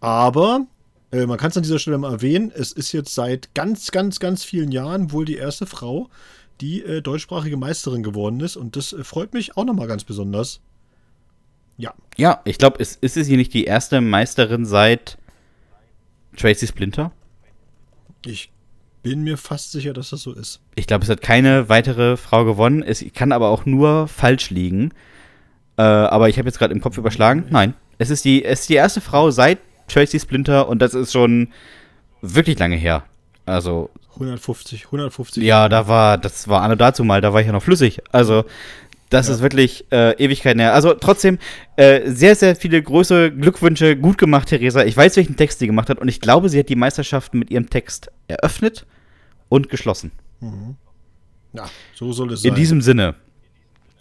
[0.00, 0.66] aber
[1.12, 4.20] äh, man kann es an dieser Stelle mal erwähnen, es ist jetzt seit ganz, ganz,
[4.20, 6.08] ganz vielen Jahren wohl die erste Frau,
[6.60, 10.60] die äh, deutschsprachige Meisterin geworden ist und das äh, freut mich auch nochmal ganz besonders.
[11.76, 15.18] Ja, Ja, ich glaube, es ist sie nicht die erste Meisterin seit
[16.36, 17.12] Tracy Splinter?
[18.24, 18.52] ich
[19.02, 20.60] bin mir fast sicher, dass das so ist.
[20.74, 22.82] Ich glaube, es hat keine weitere Frau gewonnen.
[22.82, 24.92] Es kann aber auch nur falsch liegen.
[25.76, 27.46] Äh, aber ich habe jetzt gerade im Kopf überschlagen.
[27.50, 29.58] Nein, es ist, die, es ist die erste Frau seit
[29.88, 31.48] Tracy Splinter und das ist schon
[32.20, 33.04] wirklich lange her.
[33.44, 35.42] Also, 150, 150.
[35.42, 38.00] ja, da war, das war Anno dazu mal, da war ich ja noch flüssig.
[38.12, 38.44] Also,
[39.12, 39.34] das Ja.
[39.34, 40.74] ist wirklich äh, Ewigkeiten her.
[40.74, 41.38] Also, trotzdem,
[41.76, 43.96] äh, sehr, sehr viele große Glückwünsche.
[43.96, 44.84] Gut gemacht, Theresa.
[44.84, 47.50] Ich weiß, welchen Text sie gemacht hat und ich glaube, sie hat die Meisterschaften mit
[47.50, 48.86] ihrem Text eröffnet
[49.48, 50.12] und geschlossen.
[51.52, 52.50] Ja, so soll es sein.
[52.50, 53.14] In diesem Sinne,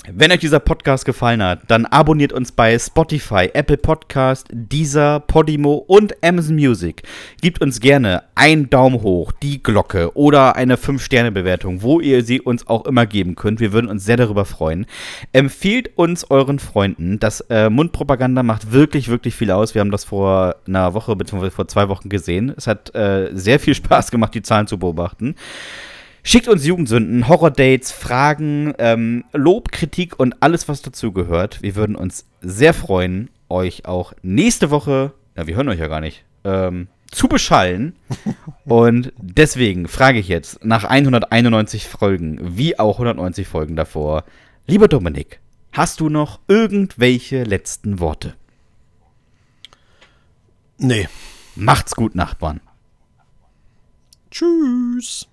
[0.10, 5.76] wenn euch dieser Podcast gefallen hat, dann abonniert uns bei Spotify, Apple Podcast, Deezer, Podimo
[5.76, 7.03] und Amazon Music.
[7.40, 12.65] Gebt uns gerne einen Daumen hoch, die Glocke oder eine 5-Sterne-Bewertung, wo ihr sie uns
[12.65, 13.60] auch immer geben könnt.
[13.60, 14.88] Wir würden uns sehr darüber freuen.
[15.34, 17.19] Empfiehlt uns euren Freunden.
[17.19, 19.76] Das äh, Mundpropaganda macht wirklich, wirklich viel aus.
[19.76, 21.52] Wir haben das vor einer Woche bzw.
[21.52, 22.52] vor zwei Wochen gesehen.
[22.57, 25.36] Es hat äh, sehr viel Spaß gemacht, die Zahlen zu beobachten.
[26.23, 31.61] Schickt uns Jugendsünden, Horror-Dates, Fragen, ähm, Lob, Kritik und alles, was dazugehört.
[31.61, 36.02] Wir würden uns sehr freuen, euch auch nächste Woche, ja, wir hören euch ja gar
[36.02, 37.95] nicht, ähm, zu beschallen.
[38.65, 44.23] und deswegen frage ich jetzt nach 191 Folgen, wie auch 190 Folgen davor,
[44.68, 45.39] lieber Dominik,
[45.72, 48.35] hast du noch irgendwelche letzten Worte?
[50.77, 51.07] Nee.
[51.56, 52.61] Macht's gut, Nachbarn.
[54.31, 55.27] Tschüss.